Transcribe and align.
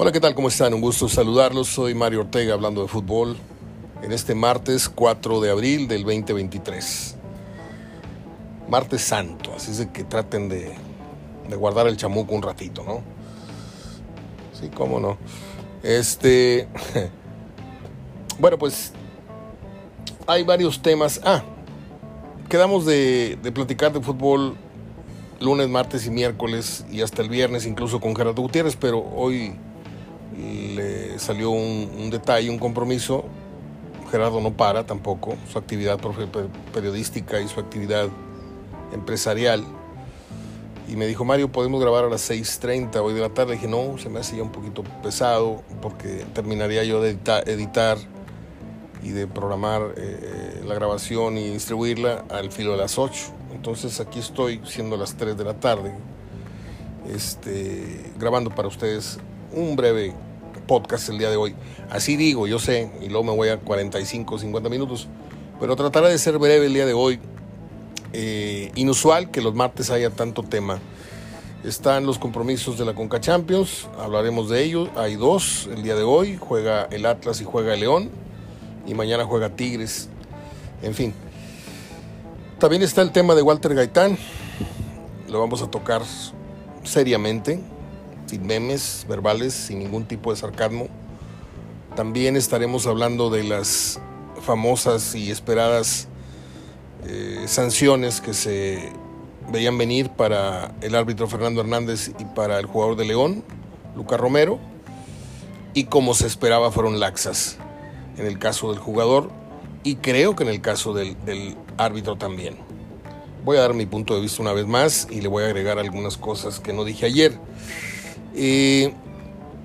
Hola, 0.00 0.12
¿qué 0.12 0.20
tal? 0.20 0.32
¿Cómo 0.36 0.46
están? 0.46 0.72
Un 0.74 0.80
gusto 0.80 1.08
saludarlos. 1.08 1.66
Soy 1.66 1.92
Mario 1.92 2.20
Ortega 2.20 2.54
hablando 2.54 2.82
de 2.82 2.86
fútbol 2.86 3.36
en 4.00 4.12
este 4.12 4.32
martes 4.32 4.88
4 4.88 5.40
de 5.40 5.50
abril 5.50 5.88
del 5.88 6.04
2023. 6.04 7.16
Martes 8.68 9.02
Santo, 9.02 9.54
así 9.56 9.72
es 9.72 9.78
de 9.78 9.90
que 9.90 10.04
traten 10.04 10.48
de, 10.48 10.72
de 11.48 11.56
guardar 11.56 11.88
el 11.88 11.96
chamuco 11.96 12.32
un 12.32 12.42
ratito, 12.42 12.84
¿no? 12.84 13.02
Sí, 14.52 14.70
cómo 14.72 15.00
no. 15.00 15.18
Este. 15.82 16.68
Bueno, 18.38 18.56
pues 18.56 18.92
hay 20.28 20.44
varios 20.44 20.80
temas. 20.80 21.20
Ah, 21.24 21.42
quedamos 22.48 22.86
de, 22.86 23.36
de 23.42 23.50
platicar 23.50 23.92
de 23.92 24.00
fútbol 24.00 24.56
lunes, 25.40 25.68
martes 25.68 26.06
y 26.06 26.10
miércoles 26.10 26.86
y 26.88 27.00
hasta 27.00 27.20
el 27.20 27.28
viernes, 27.28 27.66
incluso 27.66 28.00
con 28.00 28.14
Gerardo 28.14 28.42
Gutiérrez, 28.42 28.76
pero 28.76 29.00
hoy 29.00 29.56
le 30.36 31.18
salió 31.18 31.50
un, 31.50 32.10
detalle, 32.10 32.50
un 32.50 32.58
compromiso. 32.58 33.24
Gerardo 34.10 34.40
no 34.40 34.52
para 34.52 34.86
tampoco, 34.86 35.36
su 35.52 35.58
actividad 35.58 35.98
periodística 36.72 37.40
y 37.40 37.48
su 37.48 37.60
actividad 37.60 38.08
empresarial. 38.92 39.64
Y 40.88 40.96
me 40.96 41.06
dijo, 41.06 41.26
Mario, 41.26 41.52
podemos 41.52 41.80
grabar 41.80 42.04
a 42.04 42.08
las 42.08 42.30
6.30 42.30 42.96
hoy 42.96 43.12
de 43.12 43.20
la 43.20 43.28
tarde. 43.28 43.52
dije, 43.52 43.68
no, 43.68 43.98
se 43.98 44.08
me 44.08 44.20
hace 44.20 44.38
ya 44.38 44.42
un 44.42 44.52
poquito 44.52 44.82
pesado 45.02 45.62
porque 45.82 46.24
terminaría 46.32 46.84
yo 46.84 47.02
de 47.02 47.10
editar, 47.10 47.98
y 49.02 49.10
de 49.10 49.26
programar 49.26 49.94
eh, 49.96 50.62
la 50.66 50.74
grabación 50.74 51.38
y 51.38 51.50
distribuirla 51.50 52.24
al 52.30 52.50
filo 52.50 52.72
de 52.72 52.78
las 52.78 52.98
8. 52.98 53.32
Entonces 53.54 54.00
aquí 54.00 54.18
estoy, 54.18 54.60
siendo 54.64 54.96
las 54.96 55.16
3 55.16 55.36
de 55.36 55.44
la 55.44 55.54
tarde, 55.54 55.92
este, 57.08 58.12
grabando 58.18 58.50
para 58.50 58.68
ustedes 58.68 59.18
un 59.52 59.76
breve 59.76 60.14
podcast 60.68 61.08
el 61.08 61.18
día 61.18 61.30
de 61.30 61.36
hoy. 61.36 61.56
Así 61.90 62.16
digo, 62.16 62.46
yo 62.46 62.60
sé, 62.60 62.92
y 63.02 63.08
luego 63.08 63.24
me 63.24 63.32
voy 63.32 63.48
a 63.48 63.58
45, 63.58 64.38
50 64.38 64.68
minutos, 64.68 65.08
pero 65.58 65.74
trataré 65.74 66.10
de 66.10 66.18
ser 66.18 66.38
breve 66.38 66.66
el 66.66 66.74
día 66.74 66.86
de 66.86 66.92
hoy. 66.92 67.18
Eh, 68.12 68.70
inusual 68.76 69.32
que 69.32 69.42
los 69.42 69.54
martes 69.56 69.90
haya 69.90 70.10
tanto 70.10 70.44
tema. 70.44 70.78
Están 71.64 72.06
los 72.06 72.18
compromisos 72.18 72.78
de 72.78 72.84
la 72.84 72.94
Conca 72.94 73.20
Champions, 73.20 73.88
hablaremos 73.98 74.48
de 74.48 74.62
ellos. 74.62 74.88
Hay 74.94 75.16
dos 75.16 75.68
el 75.74 75.82
día 75.82 75.96
de 75.96 76.04
hoy, 76.04 76.38
juega 76.40 76.84
el 76.92 77.04
Atlas 77.04 77.40
y 77.40 77.44
juega 77.44 77.74
el 77.74 77.80
León, 77.80 78.10
y 78.86 78.94
mañana 78.94 79.24
juega 79.24 79.50
Tigres. 79.50 80.08
En 80.82 80.94
fin. 80.94 81.12
También 82.60 82.82
está 82.82 83.02
el 83.02 83.10
tema 83.10 83.34
de 83.34 83.42
Walter 83.42 83.74
Gaitán, 83.74 84.16
lo 85.28 85.40
vamos 85.40 85.62
a 85.62 85.70
tocar 85.70 86.02
seriamente 86.84 87.60
sin 88.28 88.46
memes 88.46 89.06
verbales, 89.08 89.54
sin 89.54 89.78
ningún 89.78 90.04
tipo 90.04 90.30
de 90.30 90.36
sarcasmo. 90.36 90.88
También 91.96 92.36
estaremos 92.36 92.86
hablando 92.86 93.30
de 93.30 93.42
las 93.42 94.00
famosas 94.42 95.14
y 95.14 95.30
esperadas 95.30 96.08
eh, 97.06 97.44
sanciones 97.46 98.20
que 98.20 98.34
se 98.34 98.92
veían 99.50 99.78
venir 99.78 100.10
para 100.10 100.74
el 100.82 100.94
árbitro 100.94 101.26
Fernando 101.26 101.62
Hernández 101.62 102.12
y 102.18 102.24
para 102.24 102.58
el 102.58 102.66
jugador 102.66 102.96
de 102.96 103.06
León, 103.06 103.42
Lucas 103.96 104.20
Romero, 104.20 104.58
y 105.74 105.84
como 105.84 106.14
se 106.14 106.26
esperaba 106.26 106.70
fueron 106.70 107.00
laxas 107.00 107.56
en 108.18 108.26
el 108.26 108.38
caso 108.38 108.70
del 108.70 108.78
jugador 108.78 109.30
y 109.84 109.96
creo 109.96 110.36
que 110.36 110.42
en 110.42 110.50
el 110.50 110.60
caso 110.60 110.92
del, 110.92 111.16
del 111.24 111.56
árbitro 111.78 112.16
también. 112.16 112.56
Voy 113.44 113.56
a 113.56 113.60
dar 113.60 113.74
mi 113.74 113.86
punto 113.86 114.14
de 114.14 114.20
vista 114.20 114.42
una 114.42 114.52
vez 114.52 114.66
más 114.66 115.08
y 115.10 115.20
le 115.20 115.28
voy 115.28 115.44
a 115.44 115.46
agregar 115.46 115.78
algunas 115.78 116.18
cosas 116.18 116.60
que 116.60 116.72
no 116.72 116.84
dije 116.84 117.06
ayer. 117.06 117.38
Y 118.34 118.84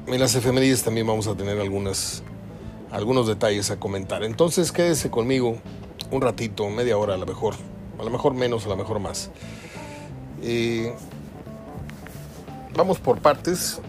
en 0.07 0.19
las 0.19 0.35
efemérides 0.35 0.83
también 0.83 1.07
vamos 1.07 1.27
a 1.27 1.35
tener 1.35 1.59
algunas, 1.59 2.23
algunos 2.91 3.27
detalles 3.27 3.71
a 3.71 3.79
comentar. 3.79 4.23
Entonces 4.23 4.71
quédese 4.71 5.09
conmigo 5.09 5.57
un 6.11 6.21
ratito, 6.21 6.69
media 6.69 6.97
hora 6.97 7.15
a 7.15 7.17
lo 7.17 7.25
mejor, 7.25 7.55
a 7.99 8.03
lo 8.03 8.09
mejor 8.09 8.33
menos, 8.33 8.65
a 8.65 8.69
lo 8.69 8.77
mejor 8.77 8.99
más. 8.99 9.31
Y 10.41 10.87
vamos 12.75 12.99
por 12.99 13.19
partes, 13.19 13.79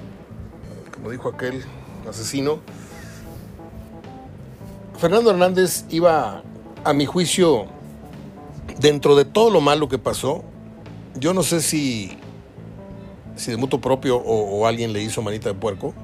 como 0.92 1.10
dijo 1.10 1.28
aquel 1.28 1.64
asesino. 2.08 2.60
Fernando 4.98 5.30
Hernández 5.30 5.84
iba, 5.90 6.42
a 6.84 6.92
mi 6.92 7.06
juicio, 7.06 7.66
dentro 8.78 9.16
de 9.16 9.24
todo 9.24 9.50
lo 9.50 9.60
malo 9.60 9.88
que 9.88 9.98
pasó, 9.98 10.44
yo 11.16 11.34
no 11.34 11.42
sé 11.42 11.60
si 11.60 12.16
si 13.36 13.50
de 13.50 13.56
mutuo 13.56 13.80
propio 13.80 14.16
o, 14.16 14.66
alguien 14.66 14.92
le 14.92 15.02
hizo 15.02 15.22
manita 15.22 15.48
de 15.48 15.54
puerco, 15.54 15.94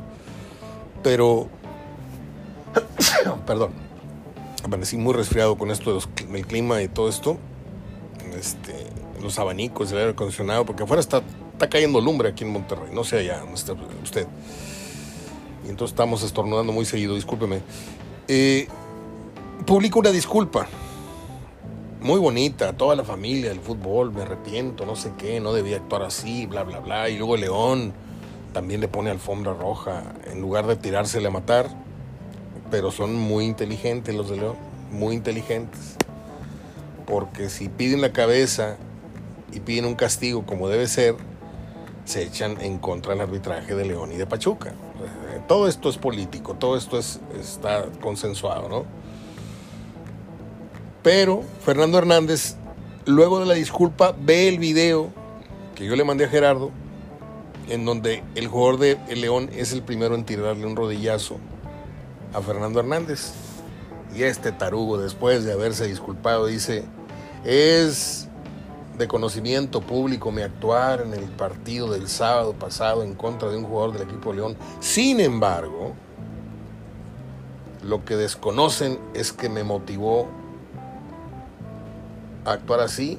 pero, 1.03 1.49
perdón, 3.47 3.73
amanecí 4.65 4.97
muy 4.97 5.15
resfriado 5.15 5.57
con 5.57 5.71
esto 5.71 5.99
del 6.29 6.47
clima 6.47 6.83
y 6.83 6.89
todo 6.89 7.09
esto, 7.09 7.39
este, 8.39 8.75
los 9.23 9.39
abanicos, 9.39 9.91
el 9.93 9.99
aire 9.99 10.11
acondicionado, 10.11 10.65
porque 10.65 10.83
afuera 10.83 11.01
está, 11.01 11.23
está 11.53 11.69
cayendo 11.69 12.01
lumbre 12.01 12.29
aquí 12.29 12.45
en 12.45 12.53
Monterrey, 12.53 12.91
no 12.93 13.05
sé 13.05 13.19
allá 13.19 13.41
donde 13.41 13.55
está 13.55 13.75
usted. 14.03 14.27
Y 15.67 15.71
entonces 15.71 15.93
estamos 15.93 16.23
estornudando 16.23 16.73
muy 16.73 16.85
seguido, 16.85 17.15
discúlpeme. 17.15 17.61
Eh, 18.29 18.67
publico 19.67 19.99
una 19.99 20.11
disculpa 20.11 20.67
muy 22.01 22.19
bonita, 22.19 22.73
toda 22.73 22.97
la 22.97 23.05
familia, 23.05 23.51
el 23.51 23.61
fútbol, 23.61 24.13
me 24.13 24.23
arrepiento, 24.23 24.87
no 24.87 24.97
sé 24.97 25.13
qué, 25.19 25.41
no 25.41 25.53
debía 25.53 25.77
actuar 25.77 26.03
así, 26.03 26.47
bla, 26.47 26.63
bla, 26.63 26.81
bla. 26.81 27.09
Y 27.11 27.19
luego 27.19 27.37
León 27.37 27.93
también 28.53 28.81
le 28.81 28.89
pone 28.89 29.11
alfombra 29.11 29.53
roja 29.53 30.15
en 30.31 30.41
lugar 30.41 30.67
de 30.67 30.77
tirársele 30.77 31.29
a 31.29 31.31
matar. 31.31 31.69
Pero 32.71 32.91
son 32.91 33.15
muy 33.15 33.45
inteligentes 33.45 34.15
los 34.15 34.31
de 34.31 34.37
León, 34.37 34.57
muy 34.93 35.15
inteligentes. 35.15 35.97
Porque 37.07 37.51
si 37.51 37.69
piden 37.69 38.01
la 38.01 38.13
cabeza 38.13 38.77
y 39.53 39.61
piden 39.61 39.85
un 39.85 39.95
castigo 39.95 40.47
como 40.47 40.69
debe 40.69 40.87
ser, 40.87 41.17
se 42.05 42.23
echan 42.23 42.61
en 42.61 42.79
contra 42.79 43.13
del 43.13 43.23
arbitraje 43.23 43.75
de 43.75 43.85
León 43.85 44.13
y 44.13 44.17
de 44.17 44.27
Pachuca. 44.27 44.73
Todo 45.49 45.69
esto 45.69 45.89
es 45.89 45.99
político, 45.99 46.55
todo 46.55 46.77
esto 46.77 46.99
es, 46.99 47.21
está 47.39 47.87
consensuado, 48.01 48.69
¿no? 48.69 48.85
Pero 51.03 51.43
Fernando 51.65 51.99
Hernández, 51.99 52.57
luego 53.07 53.41
de 53.41 53.47
la 53.47 53.55
disculpa, 53.55 54.15
ve 54.21 54.49
el 54.49 54.59
video 54.59 55.09
que 55.75 55.87
yo 55.87 55.97
le 55.97 56.05
mandé 56.05 56.27
a 56.27 56.29
Gerardo, 56.29 56.71
en 57.69 57.85
donde 57.85 58.23
el 58.35 58.49
jugador 58.49 58.79
de 58.79 58.99
el 59.09 59.23
León 59.23 59.49
es 59.55 59.73
el 59.73 59.83
primero 59.83 60.15
en 60.15 60.25
tirarle 60.25 60.67
un 60.67 60.77
rodillazo 60.77 61.39
a 62.35 62.43
Fernando 62.43 62.81
Hernández. 62.81 63.33
Y 64.15 64.25
este 64.25 64.53
tarugo, 64.53 64.99
después 64.99 65.45
de 65.45 65.53
haberse 65.53 65.87
disculpado, 65.87 66.47
dice, 66.47 66.85
es 67.45 68.29
de 68.99 69.09
conocimiento 69.09 69.81
público 69.81 70.31
mi 70.31 70.43
actuar 70.43 71.01
en 71.01 71.15
el 71.15 71.25
partido 71.31 71.91
del 71.91 72.09
sábado 72.09 72.53
pasado 72.53 73.03
en 73.03 73.15
contra 73.15 73.49
de 73.49 73.57
un 73.57 73.65
jugador 73.65 73.95
del 73.95 74.03
equipo 74.03 74.35
León. 74.35 74.57
Sin 74.81 75.21
embargo, 75.21 75.95
lo 77.83 78.05
que 78.05 78.17
desconocen 78.17 78.99
es 79.15 79.33
que 79.33 79.49
me 79.49 79.65
motivó 79.65 80.29
actuar 82.45 82.81
así 82.81 83.19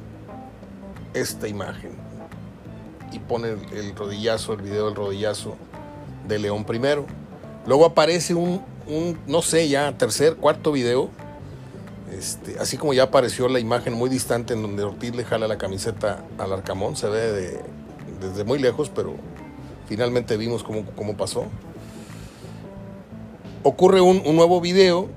esta 1.13 1.47
imagen 1.47 1.91
y 3.11 3.19
pone 3.19 3.49
el, 3.49 3.95
rodillazo, 3.95 4.53
el 4.53 4.61
video 4.61 4.85
del 4.85 4.95
rodillazo 4.95 5.55
de 6.27 6.39
León 6.39 6.63
primero. 6.63 7.05
Luego 7.65 7.85
aparece 7.85 8.33
un, 8.33 8.61
un, 8.87 9.19
no 9.27 9.41
sé, 9.41 9.67
ya 9.67 9.97
tercer, 9.97 10.35
cuarto 10.35 10.71
video, 10.71 11.09
este, 12.17 12.57
así 12.59 12.77
como 12.77 12.93
ya 12.93 13.03
apareció 13.03 13.47
la 13.47 13.59
imagen 13.59 13.93
muy 13.93 14.09
distante 14.09 14.53
en 14.53 14.61
donde 14.61 14.83
Ortiz 14.83 15.15
le 15.15 15.23
jala 15.23 15.47
la 15.47 15.57
camiseta 15.57 16.25
al 16.37 16.51
Arcamón, 16.53 16.95
se 16.95 17.07
ve 17.07 17.31
de, 17.31 17.59
desde 18.19 18.43
muy 18.43 18.59
lejos, 18.59 18.89
pero 18.89 19.15
finalmente 19.87 20.37
vimos 20.37 20.63
cómo, 20.63 20.85
cómo 20.95 21.15
pasó. 21.15 21.45
Ocurre 23.63 24.01
un, 24.01 24.23
un 24.25 24.35
nuevo 24.35 24.59
video 24.59 25.09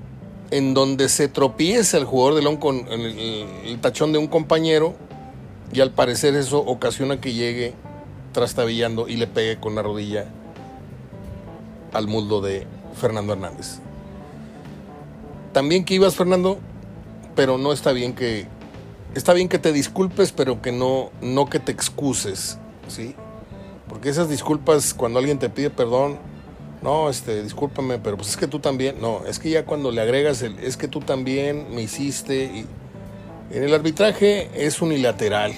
en 0.51 0.73
donde 0.73 1.09
se 1.09 1.27
tropieza 1.27 1.97
el 1.97 2.05
jugador 2.05 2.35
de 2.35 2.41
León 2.41 2.57
con 2.57 2.87
el, 2.89 3.79
tachón 3.81 4.11
de 4.11 4.17
un 4.17 4.27
compañero 4.27 4.95
y 5.73 5.81
al 5.81 5.91
parecer 5.91 6.35
eso 6.35 6.59
ocasiona 6.59 7.19
que 7.19 7.33
llegue 7.33 7.73
trastabillando 8.31 9.07
y 9.07 9.17
le 9.17 9.27
pegue 9.27 9.59
con 9.59 9.75
la 9.75 9.81
rodilla 9.81 10.25
al 11.93 12.07
muslo 12.07 12.41
de 12.41 12.67
Fernando 12.99 13.33
Hernández. 13.33 13.79
También 15.53 15.85
que 15.85 15.93
ibas, 15.93 16.15
Fernando, 16.15 16.59
pero 17.35 17.57
no 17.57 17.71
está 17.71 17.91
bien 17.93 18.13
que 18.13 18.47
está 19.15 19.33
bien 19.33 19.47
que 19.47 19.59
te 19.59 19.71
disculpes, 19.71 20.31
pero 20.31 20.61
que 20.61 20.71
no 20.71 21.11
no 21.21 21.49
que 21.49 21.59
te 21.59 21.71
excuses, 21.71 22.57
¿sí? 22.87 23.15
Porque 23.87 24.09
esas 24.09 24.29
disculpas 24.29 24.93
cuando 24.93 25.19
alguien 25.19 25.39
te 25.39 25.49
pide 25.49 25.69
perdón 25.69 26.17
no, 26.85 27.09
este, 27.09 27.41
discúlpame, 27.41 27.97
pero 27.97 28.15
pues 28.15 28.29
es 28.29 28.37
que 28.37 28.45
tú 28.45 28.59
también, 28.59 29.01
no, 29.01 29.25
es 29.25 29.39
que 29.39 29.49
ya 29.49 29.65
cuando 29.65 29.91
le 29.91 30.01
agregas 30.01 30.43
el, 30.43 30.59
es 30.59 30.77
que 30.77 30.87
tú 30.87 30.99
también 30.99 31.73
me 31.73 31.81
hiciste, 31.81 32.43
y 32.43 32.67
en 33.49 33.63
el 33.63 33.73
arbitraje 33.73 34.51
es 34.53 34.79
unilateral. 34.83 35.51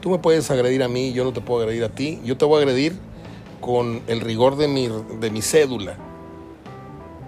Tú 0.00 0.10
me 0.10 0.18
puedes 0.18 0.48
agredir 0.52 0.84
a 0.84 0.88
mí, 0.88 1.12
yo 1.12 1.24
no 1.24 1.32
te 1.32 1.40
puedo 1.40 1.62
agredir 1.62 1.82
a 1.82 1.88
ti, 1.88 2.20
yo 2.24 2.36
te 2.36 2.44
voy 2.44 2.60
a 2.60 2.62
agredir 2.62 2.94
con 3.60 4.00
el 4.06 4.20
rigor 4.20 4.56
de 4.56 4.68
mi, 4.68 4.88
de 5.18 5.30
mi 5.30 5.42
cédula. 5.42 5.96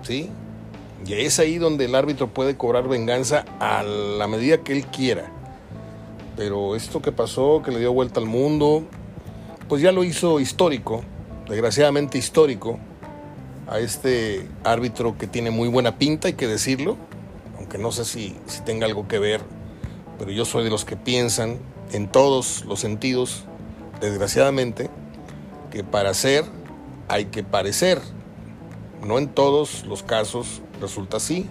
¿Sí? 0.02 0.30
Y 1.04 1.14
es 1.14 1.40
ahí 1.40 1.58
donde 1.58 1.86
el 1.86 1.96
árbitro 1.96 2.28
puede 2.28 2.56
cobrar 2.56 2.86
venganza 2.86 3.44
a 3.58 3.82
la 3.82 4.28
medida 4.28 4.58
que 4.58 4.72
él 4.72 4.86
quiera. 4.86 5.32
Pero 6.36 6.76
esto 6.76 7.02
que 7.02 7.10
pasó, 7.10 7.60
que 7.64 7.72
le 7.72 7.80
dio 7.80 7.92
vuelta 7.92 8.20
al 8.20 8.26
mundo, 8.26 8.84
pues 9.68 9.82
ya 9.82 9.90
lo 9.90 10.04
hizo 10.04 10.38
histórico, 10.38 11.02
desgraciadamente 11.48 12.18
histórico, 12.18 12.78
a 13.66 13.78
este 13.78 14.46
árbitro 14.62 15.16
que 15.16 15.26
tiene 15.26 15.50
muy 15.50 15.68
buena 15.68 15.98
pinta, 15.98 16.28
hay 16.28 16.34
que 16.34 16.46
decirlo, 16.46 16.96
aunque 17.58 17.78
no 17.78 17.92
sé 17.92 18.04
si, 18.04 18.36
si 18.46 18.62
tenga 18.62 18.86
algo 18.86 19.08
que 19.08 19.18
ver, 19.18 19.40
pero 20.18 20.30
yo 20.30 20.44
soy 20.44 20.64
de 20.64 20.70
los 20.70 20.84
que 20.84 20.96
piensan 20.96 21.58
en 21.92 22.08
todos 22.08 22.64
los 22.66 22.80
sentidos, 22.80 23.44
desgraciadamente, 24.00 24.90
que 25.70 25.82
para 25.82 26.14
ser 26.14 26.44
hay 27.08 27.26
que 27.26 27.42
parecer. 27.42 28.00
No 29.02 29.18
en 29.18 29.28
todos 29.28 29.84
los 29.84 30.02
casos 30.02 30.62
resulta 30.80 31.18
así. 31.18 31.46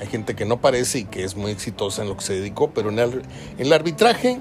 Hay 0.00 0.06
gente 0.06 0.34
que 0.34 0.44
no 0.44 0.60
parece 0.60 1.00
y 1.00 1.04
que 1.04 1.24
es 1.24 1.36
muy 1.36 1.50
exitosa 1.50 2.02
en 2.02 2.08
lo 2.08 2.16
que 2.16 2.24
se 2.24 2.34
dedicó, 2.34 2.70
pero 2.70 2.90
en 2.90 2.98
el, 2.98 3.22
en 3.58 3.66
el 3.66 3.72
arbitraje, 3.72 4.38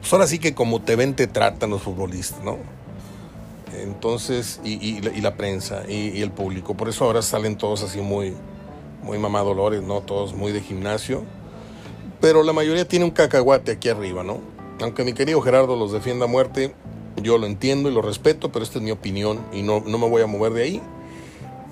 pues 0.00 0.12
ahora 0.12 0.26
sí 0.26 0.38
que 0.38 0.54
como 0.54 0.82
te 0.82 0.96
ven 0.96 1.14
te 1.14 1.26
tratan 1.26 1.70
los 1.70 1.82
futbolistas, 1.82 2.42
¿no? 2.42 2.58
Entonces, 3.82 4.60
y, 4.64 5.00
la 5.20 5.36
prensa 5.36 5.82
y, 5.88 6.10
y, 6.10 6.22
el 6.22 6.30
público. 6.30 6.76
Por 6.76 6.88
eso 6.88 7.04
ahora 7.04 7.22
salen 7.22 7.56
todos 7.56 7.82
así 7.82 8.00
muy, 8.00 8.34
muy 9.02 9.18
mamadolores, 9.18 9.82
¿no? 9.82 10.00
Todos 10.00 10.34
muy 10.34 10.52
de 10.52 10.60
gimnasio. 10.60 11.24
Pero 12.20 12.42
la 12.42 12.52
mayoría 12.52 12.86
tiene 12.86 13.04
un 13.04 13.10
cacahuate 13.10 13.72
aquí 13.72 13.88
arriba, 13.88 14.22
¿no? 14.22 14.40
Aunque 14.80 15.04
mi 15.04 15.12
querido 15.12 15.40
Gerardo 15.40 15.76
los 15.76 15.92
defienda 15.92 16.24
a 16.26 16.28
muerte, 16.28 16.74
yo 17.22 17.38
lo 17.38 17.46
entiendo 17.46 17.90
y 17.90 17.94
lo 17.94 18.02
respeto, 18.02 18.52
pero 18.52 18.62
esta 18.62 18.78
es 18.78 18.84
mi 18.84 18.90
opinión 18.90 19.40
y 19.52 19.62
no, 19.62 19.82
no 19.86 19.98
me 19.98 20.08
voy 20.08 20.22
a 20.22 20.26
mover 20.26 20.52
de 20.52 20.62
ahí. 20.62 20.82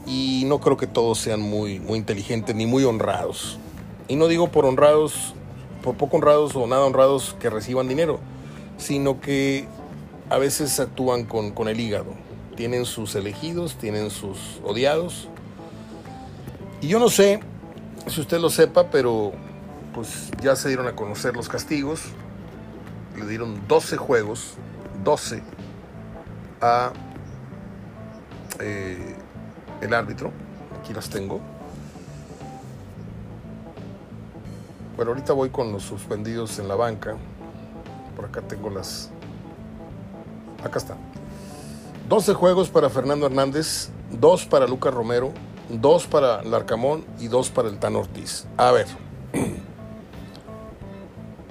Y 0.06 0.44
no 0.46 0.60
creo 0.60 0.76
que 0.76 0.86
todos 0.86 1.18
sean 1.18 1.40
muy, 1.40 1.80
muy 1.80 1.98
inteligentes 1.98 2.54
ni 2.54 2.66
muy 2.66 2.84
honrados. 2.84 3.58
Y 4.08 4.16
no 4.16 4.28
digo 4.28 4.48
por 4.48 4.66
honrados, 4.66 5.34
por 5.82 5.96
poco 5.96 6.16
honrados 6.16 6.56
o 6.56 6.66
nada 6.66 6.84
honrados 6.84 7.36
que 7.40 7.50
reciban 7.50 7.88
dinero, 7.88 8.20
sino 8.76 9.20
que 9.20 9.66
a 10.30 10.38
veces 10.38 10.78
actúan 10.80 11.24
con, 11.24 11.50
con 11.50 11.68
el 11.68 11.80
hígado. 11.80 12.14
Tienen 12.56 12.84
sus 12.84 13.14
elegidos, 13.14 13.76
tienen 13.76 14.10
sus 14.10 14.60
odiados. 14.64 15.28
Y 16.80 16.88
yo 16.88 16.98
no 16.98 17.08
sé 17.08 17.40
si 18.06 18.20
usted 18.20 18.38
lo 18.38 18.50
sepa, 18.50 18.90
pero 18.90 19.32
pues 19.94 20.30
ya 20.42 20.56
se 20.56 20.68
dieron 20.68 20.86
a 20.86 20.96
conocer 20.96 21.34
los 21.36 21.48
castigos. 21.48 22.02
Le 23.16 23.26
dieron 23.26 23.66
12 23.68 23.96
juegos, 23.96 24.54
12 25.04 25.42
a 26.60 26.92
eh, 28.60 29.16
el 29.80 29.94
árbitro. 29.94 30.32
Aquí 30.80 30.92
las 30.92 31.08
tengo. 31.08 31.40
Bueno, 34.96 35.10
ahorita 35.12 35.32
voy 35.32 35.50
con 35.50 35.72
los 35.72 35.82
suspendidos 35.82 36.58
en 36.58 36.68
la 36.68 36.76
banca. 36.76 37.16
Por 38.14 38.26
acá 38.26 38.42
tengo 38.42 38.70
las... 38.70 39.10
Acá 40.64 40.78
está. 40.78 40.96
12 42.08 42.34
juegos 42.34 42.70
para 42.70 42.90
Fernando 42.90 43.26
Hernández, 43.26 43.90
2 44.10 44.46
para 44.46 44.66
Lucas 44.66 44.92
Romero, 44.92 45.32
2 45.68 46.06
para 46.06 46.42
Larcamón 46.42 47.04
y 47.20 47.28
2 47.28 47.50
para 47.50 47.68
el 47.68 47.78
Tan 47.78 47.94
Ortiz. 47.96 48.46
A 48.56 48.72
ver. 48.72 48.86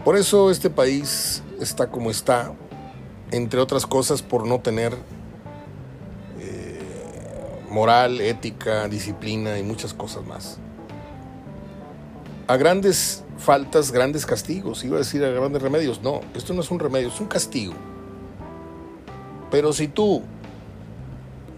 Por 0.04 0.18
eso 0.18 0.52
este 0.52 0.70
país 0.70 1.42
está 1.62 1.90
como 1.90 2.12
está, 2.12 2.54
entre 3.32 3.62
otras 3.62 3.86
cosas 3.86 4.22
por 4.22 4.46
no 4.46 4.60
tener 4.60 4.94
eh, 6.40 6.82
moral, 7.70 8.20
ética, 8.20 8.90
disciplina 8.90 9.58
y 9.58 9.64
muchas 9.64 9.94
cosas 9.94 10.26
más. 10.26 10.60
A 12.48 12.58
grandes 12.58 13.24
faltas, 13.38 13.94
grandes 13.94 14.26
castigos, 14.26 14.84
iba 14.84 14.98
a 14.98 15.00
decir 15.00 15.24
a 15.24 15.30
grandes 15.30 15.62
remedios, 15.62 16.02
no, 16.02 16.20
esto 16.36 16.54
no 16.54 16.62
es 16.62 16.70
un 16.70 16.80
remedio, 16.80 17.08
es 17.08 17.22
un 17.22 17.28
castigo. 17.28 17.74
Pero 19.54 19.72
si 19.72 19.88
tú 19.88 20.24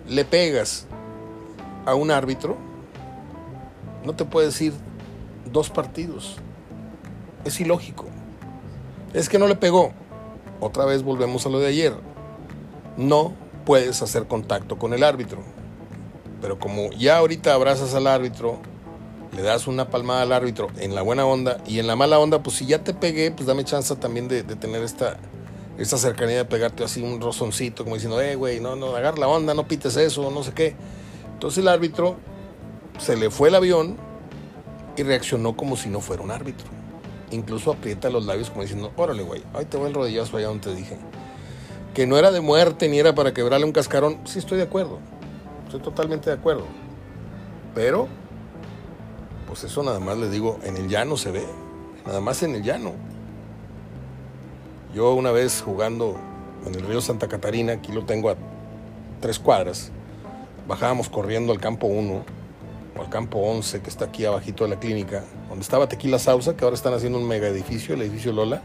le 0.09 0.25
pegas 0.25 0.85
a 1.85 1.95
un 1.95 2.11
árbitro, 2.11 2.57
no 4.03 4.13
te 4.13 4.25
puedes 4.25 4.59
ir 4.59 4.73
dos 5.49 5.69
partidos. 5.69 6.35
Es 7.45 7.61
ilógico. 7.61 8.07
Es 9.13 9.29
que 9.29 9.39
no 9.39 9.47
le 9.47 9.55
pegó. 9.55 9.93
Otra 10.59 10.83
vez 10.83 11.03
volvemos 11.03 11.45
a 11.45 11.49
lo 11.49 11.59
de 11.59 11.67
ayer. 11.67 11.93
No 12.97 13.31
puedes 13.63 14.01
hacer 14.01 14.27
contacto 14.27 14.77
con 14.77 14.93
el 14.93 15.01
árbitro. 15.01 15.41
Pero 16.41 16.59
como 16.59 16.89
ya 16.91 17.19
ahorita 17.19 17.53
abrazas 17.53 17.95
al 17.95 18.07
árbitro, 18.07 18.59
le 19.33 19.41
das 19.41 19.67
una 19.67 19.89
palmada 19.89 20.23
al 20.23 20.33
árbitro 20.33 20.67
en 20.79 20.95
la 20.95 21.01
buena 21.01 21.25
onda 21.25 21.63
y 21.65 21.79
en 21.79 21.87
la 21.87 21.95
mala 21.95 22.19
onda, 22.19 22.43
pues 22.43 22.57
si 22.57 22.65
ya 22.65 22.83
te 22.83 22.93
pegué, 22.93 23.31
pues 23.31 23.47
dame 23.47 23.63
chance 23.63 23.95
también 23.95 24.27
de, 24.27 24.43
de 24.43 24.57
tener 24.57 24.83
esta, 24.83 25.17
esta 25.77 25.97
cercanía 25.97 26.37
de 26.37 26.45
pegarte 26.45 26.83
así 26.83 27.01
un 27.01 27.19
rozoncito, 27.19 27.83
como 27.83 27.95
diciendo, 27.95 28.21
eh, 28.21 28.35
güey, 28.35 28.59
no, 28.59 28.75
no, 28.75 28.95
agarra 28.95 29.17
la 29.17 29.27
onda, 29.27 29.53
no 29.53 29.67
pites 29.67 29.97
eso, 29.97 30.29
no 30.31 30.43
sé 30.43 30.53
qué. 30.53 30.75
Entonces 31.33 31.59
el 31.59 31.67
árbitro 31.67 32.17
se 32.97 33.17
le 33.17 33.29
fue 33.29 33.49
el 33.49 33.55
avión 33.55 33.97
y 34.95 35.03
reaccionó 35.03 35.57
como 35.57 35.75
si 35.75 35.89
no 35.89 35.99
fuera 35.99 36.23
un 36.23 36.31
árbitro. 36.31 36.67
Incluso 37.31 37.71
aprieta 37.71 38.09
los 38.09 38.25
labios 38.25 38.49
como 38.49 38.61
diciendo, 38.61 38.93
órale, 38.95 39.23
güey, 39.23 39.43
ahí 39.53 39.65
te 39.65 39.77
voy 39.77 39.87
el 39.87 39.93
rodillazo 39.93 40.37
allá 40.37 40.47
donde 40.47 40.69
te 40.69 40.75
dije. 40.75 40.97
Que 41.93 42.07
no 42.07 42.17
era 42.17 42.31
de 42.31 42.41
muerte 42.41 42.87
ni 42.87 42.99
era 42.99 43.15
para 43.15 43.33
quebrarle 43.33 43.65
un 43.65 43.71
cascarón. 43.71 44.19
Sí, 44.25 44.39
estoy 44.39 44.57
de 44.57 44.63
acuerdo. 44.63 44.99
Estoy 45.65 45.81
totalmente 45.81 46.29
de 46.29 46.35
acuerdo. 46.35 46.65
Pero, 47.73 48.07
pues 49.47 49.63
eso 49.63 49.83
nada 49.83 49.99
más 49.99 50.17
le 50.17 50.29
digo, 50.29 50.59
en 50.63 50.77
el 50.77 50.87
llano 50.87 51.17
se 51.17 51.31
ve. 51.31 51.45
Nada 52.05 52.21
más 52.21 52.43
en 52.43 52.55
el 52.55 52.63
llano. 52.63 52.93
Yo 54.95 55.13
una 55.13 55.31
vez 55.31 55.61
jugando 55.61 56.15
en 56.65 56.73
el 56.73 56.87
río 56.87 57.01
Santa 57.01 57.27
Catarina, 57.27 57.73
aquí 57.73 57.91
lo 57.91 58.05
tengo 58.05 58.29
a 58.29 58.37
tres 59.19 59.39
cuadras, 59.39 59.91
bajábamos 60.69 61.09
corriendo 61.09 61.51
al 61.51 61.59
campo 61.59 61.87
1 61.87 62.23
o 62.97 63.01
al 63.01 63.09
campo 63.09 63.39
11 63.39 63.81
que 63.81 63.89
está 63.89 64.05
aquí 64.05 64.23
abajito 64.23 64.63
de 64.63 64.69
la 64.69 64.79
clínica, 64.79 65.25
donde 65.49 65.63
estaba 65.63 65.89
Tequila 65.89 66.17
Sausa, 66.17 66.55
que 66.55 66.63
ahora 66.63 66.77
están 66.77 66.93
haciendo 66.93 67.19
un 67.19 67.27
mega 67.27 67.49
edificio, 67.49 67.93
el 67.93 68.03
edificio 68.03 68.31
Lola. 68.31 68.61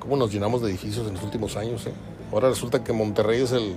¿Cómo 0.00 0.16
nos 0.16 0.32
llenamos 0.32 0.62
de 0.62 0.70
edificios 0.70 1.06
en 1.06 1.14
los 1.14 1.22
últimos 1.22 1.56
años? 1.56 1.86
Eh? 1.86 1.92
Ahora 2.32 2.48
resulta 2.48 2.82
que 2.82 2.92
Monterrey 2.92 3.40
es 3.40 3.52
el, 3.52 3.76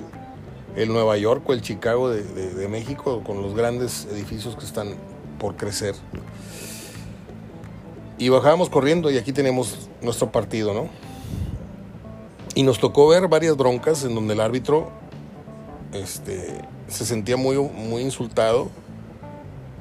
el 0.76 0.90
Nueva 0.90 1.18
York 1.18 1.48
o 1.48 1.54
el 1.54 1.62
Chicago 1.62 2.10
de, 2.10 2.24
de, 2.24 2.56
de 2.56 2.68
México, 2.68 3.22
con 3.24 3.44
los 3.44 3.54
grandes 3.54 4.08
edificios 4.12 4.56
que 4.56 4.66
están 4.66 4.96
por 5.38 5.56
crecer. 5.56 5.94
Y 8.18 8.30
bajábamos 8.30 8.72
corriendo 8.72 9.12
y 9.12 9.20
aquí 9.20 9.32
tenemos 9.32 9.88
nuestro 10.02 10.32
partido, 10.32 10.74
¿no? 10.74 11.11
Y 12.54 12.64
nos 12.64 12.80
tocó 12.80 13.08
ver 13.08 13.28
varias 13.28 13.56
broncas 13.56 14.04
en 14.04 14.14
donde 14.14 14.34
el 14.34 14.42
árbitro 14.42 14.90
este, 15.94 16.62
se 16.88 17.06
sentía 17.06 17.38
muy, 17.38 17.58
muy 17.58 18.02
insultado 18.02 18.70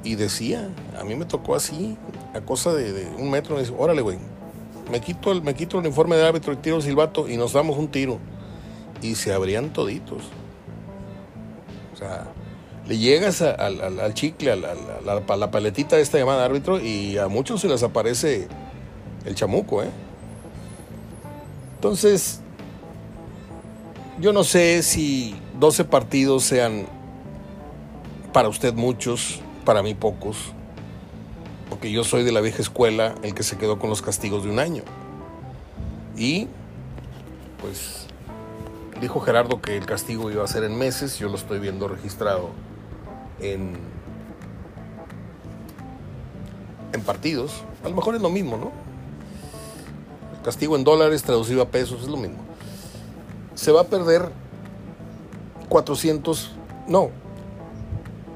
y 0.03 0.15
decía, 0.15 0.69
a 0.99 1.03
mí 1.03 1.15
me 1.15 1.25
tocó 1.25 1.55
así, 1.55 1.97
a 2.33 2.41
cosa 2.41 2.73
de, 2.73 3.07
un 3.17 3.29
metro, 3.29 3.55
me 3.55 3.61
dice, 3.61 3.73
órale, 3.77 4.01
güey, 4.01 4.17
me 4.89 4.99
quito, 4.99 5.31
el, 5.31 5.41
me 5.41 5.53
quito 5.53 5.77
el 5.77 5.85
uniforme 5.85 6.15
de 6.15 6.25
árbitro 6.25 6.53
y 6.53 6.57
tiro 6.57 6.77
el 6.77 6.81
silbato 6.81 7.29
y 7.29 7.37
nos 7.37 7.53
damos 7.53 7.77
un 7.77 7.89
tiro. 7.89 8.19
Y 9.01 9.15
se 9.15 9.33
abrían 9.33 9.73
toditos. 9.73 10.23
O 11.93 11.97
sea, 11.97 12.27
le 12.87 12.97
llegas 12.97 13.41
a, 13.41 13.51
a, 13.51 13.67
al, 13.67 14.13
chicle, 14.13 14.51
a 14.51 14.55
la, 14.55 14.75
la, 15.05 15.51
paletita 15.51 15.95
de 15.95 16.01
esta 16.01 16.17
llamada 16.17 16.45
árbitro 16.45 16.79
y 16.79 17.17
a 17.17 17.27
muchos 17.27 17.61
se 17.61 17.67
les 17.67 17.83
aparece 17.83 18.47
el 19.25 19.35
chamuco, 19.35 19.83
¿eh? 19.83 19.89
Entonces, 21.75 22.40
yo 24.21 24.33
no 24.33 24.43
sé 24.43 24.83
si 24.83 25.35
12 25.59 25.83
partidos 25.85 26.43
sean 26.43 26.85
para 28.31 28.49
usted 28.49 28.75
muchos, 28.75 29.41
para 29.65 29.81
mí 29.81 29.95
pocos, 29.95 30.37
porque 31.69 31.91
yo 31.91 32.03
soy 32.03 32.23
de 32.23 32.31
la 32.31 32.39
vieja 32.39 32.61
escuela, 32.61 33.15
el 33.23 33.33
que 33.33 33.41
se 33.41 33.57
quedó 33.57 33.79
con 33.79 33.89
los 33.89 34.03
castigos 34.03 34.43
de 34.43 34.51
un 34.51 34.59
año. 34.59 34.83
Y, 36.15 36.47
pues, 37.61 38.05
dijo 39.01 39.21
Gerardo 39.21 39.59
que 39.59 39.75
el 39.75 39.87
castigo 39.87 40.29
iba 40.29 40.43
a 40.43 40.47
ser 40.47 40.65
en 40.65 40.77
meses, 40.77 41.17
yo 41.17 41.27
lo 41.27 41.35
estoy 41.35 41.59
viendo 41.59 41.87
registrado 41.87 42.51
en, 43.39 43.73
en 46.93 47.01
partidos. 47.01 47.63
A 47.83 47.89
lo 47.89 47.95
mejor 47.95 48.13
es 48.13 48.21
lo 48.21 48.29
mismo, 48.29 48.55
¿no? 48.55 48.71
El 50.37 50.43
castigo 50.43 50.75
en 50.75 50.83
dólares 50.83 51.23
traducido 51.23 51.63
a 51.63 51.69
pesos 51.69 52.03
es 52.03 52.07
lo 52.07 52.17
mismo 52.17 52.40
se 53.55 53.71
va 53.71 53.81
a 53.81 53.83
perder 53.85 54.29
400, 55.69 56.51
no, 56.87 57.09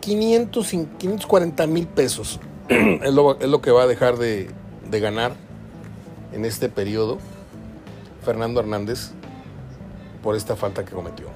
500, 0.02 0.70
540 0.98 1.68
mil 1.68 1.88
pesos. 1.88 2.40
es, 2.70 3.14
lo, 3.14 3.40
es, 3.40 3.48
lo, 3.48 3.62
que 3.62 3.72
va 3.72 3.84
a 3.84 3.88
dejar 3.88 4.18
de, 4.18 4.50
de, 4.90 5.00
ganar 5.00 5.34
en 6.32 6.46
este 6.46 6.70
periodo 6.70 7.18
Fernando 8.24 8.60
Hernández 8.60 9.12
por 10.24 10.36
esta 10.36 10.56
falta 10.56 10.84
que 10.84 10.92
cometió. 10.92 11.28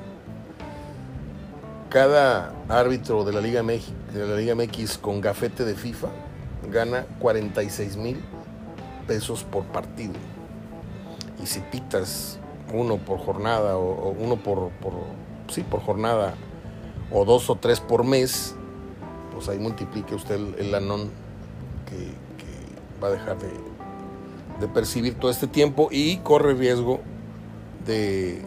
cada 1.90 2.54
árbitro 2.68 3.24
de 3.24 3.34
la 3.34 3.42
Liga, 3.42 3.62
de 3.62 4.28
la 4.28 4.36
Liga 4.36 4.56
MX 4.56 4.98
con 4.98 5.22
gafete 5.22 5.66
de 5.66 5.76
FIFA 5.76 6.08
gana 6.72 7.06
46 7.20 7.98
mil 7.98 8.20
pesos 9.08 9.44
por 9.44 9.64
partido. 9.66 10.14
Y 11.42 11.46
si 11.46 11.60
pitas 11.60 12.39
uno 12.74 12.98
por 12.98 13.20
jornada 13.20 13.78
o, 13.78 14.10
uno 14.12 14.38
por, 14.38 14.70
por, 14.82 14.94
sí, 15.50 15.64
por 15.64 15.82
jornada 15.82 16.36
o 17.12 17.26
dos 17.26 17.50
o 17.50 17.56
tres 17.56 17.80
por 17.80 18.04
mes, 18.04 18.56
pues 19.34 19.50
ahí 19.50 19.60
multiplique 19.60 20.16
usted 20.16 20.36
el, 20.36 20.56
el 20.60 20.72
lanón 20.72 21.10
que, 21.88 22.30
va 23.02 23.08
a 23.08 23.12
dejar 23.12 23.38
de, 23.40 23.50
de, 24.60 24.68
percibir 24.68 25.14
todo 25.14 25.32
este 25.32 25.48
tiempo 25.48 25.88
y 25.90 26.18
corre 26.18 26.54
riesgo 26.54 27.00
de, 27.86 28.42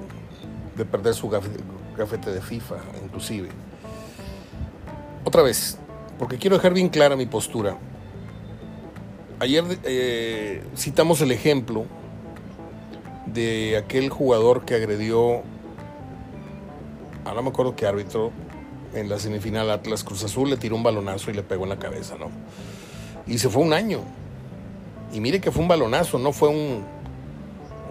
de 0.76 0.84
perder 0.84 1.14
su 1.14 1.30
gafete 1.30 2.30
de 2.30 2.42
FIFA, 2.42 2.76
inclusive. 3.02 3.48
Otra 5.24 5.40
vez, 5.40 5.78
porque 6.18 6.36
quiero 6.36 6.56
dejar 6.56 6.74
bien 6.74 6.90
clara 6.90 7.16
mi 7.16 7.24
postura. 7.24 7.78
Ayer 9.38 9.64
eh, 9.84 10.62
citamos 10.76 11.20
el 11.22 11.32
ejemplo 11.32 11.86
de 13.32 13.76
aquel 13.76 14.10
jugador 14.10 14.64
que 14.64 14.74
agredió, 14.74 15.42
ahora 17.24 17.42
me 17.42 17.48
acuerdo 17.48 17.74
que 17.76 17.86
árbitro, 17.86 18.30
en 18.94 19.08
la 19.08 19.18
semifinal 19.18 19.70
Atlas 19.70 20.04
Cruz 20.04 20.22
Azul 20.24 20.50
le 20.50 20.56
tiró 20.56 20.76
un 20.76 20.82
balonazo 20.82 21.30
y 21.30 21.34
le 21.34 21.42
pegó 21.42 21.64
en 21.64 21.70
la 21.70 21.78
cabeza, 21.78 22.16
¿no? 22.18 22.28
Y 23.26 23.38
se 23.38 23.48
fue 23.48 23.62
un 23.62 23.72
año. 23.72 24.00
Y 25.12 25.20
mire 25.20 25.40
que 25.40 25.50
fue 25.50 25.62
un 25.62 25.68
balonazo, 25.68 26.18
no 26.18 26.32
fue 26.32 26.48
un, 26.48 26.84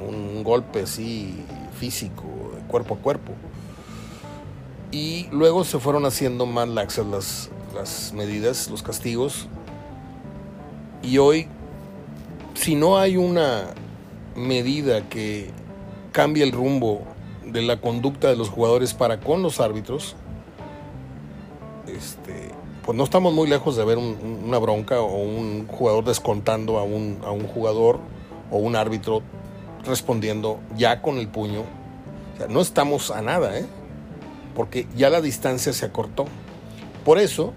un 0.07 0.43
golpe 0.43 0.81
así 0.81 1.43
físico, 1.79 2.23
de 2.55 2.61
cuerpo 2.67 2.95
a 2.95 2.97
cuerpo. 2.97 3.33
Y 4.91 5.27
luego 5.31 5.63
se 5.63 5.79
fueron 5.79 6.05
haciendo 6.05 6.45
más 6.45 6.67
laxas 6.67 7.05
las, 7.05 7.49
las 7.73 8.13
medidas, 8.13 8.69
los 8.69 8.83
castigos. 8.83 9.47
Y 11.01 11.17
hoy, 11.17 11.47
si 12.53 12.75
no 12.75 12.97
hay 12.97 13.17
una 13.17 13.73
medida 14.35 15.07
que 15.09 15.49
cambie 16.11 16.43
el 16.43 16.51
rumbo 16.51 17.01
de 17.45 17.61
la 17.61 17.79
conducta 17.81 18.29
de 18.29 18.35
los 18.35 18.49
jugadores 18.49 18.93
para 18.93 19.19
con 19.19 19.41
los 19.41 19.59
árbitros, 19.59 20.15
este, 21.87 22.51
pues 22.83 22.97
no 22.97 23.03
estamos 23.03 23.33
muy 23.33 23.47
lejos 23.47 23.75
de 23.75 23.85
ver 23.85 23.97
una 23.97 24.57
bronca 24.57 25.01
o 25.01 25.21
un 25.21 25.67
jugador 25.67 26.03
descontando 26.03 26.77
a 26.77 26.83
un, 26.83 27.19
a 27.25 27.31
un 27.31 27.47
jugador 27.47 27.99
o 28.49 28.57
un 28.57 28.75
árbitro 28.75 29.21
respondiendo 29.85 30.59
ya 30.75 31.01
con 31.01 31.17
el 31.17 31.27
puño. 31.27 31.63
No 32.49 32.61
estamos 32.61 33.11
a 33.11 33.21
nada, 33.21 33.57
¿eh? 33.57 33.65
porque 34.55 34.87
ya 34.95 35.09
la 35.09 35.21
distancia 35.21 35.73
se 35.73 35.85
acortó. 35.85 36.25
Por 37.05 37.17
eso, 37.17 37.53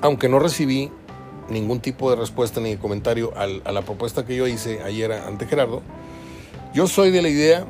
aunque 0.00 0.28
no 0.28 0.38
recibí 0.38 0.90
ningún 1.48 1.80
tipo 1.80 2.10
de 2.10 2.16
respuesta 2.16 2.60
ni 2.60 2.70
de 2.70 2.78
comentario 2.78 3.32
a 3.36 3.72
la 3.72 3.82
propuesta 3.82 4.24
que 4.24 4.36
yo 4.36 4.46
hice 4.46 4.82
ayer 4.82 5.12
ante 5.12 5.46
Gerardo, 5.46 5.82
yo 6.74 6.86
soy 6.86 7.10
de 7.10 7.22
la 7.22 7.28
idea 7.28 7.66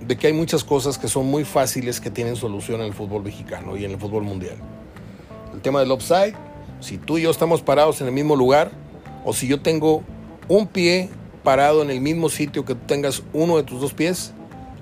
de 0.00 0.16
que 0.16 0.26
hay 0.26 0.32
muchas 0.32 0.64
cosas 0.64 0.98
que 0.98 1.08
son 1.08 1.26
muy 1.26 1.44
fáciles 1.44 2.00
que 2.00 2.10
tienen 2.10 2.36
solución 2.36 2.80
en 2.80 2.86
el 2.86 2.94
fútbol 2.94 3.22
mexicano 3.22 3.76
y 3.76 3.84
en 3.84 3.92
el 3.92 3.98
fútbol 3.98 4.22
mundial. 4.22 4.56
El 5.52 5.60
tema 5.60 5.80
del 5.80 5.90
offside, 5.90 6.34
si 6.80 6.98
tú 6.98 7.18
y 7.18 7.22
yo 7.22 7.30
estamos 7.30 7.62
parados 7.62 8.00
en 8.00 8.08
el 8.08 8.12
mismo 8.12 8.34
lugar, 8.34 8.70
o 9.24 9.32
si 9.32 9.46
yo 9.46 9.60
tengo 9.60 10.02
un 10.48 10.66
pie 10.66 11.10
parado 11.44 11.82
en 11.82 11.90
el 11.90 12.00
mismo 12.00 12.28
sitio 12.28 12.64
que 12.64 12.74
tú 12.74 12.86
tengas 12.86 13.22
uno 13.32 13.56
de 13.56 13.62
tus 13.62 13.80
dos 13.80 13.94
pies, 13.94 14.32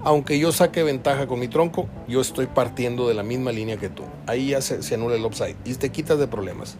aunque 0.02 0.38
yo 0.38 0.52
saque 0.52 0.82
ventaja 0.82 1.26
con 1.26 1.38
mi 1.40 1.48
tronco, 1.48 1.88
yo 2.08 2.20
estoy 2.20 2.46
partiendo 2.46 3.06
de 3.08 3.14
la 3.14 3.22
misma 3.22 3.52
línea 3.52 3.76
que 3.76 3.88
tú. 3.88 4.04
Ahí 4.26 4.50
ya 4.50 4.62
se, 4.62 4.82
se 4.82 4.94
anula 4.94 5.16
el 5.16 5.24
offside 5.24 5.56
y 5.64 5.74
te 5.74 5.90
quitas 5.90 6.18
de 6.18 6.26
problemas. 6.26 6.76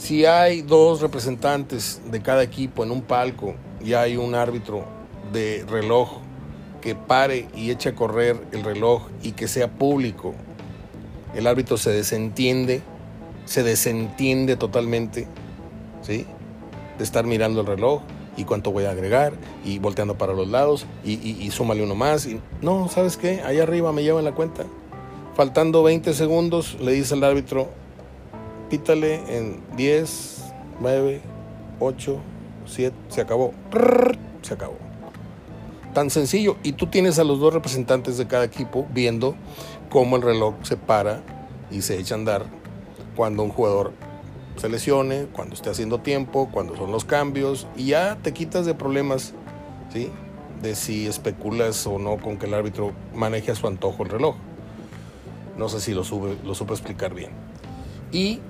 Si 0.00 0.24
hay 0.24 0.62
dos 0.62 1.02
representantes 1.02 2.00
de 2.10 2.22
cada 2.22 2.42
equipo 2.42 2.82
en 2.82 2.90
un 2.90 3.02
palco 3.02 3.54
y 3.84 3.92
hay 3.92 4.16
un 4.16 4.34
árbitro 4.34 4.86
de 5.30 5.62
reloj 5.68 6.20
que 6.80 6.94
pare 6.94 7.48
y 7.54 7.70
eche 7.70 7.90
a 7.90 7.94
correr 7.94 8.40
el 8.52 8.64
reloj 8.64 9.02
y 9.22 9.32
que 9.32 9.46
sea 9.46 9.68
público, 9.70 10.34
el 11.34 11.46
árbitro 11.46 11.76
se 11.76 11.90
desentiende, 11.90 12.80
se 13.44 13.62
desentiende 13.62 14.56
totalmente, 14.56 15.28
¿sí? 16.00 16.24
De 16.96 17.04
estar 17.04 17.26
mirando 17.26 17.60
el 17.60 17.66
reloj 17.66 18.00
y 18.38 18.44
cuánto 18.44 18.72
voy 18.72 18.86
a 18.86 18.92
agregar 18.92 19.34
y 19.66 19.80
volteando 19.80 20.16
para 20.16 20.32
los 20.32 20.48
lados 20.48 20.86
y, 21.04 21.12
y, 21.12 21.50
súmale 21.50 21.84
uno 21.84 21.94
más. 21.94 22.26
Y, 22.26 22.40
no, 22.62 22.88
¿sabes 22.88 23.18
qué? 23.18 23.42
Ahí 23.42 23.58
arriba 23.60 23.92
me 23.92 24.02
llevan 24.02 24.24
la 24.24 24.32
cuenta. 24.32 24.64
Faltando 25.36 25.82
20 25.82 26.14
segundos, 26.14 26.78
le 26.80 26.92
dice 26.92 27.12
al 27.12 27.22
árbitro, 27.22 27.68
pítale 28.70 29.36
en 29.36 29.60
10, 29.76 30.44
9, 30.80 31.20
8, 31.80 32.16
7, 32.66 32.96
se 33.08 33.20
acabó. 33.20 33.52
Se 34.42 34.54
acabó. 34.54 34.78
Tan 35.92 36.08
sencillo. 36.08 36.56
Y 36.62 36.72
tú 36.72 36.86
tienes 36.86 37.18
a 37.18 37.24
los 37.24 37.40
dos 37.40 37.52
representantes 37.52 38.16
de 38.16 38.26
cada 38.26 38.44
equipo 38.44 38.86
viendo 38.94 39.34
cómo 39.90 40.16
el 40.16 40.22
reloj 40.22 40.54
se 40.62 40.76
para 40.76 41.20
y 41.70 41.82
se 41.82 41.98
echa 41.98 42.14
a 42.14 42.18
andar 42.18 42.46
cuando 43.16 43.42
un 43.42 43.50
jugador 43.50 43.92
se 44.56 44.68
lesione, 44.68 45.26
cuando 45.32 45.54
esté 45.54 45.70
haciendo 45.70 45.98
tiempo, 45.98 46.48
cuando 46.52 46.76
son 46.76 46.92
los 46.92 47.04
cambios, 47.04 47.66
y 47.76 47.86
ya 47.86 48.18
te 48.22 48.32
quitas 48.32 48.66
de 48.66 48.74
problemas, 48.74 49.32
¿sí? 49.92 50.10
De 50.62 50.74
si 50.74 51.06
especulas 51.06 51.86
o 51.86 51.98
no 51.98 52.18
con 52.18 52.36
que 52.36 52.46
el 52.46 52.54
árbitro 52.54 52.92
maneje 53.14 53.50
a 53.50 53.54
su 53.54 53.66
antojo 53.66 54.04
el 54.04 54.10
reloj. 54.10 54.36
No 55.56 55.68
sé 55.68 55.80
si 55.80 55.92
lo, 55.92 56.04
sube, 56.04 56.36
lo 56.44 56.54
supe 56.54 56.72
explicar 56.72 57.14
bien. 57.14 57.30
Y 58.12 58.40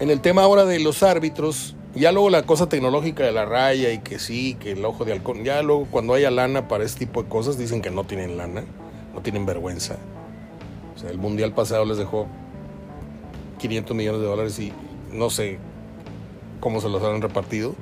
en 0.00 0.10
el 0.10 0.22
tema 0.22 0.42
ahora 0.42 0.64
de 0.64 0.80
los 0.80 1.02
árbitros, 1.02 1.76
ya 1.94 2.10
luego 2.10 2.30
la 2.30 2.44
cosa 2.44 2.68
tecnológica 2.68 3.22
de 3.22 3.32
la 3.32 3.44
raya 3.44 3.92
y 3.92 3.98
que 3.98 4.18
sí, 4.18 4.54
que 4.54 4.72
el 4.72 4.84
ojo 4.84 5.04
de 5.04 5.12
halcón, 5.12 5.44
ya 5.44 5.62
luego 5.62 5.86
cuando 5.90 6.14
haya 6.14 6.30
lana 6.30 6.68
para 6.68 6.84
este 6.84 7.00
tipo 7.00 7.22
de 7.22 7.28
cosas 7.28 7.58
dicen 7.58 7.82
que 7.82 7.90
no 7.90 8.04
tienen 8.04 8.38
lana, 8.38 8.64
no 9.14 9.20
tienen 9.20 9.44
vergüenza. 9.44 9.98
O 10.96 10.98
sea, 10.98 11.10
el 11.10 11.18
mundial 11.18 11.52
pasado 11.52 11.84
les 11.84 11.98
dejó 11.98 12.26
500 13.58 13.94
millones 13.94 14.22
de 14.22 14.26
dólares 14.26 14.58
y 14.58 14.72
no 15.12 15.28
sé 15.28 15.58
cómo 16.60 16.80
se 16.80 16.88
los 16.88 17.02
han 17.02 17.20
repartido. 17.20 17.74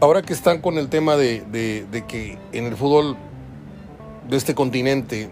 Ahora 0.00 0.22
que 0.22 0.32
están 0.32 0.62
con 0.62 0.78
el 0.78 0.88
tema 0.88 1.16
de, 1.16 1.42
de 1.42 2.04
que 2.06 2.38
en 2.52 2.64
el 2.64 2.76
fútbol 2.76 3.16
de 4.26 4.36
este 4.38 4.54
continente, 4.54 5.28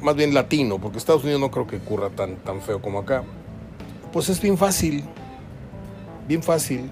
más 0.00 0.16
bien 0.16 0.34
latino, 0.34 0.80
porque 0.80 0.98
Estados 0.98 1.22
Unidos 1.22 1.40
no 1.40 1.52
creo 1.52 1.68
que 1.68 1.76
ocurra 1.76 2.10
tan, 2.10 2.36
tan 2.36 2.60
feo 2.60 2.80
como 2.80 2.98
acá, 3.00 3.22
pues 4.12 4.28
es 4.28 4.40
bien 4.40 4.58
fácil, 4.58 5.04
bien 6.26 6.42
fácil 6.42 6.90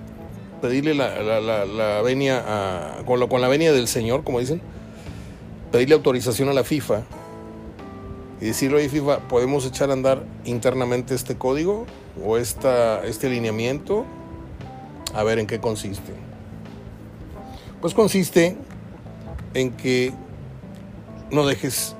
pedirle 0.61 0.95
la, 0.95 1.23
la, 1.41 2.03
venia 2.03 2.45
a, 2.47 3.05
con, 3.05 3.27
con 3.29 3.41
la 3.41 3.49
venia 3.49 3.73
del 3.73 3.89
Señor, 3.89 4.25
como 4.25 4.41
dicen, 4.41 4.61
pedirle 5.71 5.95
autorización 5.95 6.49
a 6.49 6.53
la 6.53 6.65
FIFA 6.65 7.03
y 8.41 8.47
decirle, 8.47 8.79
oye 8.79 8.89
FIFA, 8.89 9.29
¿podemos 9.29 9.67
echar 9.67 9.91
a 9.91 9.93
andar 9.93 10.25
internamente 10.45 11.15
este 11.15 11.37
código 11.37 11.87
o 12.25 12.37
esta, 12.37 13.05
este 13.05 13.27
alineamiento? 13.27 14.05
A 15.15 15.23
ver 15.23 15.39
en 15.39 15.47
qué 15.47 15.59
consiste. 15.59 16.13
Pues 17.81 17.95
consiste 17.95 18.57
en 19.55 19.73
que 19.73 20.13
no 21.31 21.47
dejes 21.47 21.97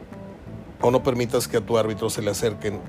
o 0.81 0.91
no 0.91 1.03
permitas 1.03 1.49
que 1.49 1.57
a 1.57 1.61
tu 1.61 1.79
árbitro 1.79 2.11
se 2.11 2.23
le 2.23 2.31
acerquen 2.31 2.81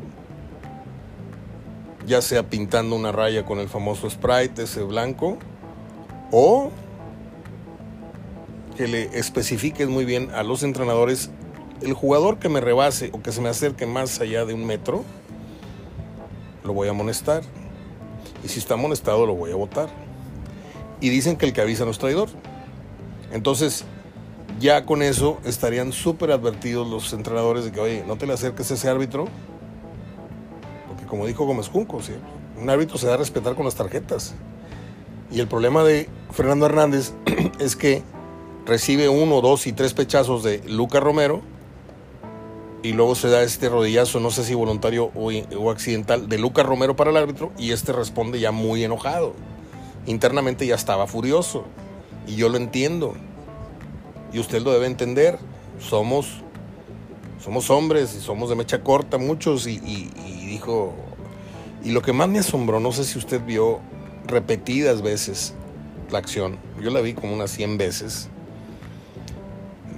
ya 2.09 2.23
sea 2.23 2.49
pintando 2.49 2.95
una 2.95 3.11
raya 3.11 3.45
con 3.45 3.59
el 3.59 3.69
famoso 3.69 4.09
sprite, 4.09 4.63
ese 4.63 4.81
blanco, 4.81 5.37
o 6.31 6.71
que 8.75 8.87
le 8.87 9.17
especifiques 9.17 9.87
muy 9.87 10.05
bien 10.05 10.31
a 10.33 10.41
los 10.41 10.63
entrenadores 10.63 11.29
el 11.81 11.93
jugador 11.93 12.39
que 12.39 12.49
me 12.49 12.61
rebase 12.61 13.11
o 13.13 13.21
que 13.21 13.31
se 13.31 13.41
me 13.41 13.49
acerque 13.49 13.85
más 13.85 14.19
allá 14.19 14.43
de 14.43 14.55
un 14.55 14.65
metro, 14.65 15.05
lo 16.63 16.73
voy 16.73 16.87
a 16.87 16.91
amonestar. 16.91 17.43
Y 18.43 18.47
si 18.47 18.57
está 18.57 18.73
amonestado, 18.73 19.27
lo 19.27 19.35
voy 19.35 19.51
a 19.51 19.55
votar. 19.55 19.89
Y 21.01 21.09
dicen 21.09 21.37
que 21.37 21.45
el 21.45 21.53
que 21.53 21.61
avisa 21.61 21.85
no 21.85 21.91
es 21.91 21.99
traidor. 21.99 22.29
Entonces, 23.31 23.85
ya 24.59 24.85
con 24.85 25.03
eso 25.03 25.39
estarían 25.45 25.93
súper 25.93 26.31
advertidos 26.31 26.87
los 26.87 27.13
entrenadores 27.13 27.65
de 27.65 27.71
que, 27.71 27.79
oye, 27.79 28.03
no 28.07 28.17
te 28.17 28.25
le 28.25 28.33
acerques 28.33 28.71
a 28.71 28.73
ese 28.73 28.89
árbitro 28.89 29.27
como 31.09 31.25
dijo 31.25 31.45
Gómez 31.45 31.67
Junco, 31.67 31.99
un 32.61 32.69
árbitro 32.69 32.97
se 32.97 33.07
da 33.07 33.15
a 33.15 33.17
respetar 33.17 33.55
con 33.55 33.65
las 33.65 33.75
tarjetas. 33.75 34.35
Y 35.31 35.39
el 35.39 35.47
problema 35.47 35.83
de 35.83 36.07
Fernando 36.31 36.65
Hernández 36.65 37.13
es 37.59 37.75
que 37.75 38.03
recibe 38.65 39.09
uno, 39.09 39.41
dos 39.41 39.67
y 39.67 39.73
tres 39.73 39.93
pechazos 39.93 40.43
de 40.43 40.61
Luca 40.67 40.99
Romero 40.99 41.41
y 42.81 42.93
luego 42.93 43.15
se 43.15 43.29
da 43.29 43.43
este 43.43 43.67
rodillazo, 43.67 44.19
no 44.19 44.31
sé 44.31 44.43
si 44.43 44.53
voluntario 44.53 45.11
o, 45.15 45.71
accidental, 45.71 46.29
de 46.29 46.37
Luca 46.37 46.63
Romero 46.63 46.95
para 46.95 47.09
el 47.09 47.17
árbitro 47.17 47.51
y 47.57 47.71
este 47.71 47.91
responde 47.91 48.39
ya 48.39 48.51
muy 48.51 48.83
enojado. 48.83 49.33
Internamente 50.05 50.65
ya 50.65 50.75
estaba 50.75 51.07
furioso 51.07 51.65
y 52.27 52.35
yo 52.35 52.49
lo 52.49 52.57
entiendo 52.57 53.15
y 54.31 54.39
usted 54.39 54.61
lo 54.61 54.71
debe 54.71 54.85
entender. 54.85 55.39
Somos, 55.79 56.41
somos 57.43 57.69
hombres 57.69 58.15
y 58.15 58.21
somos 58.21 58.49
de 58.49 58.55
mecha 58.55 58.83
corta 58.83 59.17
muchos 59.17 59.67
y, 59.67 59.79
dijo, 60.49 60.93
y 61.83 61.91
lo 61.91 62.01
que 62.01 62.13
más 62.13 62.27
me 62.27 62.39
asombró, 62.39 62.79
no 62.79 62.91
sé 62.91 63.03
si 63.03 63.17
usted 63.17 63.43
vio 63.45 63.79
repetidas 64.25 65.01
veces 65.01 65.53
la 66.11 66.19
acción, 66.19 66.57
yo 66.81 66.89
la 66.89 67.01
vi 67.01 67.13
como 67.13 67.33
unas 67.33 67.51
100 67.51 67.77
veces, 67.77 68.29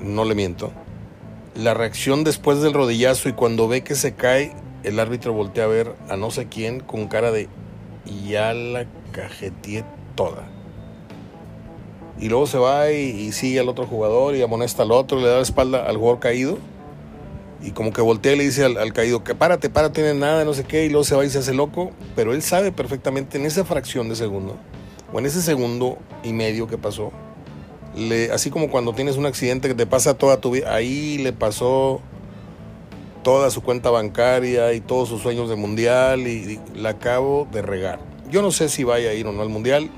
no 0.03 0.25
le 0.25 0.36
miento, 0.36 0.72
la 1.55 1.74
reacción 1.74 2.24
después 2.24 2.62
del 2.62 2.74
rodillazo 2.74 3.29
y 3.29 3.34
cuando 3.34 3.67
ve 3.67 3.84
que 3.84 3.96
se 3.96 4.13
cae, 4.13 4.53
el 4.84 5.00
árbitro 5.00 5.34
voltea 5.34 5.65
a 5.65 5.67
ver 5.67 5.96
a 6.10 6.15
no 6.15 6.31
sé 6.31 6.48
quién 6.48 6.79
con 6.79 7.08
cara 7.08 7.31
de 7.31 7.50
ya 8.27 8.53
la 8.53 8.86
cajeteé 9.12 9.84
toda. 10.15 10.48
Y 12.20 12.29
luego 12.29 12.46
se 12.46 12.58
va 12.58 12.91
y, 12.91 13.31
sigue 13.31 13.60
al 13.60 13.70
otro 13.70 13.88
jugador 13.88 14.36
y 14.36 14.41
amonesta 14.41 14.84
al 14.84 14.91
otro, 14.91 15.20
le 15.20 15.27
da 15.27 15.38
la 15.38 15.41
espalda 15.41 15.86
al 15.86 15.98
jugador 15.98 16.20
caído. 16.20 16.58
Y 17.63 17.72
como 17.72 17.94
que 17.94 18.01
voltea 18.01 18.34
y 18.34 18.38
le 18.38 18.44
dice 18.44 18.65
al, 18.65 18.94
caído 18.94 19.24
que 19.24 19.36
párate, 19.36 19.70
párate, 19.70 20.13
no 20.13 20.20
nada, 20.20 20.46
no 20.46 20.53
sé 20.53 20.63
qué, 20.63 20.86
y 20.86 20.89
luego 20.89 21.03
se 21.03 21.15
va 21.15 21.25
y 21.25 21.30
se 21.30 21.39
hace 21.39 21.53
loco. 21.53 21.91
Pero 22.15 22.34
él 22.34 22.41
sabe 22.41 22.72
perfectamente 22.72 23.38
en 23.38 23.46
esa 23.46 23.65
fracción 23.65 24.10
de 24.10 24.15
segundo, 24.15 24.58
o 25.13 25.20
en 25.20 25.25
ese 25.25 25.41
segundo 25.41 25.98
y 26.24 26.34
medio 26.34 26.68
que 26.68 26.77
pasó, 26.77 27.12
así 28.34 28.50
como 28.50 28.70
cuando 28.70 28.94
tienes 28.94 29.18
un 29.18 29.25
accidente 29.25 29.68
que 29.68 29.75
te 29.75 29.86
pasa 29.86 30.13
toda 30.13 30.39
tu 30.39 30.51
vida, 30.51 30.74
ahí 30.74 31.18
le 31.18 31.34
pasó 31.34 32.01
toda 33.24 33.50
su 33.51 33.62
cuenta 33.62 33.89
bancaria 33.89 34.74
y 34.74 34.82
todos 34.82 35.10
sus 35.10 35.22
sueños 35.22 35.50
de 35.50 35.56
mundial 35.56 36.27
y, 36.27 36.60
la 36.75 36.89
acabo 36.89 37.48
de 37.51 37.62
regar. 37.62 38.00
Yo 38.30 38.41
no 38.41 38.51
sé 38.51 38.70
si 38.70 38.84
vaya 38.84 39.10
a 39.10 39.13
ir 39.13 39.27
o 39.27 39.32
no 39.32 39.41
al 39.41 39.50
mundial, 39.50 39.89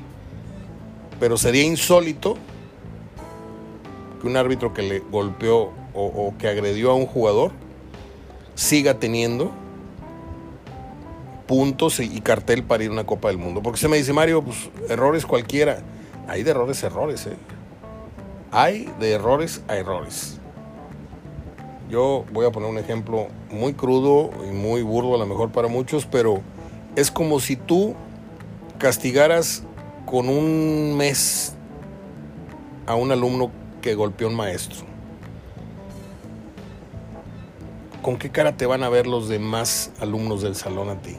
pero 1.19 1.37
sería 1.37 1.63
insólito 1.63 2.35
que 4.19 4.27
un 4.27 4.35
árbitro 4.37 4.73
que 4.73 4.81
le 4.81 4.99
golpeó 4.99 5.71
o, 5.93 6.33
que 6.37 6.47
agredió 6.47 6.91
a 6.91 6.95
un 6.95 7.05
jugador 7.05 7.51
siga 8.55 8.99
teniendo 8.99 9.51
puntos 11.47 11.99
y, 11.99 12.21
cartel 12.21 12.63
para 12.63 12.83
ir 12.83 12.89
a 12.89 12.93
una 12.93 13.05
Copa 13.05 13.27
del 13.27 13.37
Mundo. 13.37 13.61
Porque 13.61 13.79
se 13.79 13.87
me 13.87 13.97
dice, 13.97 14.13
Mario, 14.13 14.43
pues 14.43 14.69
errores 14.89 15.25
cualquiera. 15.25 15.79
Hay 16.27 16.43
de 16.43 16.51
errores, 16.51 16.81
errores. 16.83 17.27
¿eh? 17.27 17.35
Hay 18.51 18.89
de 18.99 19.11
errores 19.11 19.61
a 19.67 19.75
errores. 19.75 20.39
Yo 21.89 22.25
voy 22.31 22.45
a 22.45 22.51
poner 22.51 22.69
un 22.69 22.77
ejemplo 22.77 23.27
muy 23.51 23.73
crudo 23.73 24.31
y 24.49 24.51
muy 24.51 24.81
burdo 24.81 25.15
a 25.15 25.17
lo 25.17 25.25
mejor 25.25 25.51
para 25.51 25.67
muchos, 25.67 26.05
pero 26.05 26.41
es 26.95 27.11
como 27.11 27.39
si 27.39 27.55
tú 27.55 27.93
castigaras 28.79 29.63
con 30.05 30.29
un 30.29 30.95
mes 30.97 31.53
a 32.85 32.95
un 32.95 33.11
alumno 33.11 33.51
que 33.81 33.95
golpeó 33.95 34.27
a 34.27 34.29
un 34.31 34.35
maestro. 34.37 34.92
¿Con 38.03 38.17
qué 38.17 38.29
cara 38.29 38.57
te 38.57 38.65
van 38.65 38.83
a 38.83 38.89
ver 38.89 39.07
los 39.07 39.29
demás 39.29 39.91
alumnos 40.01 40.41
del 40.41 40.55
salón 40.55 40.89
a 40.89 41.01
ti? 41.01 41.15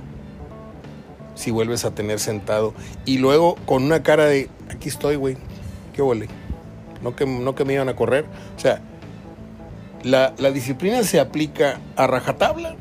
Si 1.34 1.50
vuelves 1.50 1.86
a 1.86 1.94
tener 1.94 2.20
sentado 2.20 2.74
y 3.06 3.16
luego 3.18 3.56
con 3.64 3.82
una 3.82 4.02
cara 4.02 4.26
de 4.26 4.50
aquí 4.68 4.90
estoy, 4.90 5.16
güey, 5.16 5.38
qué 5.94 6.02
huele. 6.02 6.28
No 7.02 7.16
que, 7.16 7.24
no 7.24 7.54
que 7.54 7.64
me 7.64 7.72
iban 7.72 7.88
a 7.88 7.96
correr. 7.96 8.26
O 8.56 8.60
sea, 8.60 8.82
la, 10.02 10.30
disciplina 10.52 11.02
se 11.04 11.20
aplica 11.20 11.80
a 11.96 12.06
rajatabla 12.06 12.76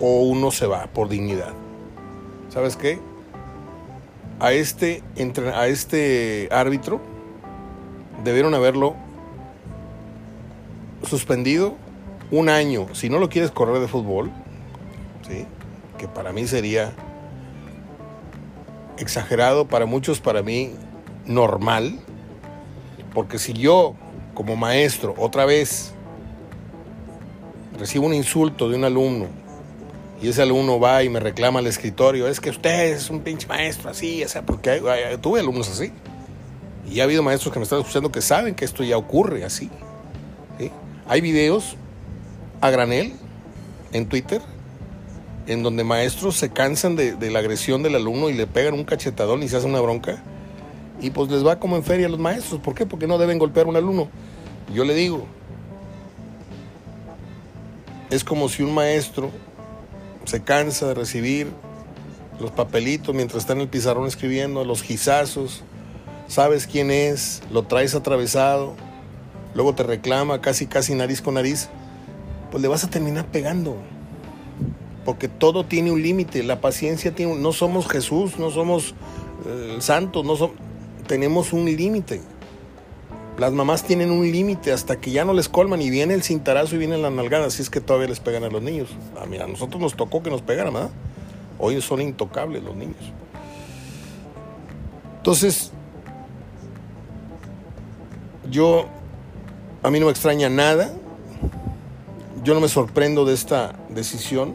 o 0.00 0.22
uno 0.22 0.50
se 0.50 0.66
va 0.66 0.86
por 0.86 1.10
dignidad. 1.10 1.52
¿Sabes 2.48 2.76
qué? 2.76 2.98
A 4.40 4.52
este, 4.52 5.02
a 5.54 5.68
este 5.68 6.48
árbitro 6.50 7.02
debieron 8.24 8.54
haberlo 8.54 8.96
suspendido 11.10 11.74
un 12.30 12.48
año. 12.48 12.86
Si 12.94 13.08
no 13.08 13.18
lo 13.18 13.28
quieres 13.28 13.50
correr 13.50 13.80
de 13.80 13.88
fútbol, 13.88 14.30
¿sí? 15.28 15.46
que 15.98 16.08
para 16.08 16.32
mí 16.32 16.46
sería 16.46 16.92
exagerado, 18.96 19.66
para 19.66 19.86
muchos, 19.86 20.20
para 20.20 20.42
mí 20.42 20.72
normal. 21.26 21.98
Porque 23.12 23.38
si 23.38 23.52
yo 23.52 23.94
como 24.34 24.56
maestro, 24.56 25.14
otra 25.18 25.44
vez, 25.44 25.92
recibo 27.78 28.06
un 28.06 28.14
insulto 28.14 28.68
de 28.68 28.76
un 28.76 28.84
alumno 28.84 29.26
y 30.22 30.28
ese 30.28 30.42
alumno 30.42 30.78
va 30.78 31.02
y 31.02 31.08
me 31.08 31.18
reclama 31.18 31.60
al 31.60 31.66
escritorio, 31.66 32.28
es 32.28 32.40
que 32.40 32.50
usted 32.50 32.92
es 32.92 33.08
un 33.08 33.20
pinche 33.20 33.46
maestro 33.46 33.90
así, 33.90 34.22
o 34.22 34.28
sea, 34.28 34.42
porque 34.42 34.80
tuve 35.20 35.40
alumnos 35.40 35.68
así. 35.68 35.92
Y 36.90 37.00
ha 37.00 37.04
habido 37.04 37.22
maestros 37.22 37.52
que 37.52 37.58
me 37.58 37.64
están 37.64 37.80
escuchando 37.80 38.12
que 38.12 38.20
saben 38.20 38.54
que 38.54 38.64
esto 38.64 38.84
ya 38.84 38.96
ocurre 38.96 39.44
así. 39.44 39.70
Hay 41.10 41.20
videos 41.20 41.74
a 42.60 42.70
granel 42.70 43.14
en 43.92 44.06
Twitter 44.06 44.40
en 45.48 45.64
donde 45.64 45.82
maestros 45.82 46.36
se 46.36 46.50
cansan 46.50 46.94
de, 46.94 47.30
la 47.32 47.40
agresión 47.40 47.82
del 47.82 47.96
alumno 47.96 48.30
y 48.30 48.34
le 48.34 48.46
pegan 48.46 48.74
un 48.74 48.84
cachetadón 48.84 49.42
y 49.42 49.48
se 49.48 49.56
hace 49.56 49.66
una 49.66 49.80
bronca. 49.80 50.22
Y 51.00 51.10
pues 51.10 51.28
les 51.28 51.44
va 51.44 51.58
como 51.58 51.74
en 51.74 51.82
feria 51.82 52.06
a 52.06 52.10
los 52.10 52.20
maestros. 52.20 52.60
¿Por 52.60 52.76
qué? 52.76 52.86
Porque 52.86 53.08
no 53.08 53.18
deben 53.18 53.40
golpear 53.40 53.66
a 53.66 53.70
un 53.70 53.74
alumno. 53.74 54.08
Yo 54.72 54.84
le 54.84 54.94
digo, 54.94 55.26
es 58.08 58.22
como 58.22 58.48
si 58.48 58.62
un 58.62 58.72
maestro 58.72 59.32
se 60.26 60.44
cansa 60.44 60.86
de 60.86 60.94
recibir 60.94 61.48
los 62.38 62.52
papelitos 62.52 63.16
mientras 63.16 63.42
está 63.42 63.54
en 63.54 63.62
el 63.62 63.68
pizarrón 63.68 64.06
escribiendo, 64.06 64.64
los 64.64 64.80
gizazos, 64.80 65.64
sabes 66.28 66.68
quién 66.68 66.92
es, 66.92 67.42
lo 67.50 67.64
traes 67.64 67.96
atravesado, 67.96 68.76
luego 69.54 69.74
te 69.74 69.82
reclama 69.82 70.40
casi 70.40 70.66
casi 70.66 70.94
nariz 70.94 71.20
con 71.22 71.34
nariz, 71.34 71.68
pues 72.50 72.62
le 72.62 72.68
vas 72.68 72.84
a 72.84 72.90
terminar 72.90 73.26
pegando. 73.26 73.76
Porque 75.04 75.28
todo 75.28 75.64
tiene 75.64 75.90
un 75.90 76.02
límite, 76.02 76.42
la 76.42 76.60
paciencia 76.60 77.14
tiene 77.14 77.32
un, 77.32 77.42
no 77.42 77.52
somos 77.52 77.88
Jesús, 77.88 78.38
no 78.38 78.50
somos 78.50 78.94
eh, 79.46 79.76
santos, 79.80 80.24
no 80.24 80.52
tenemos 81.06 81.52
un 81.52 81.64
límite. 81.64 82.20
Las 83.38 83.52
mamás 83.52 83.84
tienen 83.84 84.10
un 84.10 84.30
límite 84.30 84.70
hasta 84.70 85.00
que 85.00 85.10
ya 85.12 85.24
no 85.24 85.32
les 85.32 85.48
colman 85.48 85.80
y 85.80 85.88
viene 85.88 86.12
el 86.12 86.22
cintarazo 86.22 86.74
y 86.74 86.78
viene 86.78 86.98
la 86.98 87.08
nalgada, 87.08 87.46
así 87.46 87.62
es 87.62 87.70
que 87.70 87.80
todavía 87.80 88.08
les 88.08 88.20
pegan 88.20 88.44
a 88.44 88.50
los 88.50 88.60
niños. 88.60 88.90
Ah, 89.16 89.24
mira, 89.26 89.44
a 89.44 89.48
nosotros 89.48 89.80
nos 89.80 89.96
tocó 89.96 90.22
que 90.22 90.28
nos 90.28 90.42
pegaran, 90.42 90.74
¿verdad? 90.74 90.90
Hoy 91.58 91.80
son 91.80 92.02
intocables 92.02 92.62
los 92.62 92.76
niños. 92.76 92.98
Entonces, 95.16 95.72
yo, 98.50 98.88
a 99.82 99.90
mí 99.90 100.00
no 100.00 100.06
me 100.06 100.12
extraña 100.12 100.48
nada, 100.48 100.92
yo 102.42 102.54
no 102.54 102.60
me 102.60 102.68
sorprendo 102.68 103.24
de 103.24 103.34
esta 103.34 103.74
decisión 103.88 104.54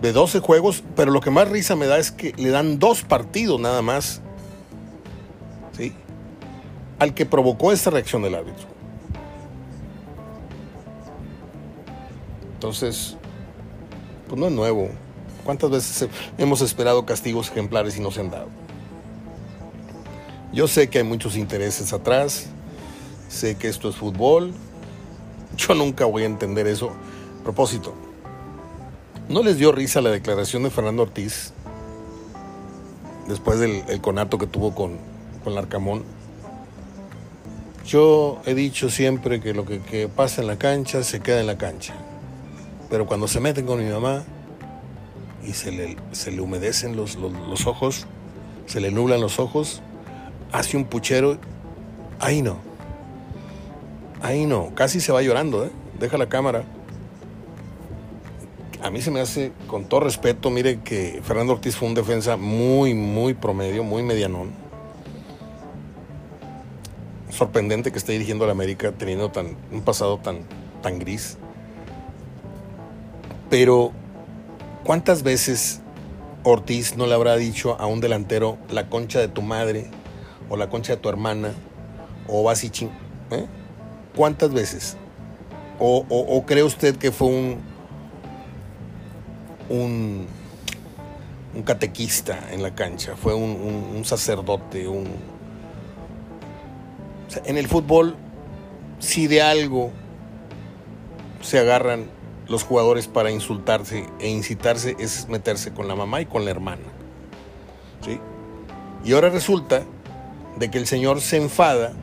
de 0.00 0.12
12 0.12 0.40
juegos, 0.40 0.82
pero 0.96 1.10
lo 1.10 1.20
que 1.20 1.30
más 1.30 1.48
risa 1.48 1.76
me 1.76 1.86
da 1.86 1.98
es 1.98 2.10
que 2.10 2.32
le 2.36 2.50
dan 2.50 2.78
dos 2.78 3.02
partidos 3.02 3.60
nada 3.60 3.82
más. 3.82 4.22
¿Sí? 5.76 5.94
al 7.00 7.14
que 7.14 7.26
provocó 7.26 7.72
esta 7.72 7.90
reacción 7.90 8.22
del 8.22 8.36
árbitro. 8.36 8.68
Entonces, 12.54 13.16
pues 14.28 14.38
no 14.38 14.46
es 14.46 14.52
nuevo. 14.52 14.90
¿Cuántas 15.42 15.70
veces 15.70 16.08
hemos 16.36 16.60
esperado 16.60 17.06
castigos 17.06 17.50
ejemplares 17.50 17.96
y 17.96 18.00
no 18.00 18.10
se 18.10 18.20
han 18.20 18.30
dado? 18.30 18.48
Yo 20.52 20.68
sé 20.68 20.90
que 20.90 20.98
hay 20.98 21.04
muchos 21.04 21.36
intereses 21.36 21.92
atrás, 21.94 22.48
sé 23.30 23.56
que 23.56 23.68
esto 23.68 23.88
es 23.88 23.96
fútbol, 23.96 24.52
yo 25.56 25.74
nunca 25.74 26.04
voy 26.04 26.24
a 26.24 26.26
entender 26.26 26.66
eso. 26.66 26.92
propósito, 27.42 27.94
¿no 29.30 29.42
les 29.42 29.56
dio 29.56 29.72
risa 29.72 30.02
la 30.02 30.10
declaración 30.10 30.64
de 30.64 30.70
Fernando 30.70 31.04
Ortiz 31.04 31.54
después 33.28 33.58
del 33.58 34.00
conato 34.02 34.36
que 34.36 34.46
tuvo 34.46 34.74
con, 34.74 34.98
con 35.42 35.54
Larcamón? 35.54 36.04
Yo 37.90 38.40
he 38.46 38.54
dicho 38.54 38.88
siempre 38.88 39.40
que 39.40 39.52
lo 39.52 39.64
que, 39.64 40.08
pasa 40.14 40.42
en 40.42 40.46
la 40.46 40.56
cancha 40.56 41.02
se 41.02 41.18
queda 41.18 41.40
en 41.40 41.48
la 41.48 41.58
cancha. 41.58 41.94
Pero 42.88 43.06
cuando 43.06 43.26
se 43.26 43.40
meten 43.40 43.66
con 43.66 43.84
mi 43.84 43.90
mamá 43.90 44.22
y 45.44 45.54
se 45.54 45.72
le, 45.72 45.96
se 46.12 46.30
le 46.30 46.40
humedecen 46.40 46.94
los, 46.94 47.16
ojos, 47.66 48.06
se 48.66 48.80
le 48.80 48.92
nublan 48.92 49.20
los 49.20 49.40
ojos, 49.40 49.82
hace 50.52 50.76
un 50.76 50.84
puchero, 50.84 51.38
ahí 52.20 52.42
no. 52.42 52.69
Ahí 54.22 54.46
no, 54.46 54.74
casi 54.74 55.00
se 55.00 55.12
va 55.12 55.22
llorando, 55.22 55.64
¿eh? 55.64 55.70
Deja 55.98 56.18
la 56.18 56.28
cámara. 56.28 56.64
A 58.82 58.90
mí 58.90 59.02
se 59.02 59.10
me 59.10 59.20
hace, 59.20 59.52
con 59.66 59.84
todo 59.84 60.00
respeto, 60.00 60.50
mire 60.50 60.80
que 60.80 61.20
Fernando 61.22 61.52
Ortiz 61.52 61.76
fue 61.76 61.88
un 61.88 61.94
defensa 61.94 62.36
muy, 62.36 62.94
muy 62.94 63.34
promedio, 63.34 63.84
muy 63.84 64.02
medianón 64.02 64.60
sorprendente 67.40 67.90
que 67.90 67.96
esté 67.96 68.12
dirigiendo 68.12 68.44
a 68.44 68.48
la 68.48 68.52
América 68.52 68.92
teniendo 68.92 69.30
tan, 69.30 69.56
un 69.72 69.80
pasado 69.80 70.18
tan, 70.18 70.40
tan 70.82 70.98
gris. 70.98 71.38
Pero, 73.48 73.92
¿cuántas 74.84 75.22
veces 75.22 75.80
Ortiz 76.42 76.96
no 76.96 77.06
le 77.06 77.14
habrá 77.14 77.36
dicho 77.36 77.76
a 77.80 77.86
un 77.86 78.00
delantero 78.00 78.58
la 78.70 78.90
concha 78.90 79.20
de 79.20 79.28
tu 79.28 79.40
madre 79.40 79.86
o 80.50 80.58
la 80.58 80.68
concha 80.68 80.96
de 80.96 80.98
tu 81.00 81.08
hermana 81.08 81.54
o 82.28 82.42
vas 82.42 82.62
¿Eh? 82.62 83.46
¿Cuántas 84.14 84.52
veces? 84.52 84.96
o, 85.80 86.44
cree 86.46 86.62
usted 86.62 86.96
que 86.96 87.10
fue 87.10 87.28
un, 87.28 87.58
un, 89.70 90.26
catequista 91.64 92.38
en 92.52 92.62
la 92.62 92.74
cancha, 92.74 93.16
fue 93.16 93.34
un, 93.34 94.02
sacerdote, 94.04 94.86
un... 94.88 95.08
en 97.44 97.56
el 97.56 97.66
fútbol, 97.66 98.16
si 98.98 99.26
de 99.26 99.42
algo 99.42 99.90
se 101.40 101.58
agarran 101.58 102.10
los 102.46 102.62
jugadores 102.62 103.06
para 103.06 103.30
insultarse 103.30 104.06
e 104.18 104.28
incitarse, 104.28 104.96
es 104.98 105.28
meterse 105.28 105.72
con 105.72 105.88
la 105.88 105.94
mamá 105.94 106.20
y 106.20 106.26
con 106.26 106.44
la 106.44 106.50
hermana. 106.50 106.82
¿Sí? 108.04 108.18
Y 109.04 109.12
ahora 109.12 109.30
resulta 109.30 109.82
de 110.58 110.70
que 110.70 110.78
el 110.78 110.86
señor 110.86 111.20
se 111.20 111.38
enfada 111.38 111.94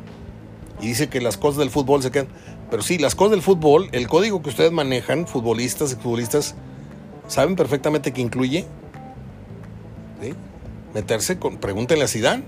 y 0.82 0.88
dice 0.88 1.10
que 1.10 1.22
las 1.22 1.38
cosas 1.38 1.58
del 1.58 1.70
fútbol 1.70 2.04
se 2.04 2.12
quedan. 2.12 2.28
Pero 2.70 2.84
sí, 2.84 2.98
las 2.98 3.16
cosas 3.16 3.32
del 3.32 3.42
fútbol, 3.42 3.90
el 3.92 4.08
código 4.08 4.42
que 4.42 4.50
ustedes 4.50 4.72
manejan, 4.72 5.28
futbolistas, 5.28 5.96
futbolistas, 5.96 6.56
saben 7.28 7.56
perfectamente 7.56 8.12
que 8.14 8.22
incluye 8.22 8.66
meterse 10.94 11.38
con. 11.38 11.58
Pregúntenle 11.58 12.06
a 12.06 12.08
Sidán. 12.08 12.44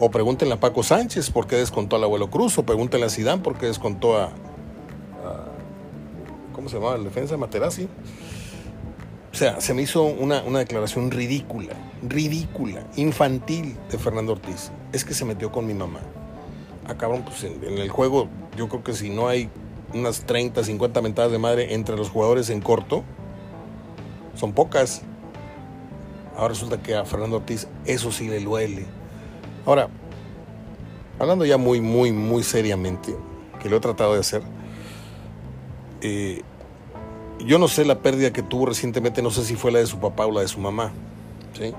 O 0.00 0.10
pregúntenle 0.10 0.54
a 0.54 0.60
Paco 0.60 0.84
Sánchez 0.84 1.30
por 1.30 1.48
qué 1.48 1.56
descontó 1.56 1.96
al 1.96 2.04
abuelo 2.04 2.30
Cruz. 2.30 2.56
O 2.58 2.64
pregúntenle 2.64 3.06
a 3.06 3.10
Sidán 3.10 3.42
por 3.42 3.56
qué 3.58 3.66
descontó 3.66 4.16
a. 4.16 4.30
¿Cómo 6.52 6.68
se 6.68 6.76
llamaba? 6.76 6.96
El 6.96 7.04
defensa 7.04 7.36
Materazzi. 7.36 7.88
O 9.32 9.34
sea, 9.34 9.60
se 9.60 9.74
me 9.74 9.82
hizo 9.82 10.02
una, 10.02 10.42
una 10.42 10.58
declaración 10.58 11.10
ridícula, 11.10 11.74
ridícula, 12.02 12.84
infantil 12.96 13.76
de 13.90 13.98
Fernando 13.98 14.32
Ortiz. 14.32 14.72
Es 14.92 15.04
que 15.04 15.14
se 15.14 15.24
metió 15.24 15.52
con 15.52 15.66
mi 15.66 15.74
mamá. 15.74 16.00
Ah, 16.88 16.94
cabrón, 16.96 17.22
pues 17.22 17.44
en, 17.44 17.62
el 17.78 17.90
juego 17.90 18.28
yo 18.56 18.68
creo 18.68 18.82
que 18.82 18.94
si 18.94 19.10
no 19.10 19.28
hay 19.28 19.50
unas 19.92 20.24
30, 20.24 20.64
50 20.64 21.02
mentadas 21.02 21.30
de 21.30 21.38
madre 21.38 21.74
entre 21.74 21.96
los 21.96 22.08
jugadores 22.08 22.48
en 22.48 22.60
corto, 22.60 23.04
son 24.34 24.52
pocas. 24.54 25.02
Ahora 26.34 26.48
resulta 26.48 26.82
que 26.82 26.94
a 26.94 27.04
Fernando 27.04 27.36
Ortiz 27.36 27.68
eso 27.84 28.10
sí 28.10 28.28
le 28.28 28.40
duele. 28.40 28.86
Ahora, 29.66 29.88
hablando 31.18 31.44
ya 31.44 31.58
muy, 31.58 31.80
muy, 31.80 32.10
muy 32.10 32.42
seriamente, 32.42 33.14
que 33.60 33.68
lo 33.68 33.76
he 33.76 33.80
tratado 33.80 34.14
de 34.14 34.20
hacer, 34.20 34.42
eh, 36.00 36.42
yo 37.40 37.58
no 37.58 37.68
sé 37.68 37.84
la 37.84 38.00
pérdida 38.00 38.32
que 38.32 38.42
tuvo 38.42 38.66
recientemente, 38.66 39.20
no 39.20 39.30
sé 39.30 39.44
si 39.44 39.56
fue 39.56 39.72
la 39.72 39.80
de 39.80 39.86
su 39.86 39.98
papá 39.98 40.26
o 40.26 40.32
la 40.32 40.40
de 40.40 40.48
su 40.48 40.60
mamá, 40.60 40.92
¿sí? 41.52 41.74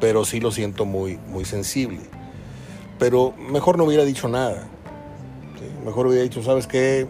pero 0.00 0.24
sí 0.24 0.40
lo 0.40 0.50
siento 0.50 0.84
muy, 0.84 1.18
muy 1.28 1.44
sensible. 1.44 2.00
Pero 2.98 3.34
mejor 3.36 3.76
no 3.78 3.84
hubiera 3.84 4.04
dicho 4.04 4.28
nada. 4.28 4.68
Mejor 5.84 6.06
hubiera 6.06 6.22
dicho, 6.22 6.42
¿sabes 6.42 6.66
qué? 6.66 7.06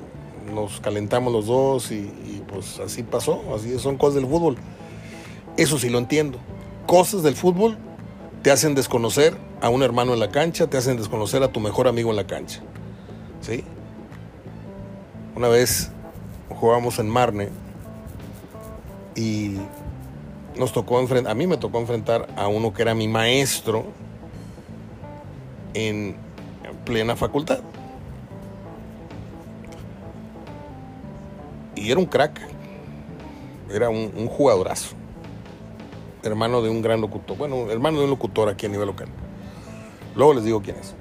Nos 0.52 0.80
calentamos 0.80 1.32
los 1.32 1.46
dos 1.46 1.90
y, 1.90 2.42
pues 2.48 2.78
así 2.80 3.02
pasó. 3.02 3.42
Así 3.54 3.78
son 3.78 3.96
cosas 3.96 4.16
del 4.16 4.26
fútbol. 4.26 4.56
Eso 5.56 5.78
sí 5.78 5.88
lo 5.88 5.98
entiendo. 5.98 6.38
Cosas 6.86 7.22
del 7.22 7.34
fútbol 7.34 7.78
te 8.42 8.50
hacen 8.50 8.74
desconocer 8.74 9.36
a 9.60 9.70
un 9.70 9.82
hermano 9.82 10.12
en 10.14 10.20
la 10.20 10.30
cancha, 10.30 10.66
te 10.66 10.76
hacen 10.76 10.96
desconocer 10.96 11.42
a 11.42 11.48
tu 11.48 11.60
mejor 11.60 11.88
amigo 11.88 12.10
en 12.10 12.16
la 12.16 12.26
cancha. 12.26 12.62
¿Sí? 13.40 13.64
Una 15.34 15.48
vez 15.48 15.90
jugábamos 16.48 16.98
en 16.98 17.08
Marne 17.08 17.48
y 19.14 19.56
nos 20.56 20.72
tocó 20.72 20.98
a 20.98 21.34
mí 21.34 21.46
me 21.46 21.56
tocó 21.56 21.78
enfrentar 21.78 22.28
a 22.36 22.48
uno 22.48 22.72
que 22.72 22.82
era 22.82 22.94
mi 22.94 23.08
maestro 23.08 23.84
en 25.76 26.16
plena 26.86 27.16
facultad. 27.16 27.60
Y 31.74 31.90
era 31.90 32.00
un 32.00 32.06
crack, 32.06 32.40
era 33.70 33.90
un, 33.90 34.26
jugadorazo, 34.26 34.96
hermano 36.22 36.62
de 36.62 36.70
un 36.70 36.80
gran 36.80 37.02
locutor, 37.02 37.36
bueno, 37.36 37.70
hermano 37.70 37.98
de 37.98 38.04
un 38.04 38.10
locutor 38.10 38.48
aquí 38.48 38.64
a 38.64 38.70
nivel 38.70 38.86
local. 38.86 39.08
Luego 40.14 40.32
les 40.32 40.44
digo 40.44 40.62
quién 40.62 40.76
es. 40.76 40.94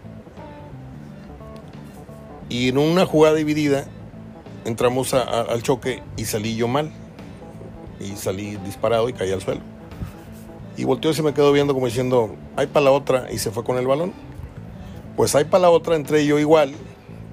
Y 2.50 2.70
en 2.70 2.78
una 2.78 3.06
jugada 3.06 3.36
dividida 3.36 3.86
entramos 4.66 5.14
al 5.14 5.64
choque 5.64 6.04
y 6.18 6.26
salí 6.26 6.58
yo 6.58 6.68
mal. 6.68 6.92
Y 7.98 8.18
salí 8.18 8.58
disparado 8.58 9.08
y 9.08 9.14
caí 9.14 9.32
al 9.32 9.42
suelo. 9.42 9.62
Y 10.76 10.84
volteó 10.84 11.12
y 11.12 11.14
se 11.14 11.24
me 11.24 11.34
quedó 11.34 11.54
viendo 11.54 11.74
como 11.74 11.86
diciendo, 11.86 12.36
hay 12.58 12.68
para 12.68 12.84
la 12.84 12.92
otra 12.92 13.32
y 13.32 13.38
se 13.38 13.52
fue 13.52 13.64
con 13.64 13.78
el 13.78 13.88
balón. 13.88 14.12
Pues 15.16 15.36
hay 15.36 15.46
para 15.46 15.64
la 15.64 15.70
otra, 15.70 15.96
entré 15.96 16.26
yo 16.26 16.40
igual, 16.40 16.74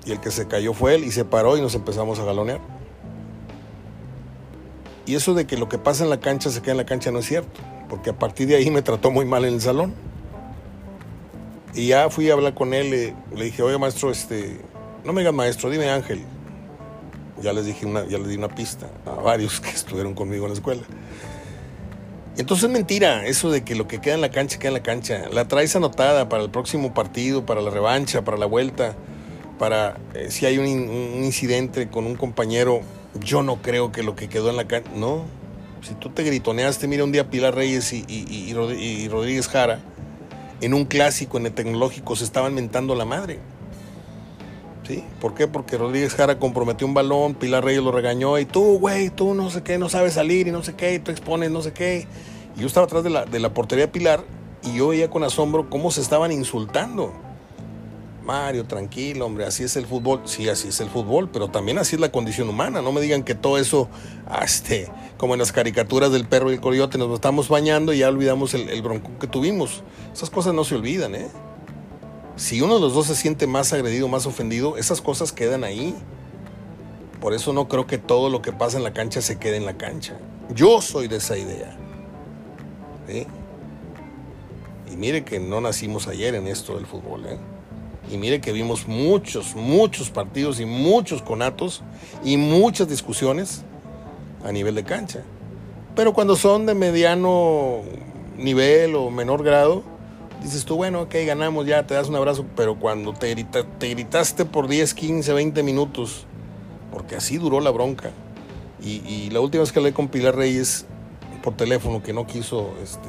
y 0.04 0.12
el 0.12 0.20
que 0.20 0.30
se 0.30 0.46
cayó 0.46 0.72
fue 0.72 0.94
él, 0.94 1.04
y 1.04 1.12
se 1.12 1.24
paró 1.24 1.56
y 1.56 1.60
nos 1.60 1.74
empezamos 1.74 2.18
a 2.18 2.24
galonear. 2.24 2.60
Y 5.06 5.16
eso 5.16 5.34
de 5.34 5.46
que 5.46 5.56
lo 5.56 5.68
que 5.68 5.78
pasa 5.78 6.04
en 6.04 6.10
la 6.10 6.20
cancha 6.20 6.50
se 6.50 6.62
queda 6.62 6.72
en 6.72 6.78
la 6.78 6.86
cancha 6.86 7.10
no 7.10 7.18
es 7.18 7.26
cierto, 7.26 7.60
porque 7.88 8.10
a 8.10 8.18
partir 8.18 8.46
de 8.48 8.56
ahí 8.56 8.70
me 8.70 8.82
trató 8.82 9.10
muy 9.10 9.24
mal 9.24 9.44
en 9.44 9.54
el 9.54 9.60
salón. 9.60 9.94
Y 11.74 11.88
ya 11.88 12.08
fui 12.10 12.30
a 12.30 12.34
hablar 12.34 12.54
con 12.54 12.74
él, 12.74 12.90
le, 12.90 13.44
dije, 13.44 13.62
oye 13.62 13.78
maestro, 13.78 14.10
este, 14.10 14.60
no 15.04 15.12
me 15.12 15.22
digas 15.22 15.34
maestro, 15.34 15.70
dime 15.70 15.90
Ángel. 15.90 16.22
Ya 17.42 17.52
les 17.52 17.66
dije 17.66 17.86
una, 17.86 18.06
ya 18.06 18.18
les 18.18 18.28
di 18.28 18.36
una 18.36 18.48
pista 18.48 18.88
a 19.06 19.10
varios 19.10 19.60
que 19.60 19.70
estuvieron 19.70 20.14
conmigo 20.14 20.44
en 20.44 20.50
la 20.50 20.54
escuela. 20.54 20.82
Entonces 22.36 22.64
es 22.64 22.70
mentira 22.70 23.26
eso 23.26 23.50
de 23.50 23.62
que 23.62 23.74
lo 23.74 23.86
que 23.86 24.00
queda 24.00 24.14
en 24.14 24.22
la 24.22 24.30
cancha 24.30 24.58
queda 24.58 24.68
en 24.68 24.74
la 24.74 24.82
cancha. 24.82 25.28
La 25.30 25.48
traes 25.48 25.76
anotada 25.76 26.28
para 26.28 26.42
el 26.42 26.50
próximo 26.50 26.94
partido, 26.94 27.44
para 27.44 27.60
la 27.60 27.70
revancha, 27.70 28.24
para 28.24 28.38
la 28.38 28.46
vuelta, 28.46 28.94
para 29.58 29.98
eh, 30.14 30.30
si 30.30 30.46
hay 30.46 30.58
un, 30.58 30.66
incidente 30.66 31.88
con 31.88 32.06
un 32.06 32.16
compañero. 32.16 32.80
Yo 33.20 33.42
no 33.42 33.60
creo 33.60 33.92
que 33.92 34.02
lo 34.02 34.16
que 34.16 34.28
quedó 34.28 34.48
en 34.48 34.56
la 34.56 34.66
cancha. 34.66 34.90
No. 34.94 35.24
Si 35.82 35.94
tú 35.94 36.08
te 36.10 36.22
gritoneaste, 36.22 36.88
mira 36.88 37.04
un 37.04 37.12
día 37.12 37.28
Pilar 37.28 37.54
Reyes 37.54 37.92
y, 37.92 38.04
y 38.08 39.08
Rodríguez 39.08 39.48
Jara, 39.48 39.80
en 40.60 40.74
un 40.74 40.84
clásico 40.84 41.38
en 41.38 41.46
el 41.46 41.52
tecnológico 41.52 42.14
se 42.16 42.24
estaban 42.24 42.54
mentando 42.54 42.94
la 42.94 43.04
madre. 43.04 43.40
¿Sí? 44.86 45.04
¿Por 45.20 45.34
qué? 45.34 45.46
Porque 45.46 45.78
Rodríguez 45.78 46.14
Jara 46.14 46.38
comprometió 46.38 46.86
un 46.86 46.94
balón, 46.94 47.34
Pilar 47.34 47.64
Reyes 47.64 47.82
lo 47.82 47.92
regañó 47.92 48.38
y 48.38 48.44
tú, 48.44 48.78
güey, 48.80 49.10
tú 49.10 49.32
no 49.34 49.48
sé 49.48 49.62
qué, 49.62 49.78
no 49.78 49.88
sabes 49.88 50.14
salir 50.14 50.48
y 50.48 50.50
no 50.50 50.64
sé 50.64 50.74
qué, 50.74 50.94
y 50.94 50.98
tú 50.98 51.12
expones 51.12 51.50
no 51.50 51.62
sé 51.62 51.72
qué. 51.72 52.06
Y 52.56 52.60
yo 52.60 52.66
estaba 52.66 52.86
atrás 52.86 53.04
de 53.04 53.10
la, 53.10 53.24
de 53.24 53.38
la 53.38 53.54
portería 53.54 53.86
de 53.86 53.92
Pilar 53.92 54.24
y 54.64 54.74
yo 54.74 54.88
veía 54.88 55.08
con 55.08 55.22
asombro 55.22 55.70
cómo 55.70 55.90
se 55.90 56.00
estaban 56.00 56.32
insultando. 56.32 57.12
Mario, 58.24 58.64
tranquilo, 58.66 59.26
hombre, 59.26 59.44
así 59.44 59.64
es 59.64 59.76
el 59.76 59.86
fútbol. 59.86 60.22
Sí, 60.24 60.48
así 60.48 60.68
es 60.68 60.80
el 60.80 60.88
fútbol, 60.88 61.28
pero 61.30 61.48
también 61.48 61.78
así 61.78 61.96
es 61.96 62.00
la 62.00 62.10
condición 62.10 62.48
humana. 62.48 62.80
No 62.80 62.92
me 62.92 63.00
digan 63.00 63.24
que 63.24 63.34
todo 63.34 63.58
eso, 63.58 63.88
este, 64.42 64.88
como 65.16 65.34
en 65.34 65.40
las 65.40 65.52
caricaturas 65.52 66.12
del 66.12 66.26
perro 66.26 66.50
y 66.50 66.54
el 66.54 66.60
coyote, 66.60 66.98
nos 66.98 67.12
estamos 67.12 67.48
bañando 67.48 67.92
y 67.92 67.98
ya 67.98 68.08
olvidamos 68.08 68.54
el, 68.54 68.68
el 68.68 68.82
bronco 68.82 69.10
que 69.20 69.26
tuvimos. 69.26 69.82
Esas 70.12 70.30
cosas 70.30 70.54
no 70.54 70.62
se 70.64 70.76
olvidan, 70.76 71.14
¿eh? 71.14 71.28
Si 72.42 72.60
uno 72.60 72.74
de 72.74 72.80
los 72.80 72.92
dos 72.92 73.06
se 73.06 73.14
siente 73.14 73.46
más 73.46 73.72
agredido, 73.72 74.08
más 74.08 74.26
ofendido, 74.26 74.76
esas 74.76 75.00
cosas 75.00 75.30
quedan 75.30 75.62
ahí. 75.62 75.94
Por 77.20 77.34
eso 77.34 77.52
no 77.52 77.68
creo 77.68 77.86
que 77.86 77.98
todo 77.98 78.30
lo 78.30 78.42
que 78.42 78.50
pasa 78.50 78.78
en 78.78 78.82
la 78.82 78.92
cancha 78.92 79.22
se 79.22 79.38
quede 79.38 79.58
en 79.58 79.64
la 79.64 79.76
cancha. 79.76 80.18
Yo 80.52 80.80
soy 80.80 81.06
de 81.06 81.18
esa 81.18 81.38
idea. 81.38 81.78
Y 84.92 84.96
mire 84.96 85.22
que 85.22 85.38
no 85.38 85.60
nacimos 85.60 86.08
ayer 86.08 86.34
en 86.34 86.48
esto 86.48 86.74
del 86.74 86.84
fútbol. 86.84 87.26
¿eh? 87.26 87.38
Y 88.10 88.16
mire 88.16 88.40
que 88.40 88.50
vimos 88.50 88.88
muchos, 88.88 89.54
muchos 89.54 90.10
partidos 90.10 90.58
y 90.58 90.64
muchos 90.64 91.22
conatos 91.22 91.84
y 92.24 92.38
muchas 92.38 92.88
discusiones 92.88 93.62
a 94.44 94.50
nivel 94.50 94.74
de 94.74 94.82
cancha. 94.82 95.22
Pero 95.94 96.12
cuando 96.12 96.34
son 96.34 96.66
de 96.66 96.74
mediano 96.74 97.82
nivel 98.36 98.96
o 98.96 99.12
menor 99.12 99.44
grado, 99.44 99.91
dices 100.42 100.64
tú, 100.64 100.76
bueno, 100.76 101.02
ok, 101.02 101.14
ganamos, 101.26 101.66
ya 101.66 101.86
te 101.86 101.94
das 101.94 102.08
un 102.08 102.16
abrazo, 102.16 102.44
pero 102.56 102.78
cuando 102.78 103.12
te, 103.12 103.34
te 103.34 103.88
gritaste 103.88 104.44
por 104.44 104.68
10, 104.68 104.94
15, 104.94 105.32
20 105.32 105.62
minutos, 105.62 106.26
porque 106.90 107.16
así 107.16 107.38
duró 107.38 107.60
la 107.60 107.70
bronca, 107.70 108.10
y, 108.84 109.30
la 109.30 109.38
última 109.38 109.62
vez 109.62 109.70
que 109.70 109.78
hablé 109.78 109.92
con 109.92 110.08
Pilar 110.08 110.34
Reyes 110.34 110.86
por 111.44 111.54
teléfono, 111.56 112.02
que 112.02 112.12
no 112.12 112.26
quiso, 112.26 112.74
este, 112.82 113.08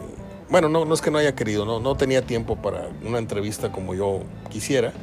bueno, 0.49 0.69
no, 0.69 0.85
no 0.85 0.93
es 0.93 1.01
que 1.01 1.09
no 1.09 1.17
haya 1.17 1.33
querido, 1.33 1.65
no, 1.65 1.79
no 1.79 1.95
tenía 1.95 2.21
tiempo 2.21 2.57
para 2.57 2.89
una 3.03 3.17
entrevista 3.17 3.71
como 3.71 3.95
yo 3.95 4.21
quisiera, 4.49 4.93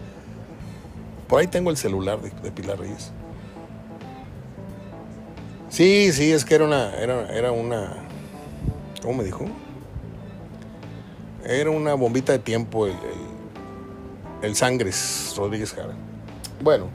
por 1.27 1.41
ahí 1.41 1.49
tengo 1.49 1.71
el 1.71 1.77
celular 1.77 2.21
de, 2.21 2.31
de 2.31 2.53
Pilar 2.53 2.79
Reyes. 2.79 3.11
Sí, 5.71 6.13
sí, 6.13 6.31
es 6.33 6.45
que 6.45 6.55
era 6.55 6.65
una, 6.65 6.95
era, 6.95 7.29
era 7.33 7.53
una, 7.53 7.97
¿cómo 9.03 9.19
me 9.19 9.25
dijo? 9.25 9.47
Era 11.45 11.71
una 11.71 11.95
bombita 11.95 12.33
de 12.33 12.39
tiempo 12.39 12.87
el, 12.87 12.95
el, 14.43 14.55
Sangres 14.55 15.35
Rodríguez 15.37 15.73
Jara. 15.73 15.95
Bueno, 16.63 16.89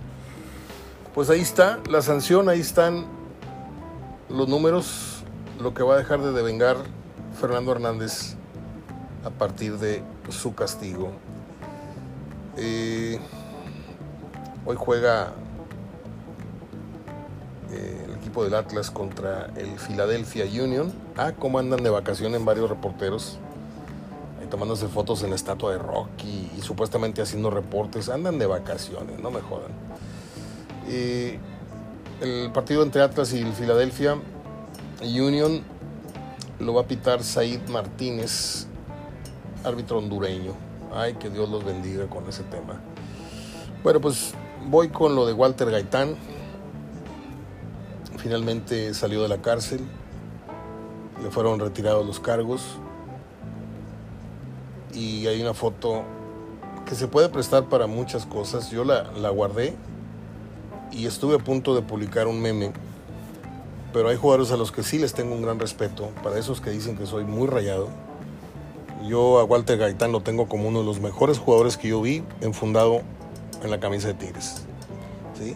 pues 1.13 1.29
ahí 1.29 1.41
está 1.41 1.79
la 1.89 2.01
sanción, 2.01 2.47
ahí 2.49 2.59
están 2.59 3.05
los 4.29 4.47
números, 4.47 5.23
lo 5.59 5.73
que 5.73 5.83
va 5.83 5.95
a 5.95 5.97
dejar 5.97 6.21
de 6.21 6.31
devengar 6.31 6.77
Fernando 7.39 7.71
Hernández 7.71 8.35
a 9.23 9.29
partir 9.31 9.77
de 9.77 10.03
su 10.29 10.53
castigo. 10.53 11.11
Eh, 12.57 13.19
hoy 14.65 14.75
juega 14.77 15.33
eh, 17.71 18.05
el 18.05 18.15
equipo 18.15 18.43
del 18.43 18.53
Atlas 18.53 18.91
contra 18.91 19.47
el 19.55 19.79
Philadelphia 19.79 20.45
Union. 20.45 20.93
Ah, 21.17 21.33
cómo 21.37 21.59
andan 21.59 21.83
de 21.83 21.89
vacaciones 21.89 22.39
en 22.39 22.45
varios 22.45 22.69
reporteros. 22.69 23.39
Tomándose 24.55 24.87
fotos 24.87 25.21
en 25.21 25.31
la 25.31 25.35
estatua 25.35 25.73
de 25.73 25.79
Rocky 25.79 26.49
y, 26.57 26.61
supuestamente 26.61 27.21
haciendo 27.21 27.49
reportes. 27.49 28.07
Andan 28.07 28.39
de 28.39 28.45
vacaciones, 28.45 29.19
no 29.19 29.29
me 29.29 29.41
jodan. 29.41 29.71
Eh, 30.87 31.37
el 32.21 32.53
partido 32.53 32.81
entre 32.81 33.01
Atlas 33.01 33.33
y 33.33 33.41
el 33.41 33.51
Philadelphia 33.51 34.17
Union 35.01 35.61
lo 36.61 36.73
va 36.73 36.83
a 36.83 36.87
pitar 36.87 37.21
Said 37.21 37.67
Martínez, 37.67 38.67
árbitro 39.65 39.97
hondureño. 39.97 40.53
Ay, 40.93 41.15
que 41.15 41.29
Dios 41.29 41.49
los 41.49 41.65
bendiga 41.65 42.07
con 42.07 42.25
ese 42.29 42.43
tema. 42.43 42.79
Bueno, 43.83 43.99
pues 43.99 44.35
voy 44.69 44.87
con 44.87 45.15
lo 45.15 45.25
de 45.25 45.33
Walter 45.33 45.69
Gaitán. 45.69 46.15
Finalmente 48.19 48.93
salió 48.93 49.21
de 49.21 49.27
la 49.27 49.41
cárcel. 49.41 49.81
Le 51.21 51.29
fueron 51.29 51.59
retirados 51.59 52.05
los 52.05 52.21
cargos. 52.21 52.79
Y 54.95 55.27
hay 55.27 55.41
una 55.41 55.53
foto 55.53 56.03
que 56.87 56.95
se 56.95 57.07
puede 57.07 57.29
prestar 57.29 57.65
para 57.65 57.85
muchas 57.85 58.25
cosas. 58.25 58.71
Yo 58.71 58.83
la, 58.83 59.11
la 59.11 59.29
guardé 59.29 59.75
y 60.91 61.05
estuve 61.05 61.35
a 61.35 61.39
punto 61.39 61.75
de 61.75 61.81
publicar 61.81 62.27
un 62.27 62.41
meme. 62.41 62.71
Pero 63.93 64.09
hay 64.09 64.15
jugadores 64.17 64.51
a 64.51 64.57
los 64.57 64.71
que 64.71 64.81
sí 64.81 64.97
les 64.97 65.13
tengo 65.13 65.35
un 65.35 65.41
gran 65.41 65.59
respeto. 65.59 66.09
Para 66.23 66.39
esos 66.39 66.61
que 66.61 66.69
dicen 66.69 66.97
que 66.97 67.05
soy 67.05 67.25
muy 67.25 67.47
rayado. 67.47 67.89
Yo 69.07 69.39
a 69.39 69.43
Walter 69.43 69.77
Gaitán 69.77 70.11
lo 70.11 70.21
tengo 70.21 70.47
como 70.47 70.67
uno 70.67 70.79
de 70.79 70.85
los 70.85 70.99
mejores 70.99 71.37
jugadores 71.37 71.77
que 71.77 71.89
yo 71.89 72.01
vi 72.01 72.23
enfundado 72.41 73.01
en 73.63 73.69
la 73.69 73.79
camisa 73.79 74.07
de 74.07 74.13
Tigres. 74.15 74.63
¿sí? 75.37 75.55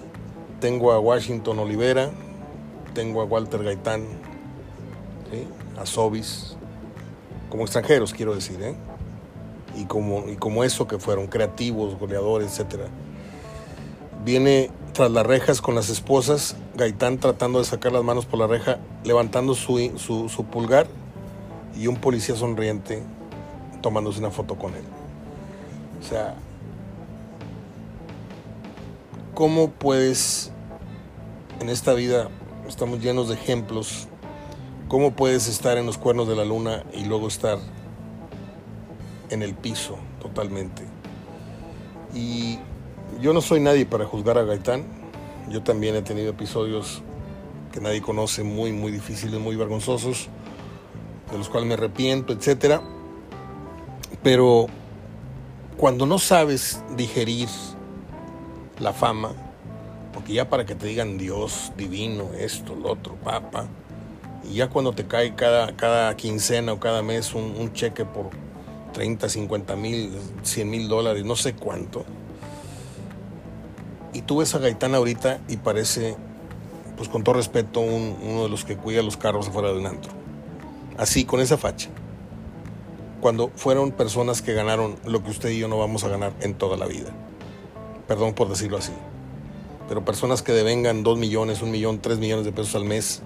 Tengo 0.59 0.91
a 0.91 0.99
Washington 0.99 1.57
Olivera, 1.59 2.11
tengo 2.93 3.21
a 3.21 3.25
Walter 3.25 3.63
Gaitán, 3.63 4.05
a 5.79 5.85
Sobis, 5.85 6.57
como 7.49 7.63
extranjeros 7.63 8.13
quiero 8.13 8.35
decir, 8.35 8.61
¿eh? 8.61 8.75
Y, 9.79 9.85
como, 9.85 10.27
y 10.27 10.35
como 10.35 10.63
eso 10.63 10.87
que 10.87 10.99
fueron, 10.99 11.27
creativos, 11.27 11.97
goleadores, 11.97 12.59
etc. 12.59 12.87
Viene 14.25 14.69
tras 14.93 15.09
las 15.09 15.25
rejas 15.25 15.61
con 15.61 15.75
las 15.75 15.89
esposas, 15.89 16.57
Gaitán 16.75 17.17
tratando 17.17 17.59
de 17.59 17.65
sacar 17.65 17.93
las 17.93 18.03
manos 18.03 18.25
por 18.25 18.39
la 18.39 18.47
reja, 18.47 18.79
levantando 19.03 19.55
su, 19.55 19.93
su, 19.97 20.27
su 20.27 20.45
pulgar 20.45 20.87
y 21.77 21.87
un 21.87 21.95
policía 21.95 22.35
sonriente 22.35 23.03
tomándose 23.81 24.19
una 24.19 24.31
foto 24.31 24.55
con 24.55 24.73
él. 24.73 24.83
O 26.01 26.03
sea, 26.03 26.35
¿cómo 29.33 29.69
puedes, 29.69 30.51
en 31.61 31.69
esta 31.69 31.93
vida 31.93 32.29
estamos 32.67 32.99
llenos 32.99 33.29
de 33.29 33.35
ejemplos, 33.35 34.09
cómo 34.89 35.11
puedes 35.11 35.47
estar 35.47 35.77
en 35.77 35.85
los 35.85 35.97
cuernos 35.97 36.27
de 36.27 36.35
la 36.35 36.43
luna 36.43 36.83
y 36.93 37.05
luego 37.05 37.27
estar 37.29 37.59
en 39.29 39.43
el 39.43 39.53
piso 39.55 39.97
totalmente? 40.21 40.83
Y 42.13 42.59
yo 43.21 43.33
no 43.33 43.41
soy 43.41 43.59
nadie 43.59 43.85
para 43.85 44.05
juzgar 44.05 44.37
a 44.37 44.43
Gaitán, 44.43 44.85
yo 45.49 45.63
también 45.63 45.95
he 45.95 46.01
tenido 46.01 46.29
episodios 46.29 47.01
que 47.71 47.81
nadie 47.81 48.01
conoce, 48.01 48.43
muy, 48.43 48.71
muy 48.71 48.91
difíciles, 48.91 49.39
muy 49.39 49.55
vergonzosos, 49.55 50.27
de 51.31 51.37
los 51.37 51.49
cuales 51.49 51.67
me 51.67 51.75
arrepiento, 51.75 52.33
etcétera 52.33 52.81
pero 54.23 54.67
cuando 55.77 56.05
no 56.05 56.19
sabes 56.19 56.83
digerir 56.95 57.47
la 58.79 58.93
fama, 58.93 59.31
porque 60.13 60.33
ya 60.33 60.49
para 60.49 60.65
que 60.65 60.75
te 60.75 60.87
digan 60.87 61.17
Dios, 61.17 61.71
divino, 61.77 62.31
esto, 62.37 62.75
lo 62.75 62.91
otro, 62.91 63.15
papa, 63.15 63.67
y 64.49 64.55
ya 64.55 64.69
cuando 64.69 64.93
te 64.93 65.05
cae 65.05 65.35
cada, 65.35 65.75
cada 65.75 66.15
quincena 66.17 66.73
o 66.73 66.79
cada 66.79 67.01
mes 67.01 67.33
un, 67.33 67.55
un 67.57 67.73
cheque 67.73 68.05
por 68.05 68.29
30, 68.93 69.29
50 69.29 69.75
mil, 69.75 70.11
100 70.43 70.69
mil 70.69 70.87
dólares, 70.87 71.23
no 71.25 71.35
sé 71.35 71.53
cuánto, 71.53 72.05
y 74.13 74.21
tú 74.21 74.37
ves 74.37 74.55
a 74.55 74.59
Gaitán 74.59 74.95
ahorita 74.95 75.39
y 75.47 75.57
parece, 75.57 76.15
pues 76.97 77.09
con 77.09 77.23
todo 77.23 77.35
respeto, 77.35 77.79
un, 77.79 78.17
uno 78.21 78.43
de 78.43 78.49
los 78.49 78.65
que 78.65 78.75
cuida 78.75 79.01
los 79.01 79.17
carros 79.17 79.47
afuera 79.47 79.71
del 79.71 79.85
antro. 79.85 80.11
Así, 80.97 81.25
con 81.25 81.39
esa 81.39 81.57
facha 81.57 81.89
cuando 83.19 83.51
fueron 83.55 83.91
personas 83.91 84.41
que 84.41 84.53
ganaron 84.53 84.95
lo 85.05 85.23
que 85.23 85.31
usted 85.31 85.49
y 85.49 85.59
yo 85.59 85.67
no 85.67 85.77
vamos 85.77 86.03
a 86.03 86.09
ganar 86.09 86.33
en 86.41 86.53
toda 86.53 86.77
la 86.77 86.85
vida. 86.85 87.09
Perdón 88.07 88.33
por 88.33 88.49
decirlo 88.49 88.77
así. 88.77 88.93
Pero 89.87 90.05
personas 90.05 90.41
que 90.41 90.51
devengan 90.51 91.03
2 91.03 91.17
millones, 91.17 91.61
1 91.61 91.71
millón, 91.71 91.99
3 91.99 92.19
millones 92.19 92.45
de 92.45 92.51
pesos 92.51 92.75
al 92.75 92.85
mes 92.85 93.21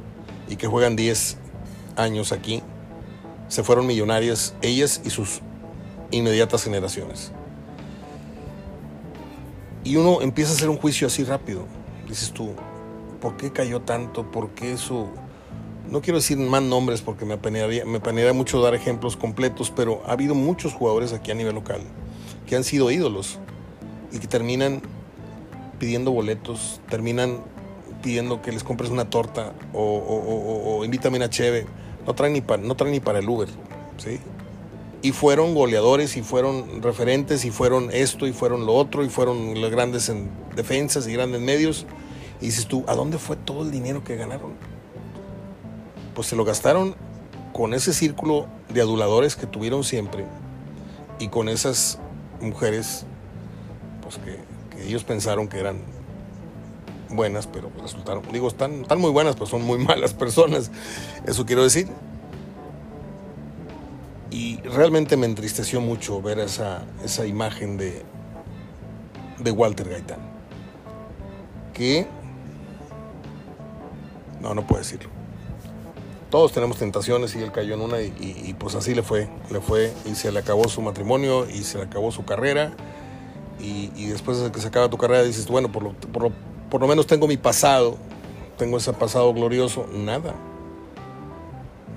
y 0.49 0.56
que 0.56 0.67
juegan 0.67 0.95
10 0.95 1.38
años 1.95 2.32
aquí, 2.32 2.62
se 3.47 3.63
fueron 3.63 3.86
millonarias 3.86 4.56
ellas 4.62 5.02
y 5.04 5.10
sus 5.10 5.41
inmediatas 6.13 6.63
generaciones. 6.63 7.32
Y 9.84 9.97
uno 9.97 10.21
empieza 10.21 10.52
a 10.52 10.56
hacer 10.56 10.69
un 10.69 10.78
juicio 10.78 11.08
así 11.08 11.23
rápido. 11.23 11.65
Dices 12.08 12.32
tú, 12.32 12.54
¿por 13.19 13.36
qué 13.36 13.52
cayó 13.52 13.82
tanto? 13.82 14.32
¿Por 14.32 14.52
qué 14.52 14.73
eso? 14.73 15.10
no 15.89 16.02
quiero 16.02 16.17
decir 16.17 16.38
más 16.38 16.63
nombres 16.63 17.02
porque 17.02 17.23
me 17.26 17.36
apenaría, 17.36 17.86
me 17.86 18.34
mucho 18.34 18.62
dar 18.62 18.73
ejemplos 18.73 19.15
completos, 19.15 19.71
pero 19.76 20.02
ha 20.08 20.13
habido 20.13 20.34
muchos 20.34 20.73
jugadores 20.73 21.13
aquí 21.13 21.32
a 21.32 21.36
nivel 21.36 21.56
local 21.56 21.82
que 22.47 22.56
han 22.56 22.63
sido 22.63 22.89
ídolos 22.89 23.39
y 24.12 24.19
que 24.19 24.28
terminan 24.28 24.82
pidiendo 25.80 26.12
boletos, 26.12 26.82
terminan 26.89 27.38
pidiendo 28.02 28.41
que 28.41 28.52
les 28.52 28.63
compres 28.63 28.89
una 28.89 29.10
torta 29.10 29.54
o, 29.73 30.82
invítame 30.84 31.17
una 31.17 31.30
cheve. 31.30 31.67
No 32.08 32.13
traen, 32.15 32.34
ni 32.34 32.41
para, 32.41 32.62
no 32.62 32.76
traen 32.76 32.91
ni 32.93 32.99
para 32.99 33.19
el 33.19 33.30
Uber, 33.30 33.47
¿sí? 33.97 34.19
Y 35.03 35.11
fueron 35.11 35.53
goleadores 35.53 36.17
y 36.17 36.23
fueron 36.23 36.81
referentes 36.81 37.45
y 37.45 37.51
fueron 37.51 37.89
esto 37.91 38.25
y 38.25 38.33
fueron 38.33 38.65
lo 38.65 38.73
otro 38.73 39.05
y 39.05 39.09
fueron 39.09 39.61
los 39.61 39.69
grandes 39.69 40.09
en 40.09 40.31
defensas 40.55 41.07
y 41.07 41.13
grandes 41.13 41.41
medios. 41.41 41.85
Y 42.41 42.47
dices 42.47 42.65
tú, 42.65 42.83
¿a 42.87 42.95
dónde 42.95 43.19
fue 43.19 43.35
todo 43.35 43.61
el 43.61 43.69
dinero 43.69 44.03
que 44.03 44.15
ganaron? 44.15 44.53
pues 46.13 46.27
se 46.27 46.35
lo 46.35 46.45
gastaron 46.45 46.95
con 47.51 47.73
ese 47.73 47.93
círculo 47.93 48.47
de 48.69 48.81
aduladores 48.81 49.35
que 49.35 49.45
tuvieron 49.45 49.83
siempre 49.83 50.25
y 51.19 51.27
con 51.27 51.49
esas 51.49 51.99
mujeres 52.41 53.05
pues 54.01 54.17
que, 54.17 54.39
ellos 54.83 55.03
pensaron 55.03 55.47
que 55.47 55.59
eran 55.59 55.77
buenas, 57.09 57.47
pero 57.47 57.71
resultaron, 57.81 58.23
digo, 58.33 58.47
están, 58.47 58.81
están 58.81 58.99
muy 58.99 59.11
buenas, 59.11 59.35
pero 59.35 59.45
son 59.45 59.61
muy 59.61 59.77
malas 59.85 60.13
personas, 60.13 60.71
eso 61.25 61.45
quiero 61.45 61.63
decir. 61.63 61.87
Y 64.34 64.58
realmente 64.63 65.15
me 65.15 65.28
entristeció 65.28 65.80
mucho 65.80 66.19
ver 66.19 66.39
esa, 66.39 66.82
esa 67.06 67.28
imagen 67.28 67.78
de, 67.78 68.02
de 69.38 69.52
Walter 69.52 69.88
Gaitán, 69.88 70.17
que, 71.72 72.08
no, 74.41 74.56
no 74.56 74.65
puedo 74.65 74.82
decirlo. 74.82 75.12
Todos 76.32 76.52
tenemos 76.52 76.78
tentaciones 76.78 77.36
y 77.36 77.43
él 77.43 77.52
cayó 77.52 77.76
en 77.76 77.82
una 77.82 78.02
y, 78.02 78.56
pues 78.58 78.74
así 78.74 78.96
le 78.96 79.04
fue, 79.04 79.30
le 79.52 79.62
fue 79.62 79.93
y 80.04 80.15
se 80.15 80.32
le 80.32 80.39
acabó 80.39 80.67
su 80.67 80.82
matrimonio 80.82 81.48
y 81.48 81.63
se 81.63 81.78
le 81.78 81.84
acabó 81.84 82.12
su 82.12 82.26
carrera. 82.26 82.72
Y, 83.60 84.08
después 84.08 84.39
de 84.39 84.52
que 84.52 84.60
se 84.60 84.67
acaba 84.67 84.89
tu 84.89 84.98
carrera 84.98 85.22
dices, 85.22 85.48
bueno, 85.48 85.72
por 85.72 85.84
lo, 85.84 85.93
por, 85.93 86.82
lo, 86.82 86.88
menos 86.88 87.06
tengo 87.06 87.28
mi 87.28 87.38
pasado, 87.38 87.98
tengo 88.58 88.78
ese 88.78 88.93
pasado 88.93 89.32
glorioso, 89.32 89.86
nada, 89.93 90.34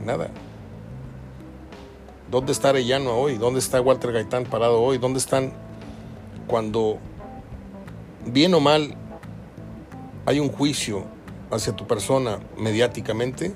nada. 0.05 0.31
¿Dónde 2.30 2.52
está 2.52 2.70
Arellano 2.70 3.16
hoy? 3.16 3.38
¿Dónde 3.38 3.60
está 3.60 3.80
Walter 3.80 4.12
Gaitán 4.12 4.44
parado 4.44 4.80
hoy? 4.80 4.98
¿Dónde 4.98 5.18
están 5.18 5.52
cuando, 6.48 6.98
bien 8.24 8.52
o 8.54 8.60
mal, 8.60 8.96
hay 10.26 10.40
un 10.40 10.50
juicio 10.50 11.04
hacia 11.52 11.74
tu 11.74 11.86
persona 11.86 12.40
mediáticamente? 12.58 13.54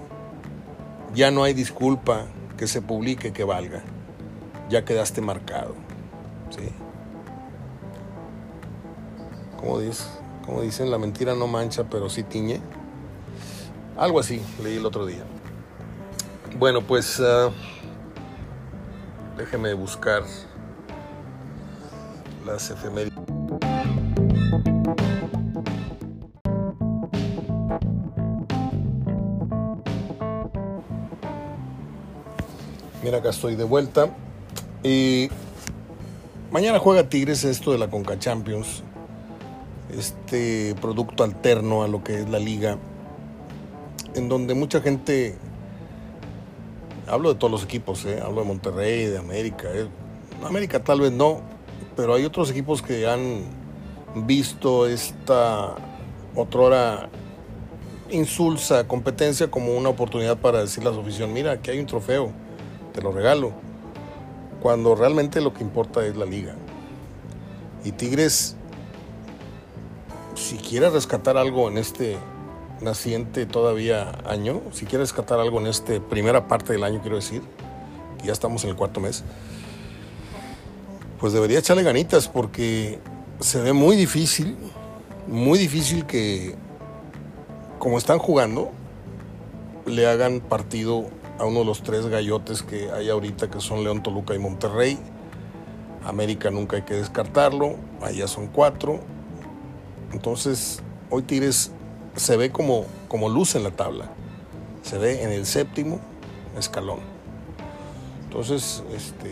Ya 1.14 1.32
no 1.32 1.42
hay 1.42 1.52
disculpa 1.52 2.26
que 2.56 2.68
se 2.68 2.80
publique 2.80 3.32
que 3.32 3.42
valga. 3.42 3.82
Ya 4.68 4.84
quedaste 4.84 5.20
marcado. 5.20 5.74
¿sí? 6.50 6.68
Como, 9.58 9.80
dice, 9.80 10.04
como 10.46 10.62
dicen, 10.62 10.92
la 10.92 10.98
mentira 10.98 11.34
no 11.34 11.48
mancha, 11.48 11.84
pero 11.90 12.08
sí 12.08 12.22
tiñe. 12.22 12.60
Algo 13.98 14.20
así, 14.20 14.40
leí 14.62 14.76
el 14.76 14.86
otro 14.86 15.06
día. 15.06 15.24
Bueno, 16.56 16.82
pues 16.82 17.18
uh, 17.18 17.50
déjeme 19.40 19.72
buscar 19.72 20.22
las 22.44 22.70
efemérides. 22.70 23.18
Mira, 33.02 33.18
acá 33.18 33.30
estoy 33.30 33.56
de 33.56 33.64
vuelta. 33.64 34.10
Y 34.82 35.30
mañana 36.50 36.78
juega 36.78 37.08
Tigres 37.08 37.44
esto 37.44 37.72
de 37.72 37.78
la 37.78 37.88
Conca 37.88 38.18
Champions. 38.18 38.82
Este 39.96 40.74
producto 40.82 41.24
alterno 41.24 41.82
a 41.82 41.88
lo 41.88 42.04
que 42.04 42.20
es 42.20 42.28
la 42.28 42.38
liga. 42.38 42.76
en 44.14 44.28
donde 44.28 44.54
mucha 44.54 44.80
gente, 44.80 45.36
hablo 47.10 47.32
de 47.32 47.38
todos 47.38 47.50
los 47.50 47.64
equipos, 47.64 48.04
¿eh? 48.04 48.20
hablo 48.22 48.42
de 48.42 48.46
Monterrey, 48.46 49.06
de 49.06 49.18
América, 49.18 49.68
¿eh? 49.72 49.88
América 50.44 50.82
tal 50.82 51.00
vez 51.00 51.12
no, 51.12 51.40
pero 51.96 52.14
hay 52.14 52.24
otros 52.24 52.50
equipos 52.50 52.80
que 52.80 53.06
han 53.06 53.42
visto 54.14 54.86
esta 54.86 55.74
otrora 56.34 57.10
insulsa 58.10 58.86
competencia 58.88 59.50
como 59.50 59.76
una 59.76 59.88
oportunidad 59.88 60.38
para 60.38 60.60
decirle 60.60 60.90
a 60.90 60.92
su 60.94 61.00
afición, 61.00 61.32
mira, 61.32 61.52
aquí 61.52 61.70
hay 61.70 61.78
un 61.78 61.86
trofeo, 61.86 62.30
te 62.92 63.02
lo 63.02 63.12
regalo, 63.12 63.52
cuando 64.60 64.94
realmente 64.94 65.40
lo 65.40 65.52
que 65.52 65.62
importa 65.62 66.04
es 66.06 66.16
la 66.16 66.26
liga. 66.26 66.54
Y 67.84 67.92
Tigres, 67.92 68.56
si 70.34 70.56
quiere 70.56 70.90
rescatar 70.90 71.36
algo 71.36 71.68
en 71.68 71.78
este 71.78 72.16
naciente 72.80 73.46
todavía 73.46 74.12
año, 74.24 74.62
si 74.72 74.86
quiere 74.86 75.04
rescatar 75.04 75.38
algo 75.40 75.60
en 75.60 75.66
esta 75.66 76.00
primera 76.00 76.48
parte 76.48 76.72
del 76.72 76.84
año, 76.84 77.00
quiero 77.00 77.16
decir, 77.16 77.42
ya 78.24 78.32
estamos 78.32 78.64
en 78.64 78.70
el 78.70 78.76
cuarto 78.76 79.00
mes, 79.00 79.24
pues 81.18 81.32
debería 81.32 81.58
echarle 81.58 81.82
ganitas 81.82 82.28
porque 82.28 82.98
se 83.40 83.60
ve 83.60 83.72
muy 83.72 83.96
difícil, 83.96 84.56
muy 85.26 85.58
difícil 85.58 86.06
que, 86.06 86.54
como 87.78 87.98
están 87.98 88.18
jugando, 88.18 88.70
le 89.86 90.06
hagan 90.06 90.40
partido 90.40 91.06
a 91.38 91.44
uno 91.44 91.60
de 91.60 91.64
los 91.64 91.82
tres 91.82 92.06
gallotes 92.06 92.62
que 92.62 92.90
hay 92.90 93.08
ahorita, 93.08 93.50
que 93.50 93.60
son 93.60 93.82
León, 93.82 94.02
Toluca 94.02 94.34
y 94.34 94.38
Monterrey. 94.38 94.98
América 96.04 96.50
nunca 96.50 96.76
hay 96.76 96.82
que 96.82 96.94
descartarlo, 96.94 97.76
allá 98.02 98.26
son 98.26 98.46
cuatro. 98.46 99.00
Entonces, 100.12 100.82
hoy 101.10 101.22
Tigres 101.22 101.72
se 102.16 102.36
ve 102.36 102.50
como, 102.50 102.86
como 103.08 103.28
luz 103.28 103.54
en 103.54 103.64
la 103.64 103.70
tabla. 103.70 104.10
Se 104.82 104.98
ve 104.98 105.22
en 105.22 105.30
el 105.30 105.46
séptimo 105.46 106.00
escalón. 106.58 107.00
Entonces, 108.24 108.82
este, 108.94 109.30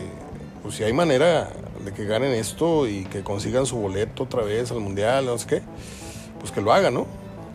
pues 0.61 0.75
si 0.75 0.83
hay 0.83 0.93
manera 0.93 1.49
de 1.83 1.93
que 1.93 2.05
ganen 2.05 2.33
esto 2.33 2.87
y 2.87 3.05
que 3.05 3.23
consigan 3.23 3.65
su 3.65 3.77
boleto 3.77 4.23
otra 4.23 4.43
vez 4.43 4.71
al 4.71 4.79
mundial, 4.79 5.25
no 5.25 5.37
sé 5.37 5.47
qué, 5.47 5.61
pues 6.39 6.51
que 6.51 6.61
lo 6.61 6.73
hagan, 6.73 6.93
¿no? 6.93 7.07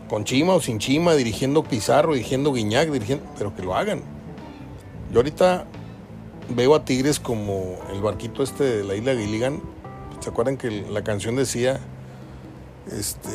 Con 0.09 0.23
Chima 0.23 0.53
o 0.53 0.61
sin 0.61 0.79
Chima, 0.79 1.13
dirigiendo 1.13 1.63
Pizarro, 1.63 2.13
dirigiendo 2.13 2.53
Guiñac, 2.53 2.89
dirigiendo, 2.89 3.25
pero 3.37 3.55
que 3.55 3.61
lo 3.61 3.75
hagan. 3.75 4.01
Yo 5.11 5.19
ahorita 5.19 5.65
veo 6.49 6.75
a 6.75 6.85
Tigres 6.85 7.19
como 7.19 7.77
el 7.93 8.01
barquito 8.01 8.43
este 8.43 8.63
de 8.63 8.83
la 8.83 8.95
isla 8.95 9.15
Gilligan. 9.15 9.61
¿Se 10.19 10.29
acuerdan 10.29 10.57
que 10.57 10.71
la 10.89 11.03
canción 11.03 11.35
decía, 11.35 11.79
este, 12.91 13.29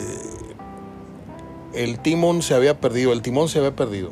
el 1.74 2.00
timón 2.00 2.42
se 2.42 2.54
había 2.54 2.80
perdido, 2.80 3.12
el 3.12 3.22
timón 3.22 3.48
se 3.48 3.58
había 3.58 3.74
perdido. 3.74 4.10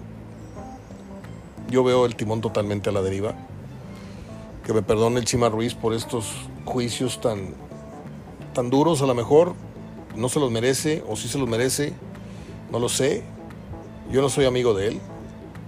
Yo 1.70 1.84
veo 1.84 2.06
el 2.06 2.16
timón 2.16 2.40
totalmente 2.40 2.90
a 2.90 2.92
la 2.92 3.02
deriva. 3.02 3.34
Que 4.64 4.72
me 4.72 4.82
perdone 4.82 5.18
el 5.18 5.24
Chima 5.24 5.48
Ruiz 5.48 5.74
por 5.74 5.94
estos 5.94 6.32
juicios 6.64 7.20
tan, 7.20 7.54
tan 8.54 8.70
duros, 8.70 9.02
a 9.02 9.06
lo 9.06 9.14
mejor 9.14 9.54
no 10.14 10.28
se 10.28 10.40
los 10.40 10.50
merece 10.50 11.02
o 11.08 11.16
sí 11.16 11.28
se 11.28 11.38
los 11.38 11.48
merece, 11.48 11.92
no 12.70 12.78
lo 12.78 12.88
sé. 12.88 13.22
Yo 14.10 14.22
no 14.22 14.28
soy 14.28 14.46
amigo 14.46 14.74
de 14.74 14.88
él. 14.88 15.00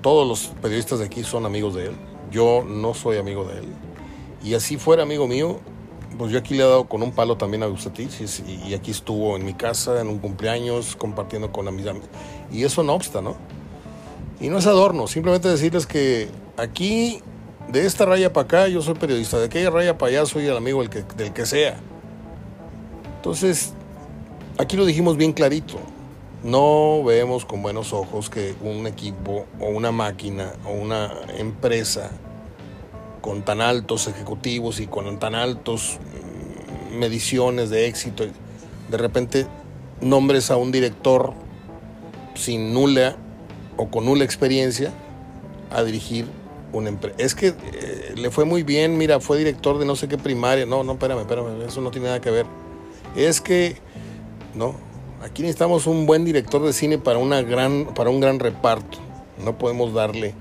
Todos 0.02 0.26
los 0.26 0.54
periodistas 0.60 0.98
de 0.98 1.06
aquí 1.06 1.22
son 1.24 1.44
amigos 1.44 1.74
de 1.74 1.86
él. 1.86 1.96
Yo 2.30 2.64
no 2.66 2.94
soy 2.94 3.18
amigo 3.18 3.44
de 3.44 3.58
él. 3.58 3.66
Y 4.42 4.54
así 4.54 4.78
fuera 4.78 5.02
amigo 5.02 5.26
mío, 5.26 5.60
pues 6.20 6.32
yo 6.32 6.38
aquí 6.38 6.52
le 6.52 6.64
he 6.64 6.66
dado 6.66 6.84
con 6.84 7.02
un 7.02 7.12
palo 7.12 7.38
también 7.38 7.62
a 7.62 7.66
Gustatich 7.66 8.20
y, 8.46 8.74
aquí 8.74 8.90
estuvo 8.90 9.36
en 9.36 9.44
mi 9.46 9.54
casa 9.54 10.02
en 10.02 10.08
un 10.08 10.18
cumpleaños 10.18 10.94
compartiendo 10.94 11.50
con 11.50 11.66
amigos. 11.66 11.96
Y 12.52 12.62
eso 12.64 12.82
no 12.82 12.92
obsta, 12.92 13.22
¿no? 13.22 13.36
Y 14.38 14.50
no 14.50 14.58
es 14.58 14.66
adorno, 14.66 15.06
simplemente 15.06 15.48
decirles 15.48 15.86
que 15.86 16.28
aquí, 16.58 17.22
de 17.68 17.86
esta 17.86 18.04
raya 18.04 18.34
para 18.34 18.44
acá, 18.44 18.68
yo 18.68 18.82
soy 18.82 18.96
periodista, 18.96 19.38
de 19.38 19.46
aquella 19.46 19.70
raya 19.70 19.96
para 19.96 20.10
allá 20.10 20.26
soy 20.26 20.44
el 20.44 20.58
amigo 20.58 20.80
del 20.82 20.90
que, 20.90 21.04
del 21.16 21.32
que 21.32 21.46
sea. 21.46 21.80
Entonces, 23.16 23.72
aquí 24.58 24.76
lo 24.76 24.84
dijimos 24.84 25.16
bien 25.16 25.32
clarito. 25.32 25.78
No 26.44 27.02
vemos 27.02 27.46
con 27.46 27.62
buenos 27.62 27.94
ojos 27.94 28.28
que 28.28 28.54
un 28.60 28.86
equipo 28.86 29.46
o 29.58 29.68
una 29.68 29.90
máquina 29.90 30.52
o 30.66 30.72
una 30.72 31.14
empresa 31.38 32.10
con 33.20 33.42
tan 33.42 33.60
altos 33.60 34.08
ejecutivos 34.08 34.80
y 34.80 34.86
con 34.86 35.18
tan 35.18 35.34
altos 35.34 35.98
mm, 36.90 36.98
mediciones 36.98 37.70
de 37.70 37.86
éxito, 37.86 38.24
de 38.90 38.96
repente 38.96 39.46
nombres 40.00 40.50
a 40.50 40.56
un 40.56 40.72
director 40.72 41.32
sin 42.34 42.72
nula 42.72 43.16
o 43.76 43.88
con 43.88 44.06
nula 44.06 44.24
experiencia 44.24 44.92
a 45.70 45.82
dirigir 45.82 46.26
una 46.72 46.88
empresa. 46.88 47.16
Es 47.18 47.34
que 47.34 47.48
eh, 47.48 48.14
le 48.16 48.30
fue 48.30 48.44
muy 48.44 48.62
bien, 48.62 48.96
mira, 48.96 49.20
fue 49.20 49.38
director 49.38 49.78
de 49.78 49.84
no 49.84 49.96
sé 49.96 50.08
qué 50.08 50.18
primaria. 50.18 50.66
No, 50.66 50.84
no, 50.84 50.92
espérame, 50.92 51.20
espérame, 51.20 51.62
eso 51.66 51.80
no 51.80 51.90
tiene 51.90 52.06
nada 52.06 52.20
que 52.20 52.30
ver. 52.30 52.46
Es 53.16 53.40
que, 53.40 53.76
no, 54.54 54.76
Aquí 55.22 55.42
necesitamos 55.42 55.86
un 55.86 56.06
buen 56.06 56.24
director 56.24 56.64
de 56.64 56.72
cine 56.72 56.96
para, 56.96 57.18
una 57.18 57.42
gran, 57.42 57.92
para 57.94 58.08
un 58.08 58.20
gran 58.20 58.38
reparto. 58.38 58.96
No 59.44 59.58
podemos 59.58 59.92
darle 59.92 60.34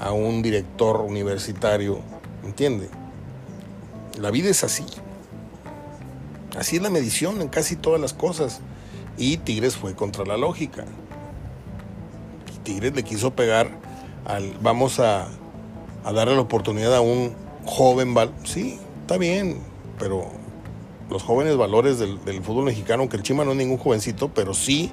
a 0.00 0.12
un 0.12 0.42
director 0.42 1.00
universitario, 1.00 2.00
¿entiende? 2.44 2.88
La 4.20 4.30
vida 4.30 4.50
es 4.50 4.64
así. 4.64 4.84
Así 6.58 6.76
es 6.76 6.82
la 6.82 6.90
medición 6.90 7.40
en 7.40 7.48
casi 7.48 7.76
todas 7.76 8.00
las 8.00 8.14
cosas. 8.14 8.60
Y 9.18 9.38
Tigres 9.38 9.76
fue 9.76 9.94
contra 9.94 10.24
la 10.24 10.36
lógica. 10.36 10.84
Tigres 12.62 12.94
le 12.94 13.02
quiso 13.04 13.34
pegar 13.34 13.70
al, 14.24 14.52
vamos 14.60 14.98
a, 14.98 15.28
darle 16.04 16.34
la 16.34 16.40
oportunidad 16.40 16.94
a 16.94 17.00
un 17.00 17.34
joven, 17.64 18.14
sí, 18.44 18.78
está 19.02 19.18
bien, 19.18 19.60
pero 19.98 20.30
los 21.10 21.22
jóvenes 21.22 21.56
valores 21.56 21.98
del, 21.98 22.18
fútbol 22.42 22.64
mexicano, 22.64 23.02
aunque 23.02 23.16
el 23.16 23.22
Chima 23.22 23.44
no 23.44 23.52
es 23.52 23.56
ningún 23.56 23.78
jovencito, 23.78 24.30
pero 24.34 24.52
sí 24.52 24.90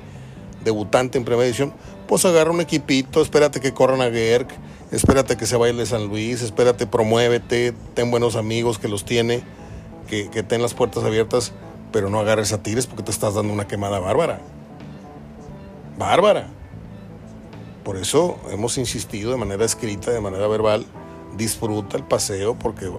debutante 0.64 1.18
en 1.18 1.26
primera 1.26 1.46
edición, 1.48 1.74
pues 2.08 2.26
agarra 2.26 2.52
un 2.52 2.62
equipito, 2.62 3.22
espérate 3.22 3.60
que 3.60 3.74
corran 3.74 4.02
a 4.02 4.10
Gerg, 4.10 4.48
espérate 4.96 5.38
que 5.38 5.46
se 5.46 5.58
de 5.58 5.86
San 5.86 6.08
Luis, 6.08 6.42
espérate, 6.42 6.86
promuévete, 6.88 7.74
ten 7.94 8.12
buenos 8.12 8.36
amigos 8.36 8.78
que 8.78 8.88
los 8.88 9.06
tiene, 9.06 9.44
que, 10.08 10.30
que 10.30 10.44
ten 10.44 10.62
las 10.62 10.74
puertas 10.74 11.04
abiertas, 11.04 11.52
pero 11.92 12.10
no 12.10 12.20
agarres 12.20 12.54
a 12.54 12.62
Tigres 12.62 12.88
porque 12.88 13.04
te 13.04 13.12
estás 13.12 13.34
dando 13.34 13.52
una 13.52 13.68
quemada 13.68 14.00
bárbara. 14.00 14.40
Bárbara. 15.98 16.48
Por 17.84 17.98
eso 17.98 18.38
hemos 18.52 18.78
insistido 18.78 19.32
de 19.32 19.38
manera 19.38 19.66
escrita, 19.66 20.12
de 20.12 20.22
manera 20.22 20.48
verbal, 20.48 20.86
disfruta 21.38 21.98
el 21.98 22.04
paseo 22.04 22.58
porque 22.58 22.90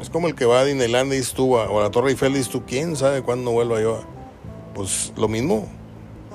es 0.00 0.10
como 0.10 0.28
el 0.28 0.34
que 0.34 0.46
va 0.46 0.60
a 0.60 0.64
Disneyland 0.64 1.12
y 1.12 1.22
tú, 1.22 1.54
o 1.54 1.80
a 1.80 1.82
la 1.82 1.90
Torre 1.90 2.10
Eiffel 2.10 2.36
y 2.36 2.42
tú, 2.44 2.64
¿quién 2.64 2.96
sabe 2.96 3.22
cuándo 3.22 3.50
vuelva 3.50 3.80
yo? 3.80 4.00
Pues 4.74 5.12
lo 5.16 5.28
mismo. 5.28 5.68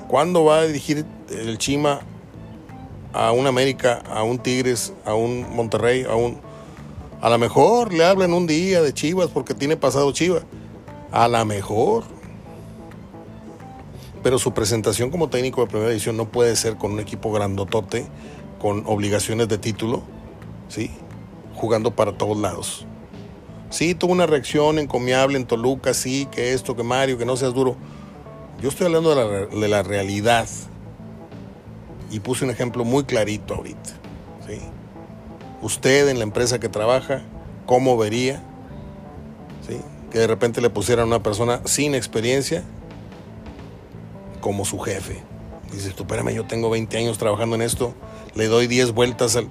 ¿Cuándo 0.06 0.44
va 0.44 0.60
a 0.60 0.66
dirigir 0.66 1.04
el 1.30 1.58
Chima 1.58 2.00
a 3.12 3.32
un 3.32 3.46
América, 3.46 4.02
a 4.10 4.22
un 4.22 4.38
Tigres, 4.38 4.92
a 5.04 5.14
un 5.14 5.54
Monterrey, 5.54 6.04
a 6.04 6.14
un... 6.14 6.40
A 7.20 7.30
lo 7.30 7.38
mejor 7.38 7.92
le 7.92 8.04
hablan 8.04 8.32
un 8.32 8.46
día 8.46 8.80
de 8.80 8.94
Chivas 8.94 9.28
porque 9.28 9.54
tiene 9.54 9.76
pasado 9.76 10.12
Chivas. 10.12 10.44
A 11.10 11.26
lo 11.28 11.44
mejor. 11.44 12.04
Pero 14.22 14.38
su 14.38 14.52
presentación 14.52 15.10
como 15.10 15.28
técnico 15.28 15.62
de 15.62 15.68
primera 15.68 15.90
edición 15.90 16.16
no 16.16 16.28
puede 16.28 16.54
ser 16.56 16.76
con 16.76 16.92
un 16.92 17.00
equipo 17.00 17.32
grandotote, 17.32 18.06
con 18.60 18.84
obligaciones 18.86 19.48
de 19.48 19.58
título, 19.58 20.02
¿sí? 20.68 20.90
Jugando 21.54 21.92
para 21.92 22.16
todos 22.16 22.36
lados. 22.36 22.86
Sí, 23.70 23.94
tuvo 23.94 24.12
una 24.12 24.26
reacción 24.26 24.78
encomiable 24.78 25.36
en 25.36 25.46
Toluca, 25.46 25.92
sí, 25.92 26.26
que 26.30 26.54
esto, 26.54 26.74
que 26.74 26.82
Mario, 26.82 27.18
que 27.18 27.26
no 27.26 27.36
seas 27.36 27.52
duro. 27.52 27.76
Yo 28.62 28.70
estoy 28.70 28.86
hablando 28.86 29.14
de 29.14 29.68
la, 29.68 29.82
realidad. 29.82 30.48
Y 32.10 32.20
puse 32.20 32.44
un 32.44 32.50
ejemplo 32.50 32.84
muy 32.84 33.04
clarito 33.04 33.54
ahorita. 33.54 33.90
¿sí? 34.46 34.58
Usted 35.62 36.08
en 36.08 36.18
la 36.18 36.24
empresa 36.24 36.58
que 36.58 36.68
trabaja, 36.68 37.22
¿cómo 37.66 37.96
vería? 37.96 38.42
¿sí? 39.68 39.80
Que 40.10 40.20
de 40.20 40.26
repente 40.26 40.60
le 40.60 40.70
pusieran 40.70 41.04
a 41.04 41.06
una 41.06 41.22
persona 41.22 41.60
sin 41.64 41.94
experiencia 41.94 42.64
como 44.40 44.64
su 44.64 44.78
jefe. 44.78 45.22
Dices, 45.72 45.94
tú 45.94 46.04
espérame, 46.04 46.30
yo 46.30 46.46
tengo 46.46 46.70
20 46.70 46.96
años 46.96 47.18
trabajando 47.18 47.56
en 47.56 47.62
esto, 47.62 47.94
le 48.34 48.46
doy 48.46 48.66
10 48.66 48.92
vueltas 48.92 49.36
al... 49.36 49.48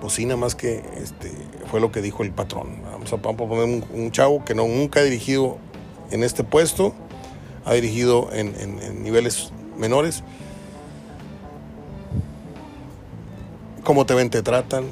Pues 0.00 0.12
sí, 0.12 0.26
nada 0.26 0.36
más 0.36 0.54
que 0.54 0.82
este, 1.02 1.32
fue 1.70 1.80
lo 1.80 1.90
que 1.90 2.02
dijo 2.02 2.22
el 2.22 2.30
patrón. 2.30 2.82
Vamos 2.84 3.12
a, 3.12 3.16
poner 3.16 3.82
un, 3.92 4.12
chavo 4.12 4.44
que 4.44 4.54
no, 4.54 4.66
nunca 4.66 5.00
ha 5.00 5.02
dirigido 5.02 5.56
en 6.10 6.22
este 6.22 6.44
puesto, 6.44 6.94
ha 7.64 7.72
dirigido 7.72 8.28
en, 8.32 9.02
niveles 9.02 9.52
menores. 9.78 10.22
¿Cómo 13.86 14.04
te 14.04 14.14
ven, 14.14 14.30
te 14.30 14.42
tratan? 14.42 14.90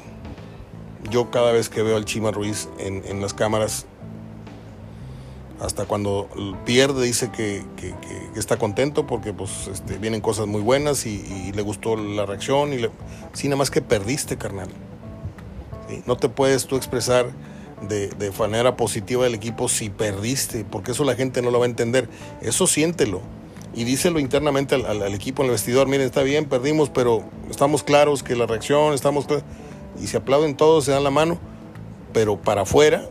Yo 1.11 1.29
cada 1.29 1.51
vez 1.51 1.67
que 1.67 1.83
veo 1.83 1.97
al 1.97 2.05
Chima 2.05 2.31
Ruiz 2.31 2.69
en, 2.79 3.21
las 3.21 3.33
cámaras, 3.33 3.87
Hasta 5.59 5.83
cuando 5.83 6.29
pierde 6.63 7.05
dice 7.05 7.29
que, 7.29 7.65
está 8.37 8.57
contento 8.57 9.05
porque 9.05 9.33
pues, 9.33 9.67
este, 9.67 9.97
vienen 9.97 10.21
cosas 10.21 10.47
muy 10.47 10.61
buenas 10.61 11.05
y, 11.05 11.51
le 11.51 11.61
gustó 11.61 11.97
la 11.97 12.25
reacción. 12.25 12.71
Y 12.71 12.77
le... 12.77 12.89
Sí, 13.33 13.49
nada 13.49 13.57
más 13.57 13.69
que 13.69 13.81
perdiste, 13.81 14.37
carnal. 14.37 14.69
No 16.05 16.15
te 16.15 16.29
puedes 16.29 16.65
tú 16.65 16.77
expresar 16.77 17.33
de, 17.89 18.31
manera 18.39 18.77
positiva 18.77 19.25
del 19.25 19.35
equipo 19.35 19.67
si 19.67 19.89
perdiste, 19.89 20.63
porque 20.63 20.93
eso 20.93 21.03
la 21.03 21.15
gente 21.15 21.41
no 21.41 21.51
lo 21.51 21.59
va 21.59 21.65
a 21.65 21.69
entender. 21.69 22.07
Eso 22.41 22.65
siéntelo 22.65 23.19
y 23.75 23.83
díselo 23.83 24.19
internamente 24.19 24.75
al, 24.75 25.13
equipo 25.13 25.43
en 25.43 25.47
el 25.47 25.51
vestidor. 25.51 25.87
Miren, 25.87 26.05
está 26.05 26.23
bien, 26.23 26.45
perdimos, 26.45 26.89
pero 26.89 27.23
estamos 27.49 27.83
claros 27.83 28.23
que 28.23 28.35
la 28.35 28.45
reacción, 28.45 28.93
estamos 28.93 29.27
y 30.01 30.07
se 30.07 30.17
aplauden 30.17 30.55
todos, 30.55 30.85
se 30.85 30.91
dan 30.91 31.03
la 31.03 31.11
mano, 31.11 31.37
pero 32.13 32.37
para 32.37 32.61
afuera 32.61 33.07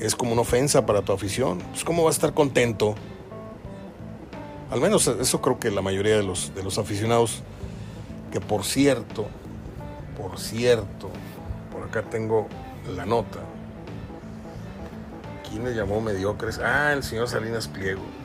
es 0.00 0.16
como 0.16 0.32
una 0.32 0.40
ofensa 0.40 0.86
para 0.86 1.02
tu 1.02 1.12
afición. 1.12 1.58
Pues, 1.70 1.84
¿Cómo 1.84 2.02
vas 2.02 2.14
a 2.14 2.16
estar 2.16 2.34
contento? 2.34 2.94
Al 4.70 4.80
menos 4.80 5.06
eso 5.06 5.42
creo 5.42 5.60
que 5.60 5.70
la 5.70 5.82
mayoría 5.82 6.16
de 6.16 6.22
los, 6.22 6.54
de 6.54 6.62
los 6.62 6.78
aficionados, 6.78 7.42
que 8.32 8.40
por 8.40 8.64
cierto, 8.64 9.26
por 10.16 10.40
cierto, 10.40 11.10
por 11.70 11.82
acá 11.82 12.08
tengo 12.08 12.48
la 12.96 13.04
nota. 13.04 13.40
¿Quién 15.46 15.62
me 15.62 15.72
llamó 15.72 16.00
mediocres? 16.00 16.58
Ah, 16.58 16.94
el 16.94 17.02
señor 17.02 17.28
Salinas 17.28 17.68
Pliego. 17.68 18.21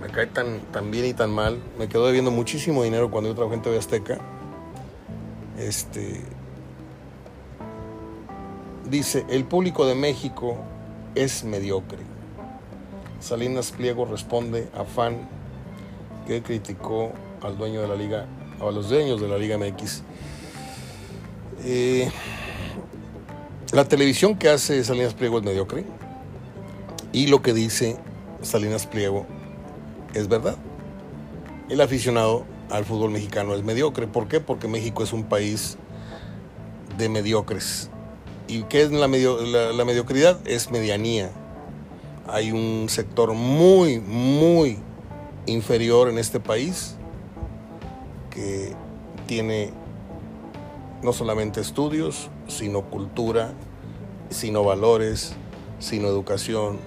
Me 0.00 0.08
cae 0.08 0.26
tan, 0.26 0.60
tan 0.72 0.90
bien 0.90 1.06
y 1.06 1.14
tan 1.14 1.30
mal. 1.30 1.60
Me 1.78 1.88
quedó 1.88 2.06
debiendo 2.06 2.30
muchísimo 2.30 2.82
dinero 2.82 3.10
cuando 3.10 3.30
yo 3.30 3.34
trabajé 3.34 3.56
en 3.56 3.62
TV 3.62 3.78
Azteca. 3.78 4.18
Este, 5.58 6.22
Dice, 8.90 9.26
el 9.28 9.44
público 9.44 9.86
de 9.86 9.94
México 9.94 10.56
es 11.14 11.44
mediocre. 11.44 11.98
Salinas 13.20 13.70
Pliego 13.70 14.06
responde 14.06 14.68
a 14.74 14.84
fan 14.84 15.28
que 16.26 16.42
criticó 16.42 17.12
al 17.42 17.58
dueño 17.58 17.82
de 17.82 17.88
la 17.88 17.96
liga, 17.96 18.26
a 18.58 18.70
los 18.70 18.88
dueños 18.88 19.20
de 19.20 19.28
la 19.28 19.36
Liga 19.36 19.58
MX. 19.58 20.02
Eh, 21.64 22.10
la 23.72 23.84
televisión 23.84 24.38
que 24.38 24.48
hace 24.48 24.82
Salinas 24.84 25.12
Pliego 25.12 25.36
es 25.38 25.44
mediocre 25.44 25.84
y 27.12 27.26
lo 27.26 27.42
que 27.42 27.52
dice 27.52 27.98
Salinas 28.40 28.86
Pliego 28.86 29.26
es 30.14 30.28
verdad. 30.28 30.56
El 31.68 31.80
aficionado 31.80 32.44
al 32.70 32.84
fútbol 32.84 33.10
mexicano 33.10 33.54
es 33.54 33.62
mediocre. 33.62 34.06
¿Por 34.06 34.28
qué? 34.28 34.40
Porque 34.40 34.68
México 34.68 35.02
es 35.02 35.12
un 35.12 35.24
país 35.24 35.76
de 36.96 37.08
mediocres. 37.08 37.90
¿Y 38.46 38.62
qué 38.64 38.82
es 38.82 38.90
la, 38.90 39.06
la, 39.06 39.84
mediocridad? 39.84 40.40
Es 40.46 40.70
medianía. 40.70 41.30
Hay 42.26 42.50
un 42.52 42.86
sector 42.88 43.34
muy, 43.34 44.00
muy 44.00 44.78
inferior 45.46 46.08
en 46.08 46.18
este 46.18 46.40
país 46.40 46.96
que 48.30 48.74
tiene 49.26 49.70
no 51.02 51.12
solamente 51.12 51.60
estudios, 51.60 52.30
sino 52.48 52.82
cultura, 52.82 53.52
sino 54.30 54.64
valores, 54.64 55.34
sino 55.78 56.08
educación, 56.08 56.78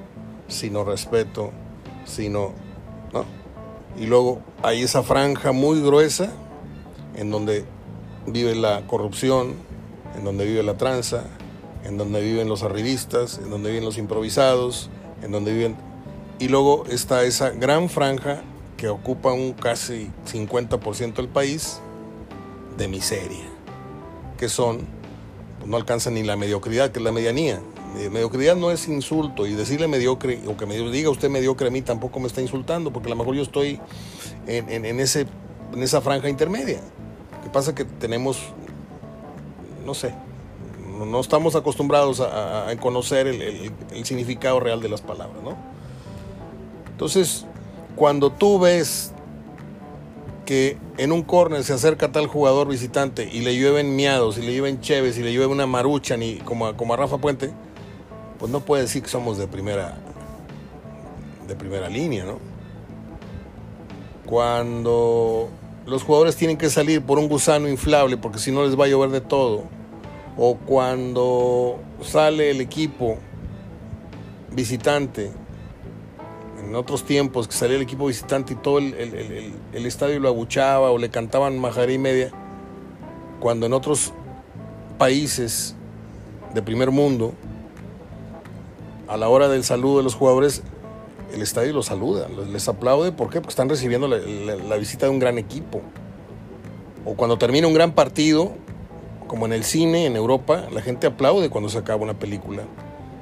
sino 0.47 0.83
respeto, 0.83 1.51
sino... 2.05 2.53
Y 3.99 4.05
luego 4.05 4.41
hay 4.63 4.83
esa 4.83 5.03
franja 5.03 5.51
muy 5.51 5.81
gruesa 5.81 6.31
en 7.15 7.29
donde 7.29 7.65
vive 8.25 8.55
la 8.55 8.85
corrupción, 8.87 9.55
en 10.17 10.23
donde 10.23 10.45
vive 10.45 10.63
la 10.63 10.77
tranza, 10.77 11.23
en 11.83 11.97
donde 11.97 12.21
viven 12.21 12.47
los 12.47 12.63
arribistas, 12.63 13.39
en 13.39 13.49
donde 13.49 13.69
viven 13.69 13.85
los 13.85 13.97
improvisados, 13.97 14.89
en 15.23 15.31
donde 15.31 15.53
viven... 15.53 15.75
Y 16.39 16.47
luego 16.47 16.85
está 16.89 17.23
esa 17.23 17.51
gran 17.51 17.89
franja 17.89 18.41
que 18.77 18.89
ocupa 18.89 19.31
un 19.31 19.53
casi 19.53 20.09
50% 20.31 21.13
del 21.13 21.27
país 21.27 21.79
de 22.77 22.87
miseria, 22.87 23.45
que 24.39 24.49
son, 24.49 24.87
pues 25.59 25.69
no 25.69 25.77
alcanzan 25.77 26.15
ni 26.15 26.23
la 26.23 26.35
mediocridad, 26.35 26.91
que 26.91 26.97
es 26.97 27.05
la 27.05 27.11
medianía. 27.11 27.59
Mediocridad 27.93 28.55
no 28.55 28.71
es 28.71 28.87
insulto 28.87 29.45
y 29.45 29.53
decirle 29.53 29.87
mediocre 29.87 30.41
o 30.47 30.55
que 30.55 30.65
me 30.65 30.77
diga 30.77 31.09
usted 31.09 31.29
mediocre 31.29 31.67
a 31.67 31.71
mí 31.71 31.81
tampoco 31.81 32.19
me 32.19 32.27
está 32.27 32.41
insultando 32.41 32.91
porque 32.91 33.07
a 33.07 33.11
lo 33.11 33.17
mejor 33.17 33.35
yo 33.35 33.41
estoy 33.41 33.79
en, 34.47 34.85
en, 34.85 34.99
ese, 34.99 35.27
en 35.73 35.83
esa 35.83 36.01
franja 36.01 36.29
intermedia. 36.29 36.79
Lo 37.37 37.43
que 37.43 37.49
pasa 37.49 37.75
que 37.75 37.85
tenemos, 37.85 38.39
no 39.85 39.93
sé, 39.93 40.13
no 41.05 41.19
estamos 41.19 41.55
acostumbrados 41.55 42.19
a, 42.19 42.67
conocer 42.79 43.27
el, 43.27 43.71
significado 44.05 44.59
real 44.59 44.81
de 44.81 44.89
las 44.89 45.01
palabras, 45.01 45.41
¿no? 45.43 45.55
Entonces, 46.91 47.45
cuando 47.95 48.31
tú 48.31 48.59
ves 48.59 49.11
que 50.45 50.77
en 50.97 51.11
un 51.11 51.23
córner 51.23 51.63
se 51.63 51.73
acerca 51.73 52.11
tal 52.11 52.27
jugador 52.27 52.67
visitante 52.67 53.29
y 53.31 53.41
le 53.41 53.55
llueven 53.55 53.95
miados, 53.95 54.37
y 54.37 54.41
le 54.41 54.55
llueven 54.55 54.81
cheves, 54.81 55.17
y 55.17 55.23
le 55.23 55.33
llueve 55.33 55.51
una 55.51 55.65
marucha, 55.65 56.17
ni 56.17 56.35
como 56.37 56.75
como 56.75 56.93
a 56.93 56.97
Rafa 56.97 57.17
Puente, 57.17 57.51
pues 58.41 58.51
no 58.51 58.61
puede 58.61 58.81
decir 58.81 59.03
que 59.03 59.07
somos 59.07 59.37
de 59.37 59.47
primera, 59.47 59.93
de 61.47 61.55
primera 61.55 61.87
línea, 61.87 62.25
¿no? 62.25 62.39
Cuando 64.25 65.47
los 65.85 66.01
jugadores 66.01 66.35
tienen 66.35 66.57
que 66.57 66.71
salir 66.71 67.03
por 67.03 67.19
un 67.19 67.29
gusano 67.29 67.69
inflable, 67.69 68.17
porque 68.17 68.39
si 68.39 68.51
no 68.51 68.65
les 68.65 68.79
va 68.79 68.85
a 68.85 68.87
llover 68.87 69.11
de 69.11 69.21
todo, 69.21 69.65
o 70.37 70.55
cuando 70.55 71.81
sale 72.01 72.49
el 72.49 72.61
equipo 72.61 73.19
visitante, 74.51 75.31
en 76.65 76.73
otros 76.73 77.05
tiempos 77.05 77.47
que 77.47 77.53
salía 77.53 77.75
el 77.75 77.83
equipo 77.83 78.07
visitante 78.07 78.53
y 78.53 78.55
todo 78.55 78.79
el, 78.79 79.53
estadio 79.85 80.19
lo 80.19 80.29
abuchaba 80.29 80.89
o 80.89 80.97
le 80.97 81.11
cantaban 81.11 81.59
majaré 81.59 81.93
y 81.93 81.99
media, 81.99 82.31
cuando 83.39 83.67
en 83.67 83.73
otros 83.73 84.13
países 84.97 85.75
de 86.55 86.63
primer 86.63 86.89
mundo, 86.89 87.35
a 89.11 89.17
la 89.17 89.27
hora 89.27 89.49
del 89.49 89.65
saludo 89.65 89.97
de 89.97 90.03
los 90.03 90.15
jugadores, 90.15 90.63
el 91.33 91.41
estadio 91.41 91.73
los 91.73 91.87
saluda, 91.87 92.29
les 92.29 92.69
aplaude, 92.69 93.11
¿por 93.11 93.29
qué? 93.29 93.41
Porque 93.41 93.49
están 93.49 93.67
recibiendo 93.67 94.07
la 94.07 94.77
visita 94.77 95.07
de 95.07 95.11
un 95.11 95.19
gran 95.19 95.37
equipo. 95.37 95.81
O 97.03 97.15
cuando 97.15 97.37
termina 97.37 97.67
un 97.67 97.73
gran 97.73 97.91
partido, 97.91 98.53
como 99.27 99.45
en 99.47 99.51
el 99.51 99.65
cine, 99.65 100.05
en 100.05 100.15
Europa, 100.15 100.63
la 100.71 100.81
gente 100.81 101.07
aplaude 101.07 101.49
cuando 101.49 101.69
se 101.69 101.77
acaba 101.77 102.01
una 102.01 102.13
película. 102.13 102.63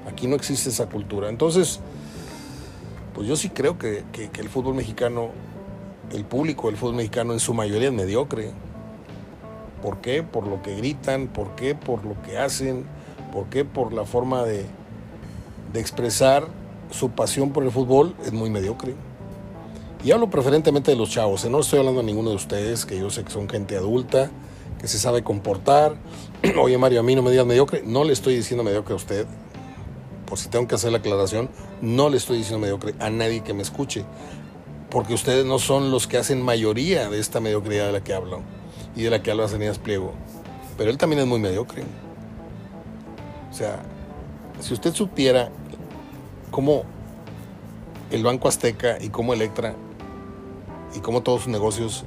Aquí 0.08 0.28
no 0.28 0.36
existe 0.36 0.70
esa 0.70 0.86
cultura. 0.86 1.28
Entonces, 1.28 1.80
pues 3.16 3.28
yo 3.28 3.36
sí 3.36 3.50
creo 3.50 3.80
que, 3.80 4.04
el 4.14 4.50
fútbol 4.50 4.76
mexicano, 4.76 5.30
el 6.12 6.24
público 6.24 6.68
del 6.68 6.78
fútbol 6.78 6.98
mexicano 6.98 7.34
en 7.34 7.40
su 7.40 7.56
mayoría 7.56 7.88
es 7.88 7.94
mediocre. 7.96 8.52
¿Por 9.82 10.02
qué? 10.02 10.22
Por 10.22 10.46
lo 10.46 10.62
que 10.62 10.76
gritan, 10.76 11.30
¿por 11.30 11.56
qué? 11.56 11.74
Por 11.74 12.06
lo 12.06 12.22
que 12.22 12.38
hacen, 12.38 12.86
¿por 13.34 13.48
qué? 13.48 13.66
Por 13.66 13.92
la 13.92 14.06
forma 14.06 14.44
de, 14.44 14.68
de 15.74 15.80
expresar 15.80 16.48
su 16.92 17.12
pasión 17.12 17.52
por 17.52 17.64
el 17.64 17.72
fútbol 17.72 18.16
es 18.26 18.34
muy 18.34 18.50
mediocre. 18.50 18.96
Y 20.04 20.12
hablo 20.12 20.30
preferentemente 20.30 20.92
de 20.92 20.98
los 20.98 21.10
chavos, 21.10 21.44
¿eh? 21.44 21.50
no 21.50 21.60
estoy 21.60 21.80
hablando 21.80 22.02
de 22.02 22.08
ninguno 22.08 22.30
de 22.30 22.38
ustedes, 22.38 22.86
que 22.86 22.98
yo 22.98 23.10
sé 23.10 23.24
que 23.24 23.32
son 23.32 23.50
gente 23.50 23.76
adulta, 23.76 24.32
que 24.80 24.88
se 24.88 24.98
sabe 24.98 25.24
comportar. 25.24 25.96
Oye 26.62 26.78
Mario, 26.78 27.02
a 27.02 27.04
mí 27.04 27.16
no 27.16 27.22
me 27.22 27.32
digas 27.32 27.46
mediocre, 27.46 27.84
no 27.86 28.06
le 28.06 28.14
estoy 28.14 28.36
diciendo 28.36 28.64
mediocre 28.64 28.94
a 28.94 28.96
usted, 28.96 29.28
por 30.26 30.38
si 30.38 30.48
tengo 30.48 30.68
que 30.68 30.76
hacer 30.76 30.92
la 30.92 31.00
aclaración, 31.00 31.50
no 31.82 32.10
le 32.10 32.18
estoy 32.18 32.38
diciendo 32.38 32.60
mediocre 32.60 32.96
a 33.00 33.10
nadie 33.10 33.44
que 33.44 33.54
me 33.54 33.62
escuche, 33.62 34.06
porque 34.90 35.14
ustedes 35.14 35.46
no 35.46 35.60
son 35.60 35.92
los 35.92 36.08
que 36.08 36.18
hacen 36.18 36.42
mayoría 36.42 37.10
de 37.10 37.20
esta 37.20 37.42
mediocridad 37.42 37.88
de 37.88 37.92
la 37.92 38.04
que 38.04 38.14
hablo 38.14 38.42
y 38.96 39.04
de 39.04 39.10
la 39.10 39.22
que 39.22 39.32
habla 39.32 39.48
Sanías 39.50 39.80
Pliego, 39.80 40.14
pero 40.78 40.90
él 40.92 40.98
también 40.98 41.22
es 41.22 41.28
muy 41.28 41.40
mediocre. 41.40 41.84
O 43.52 43.54
sea, 43.54 43.82
si 44.60 44.74
usted 44.74 44.94
supiera 44.94 45.50
cómo 46.52 46.84
el 48.12 48.24
Banco 48.24 48.48
Azteca 48.48 48.98
y 49.00 49.10
cómo 49.10 49.34
Electra 49.34 49.76
y 50.96 51.00
cómo 51.00 51.22
todos 51.22 51.44
sus 51.44 51.52
negocios 51.52 52.06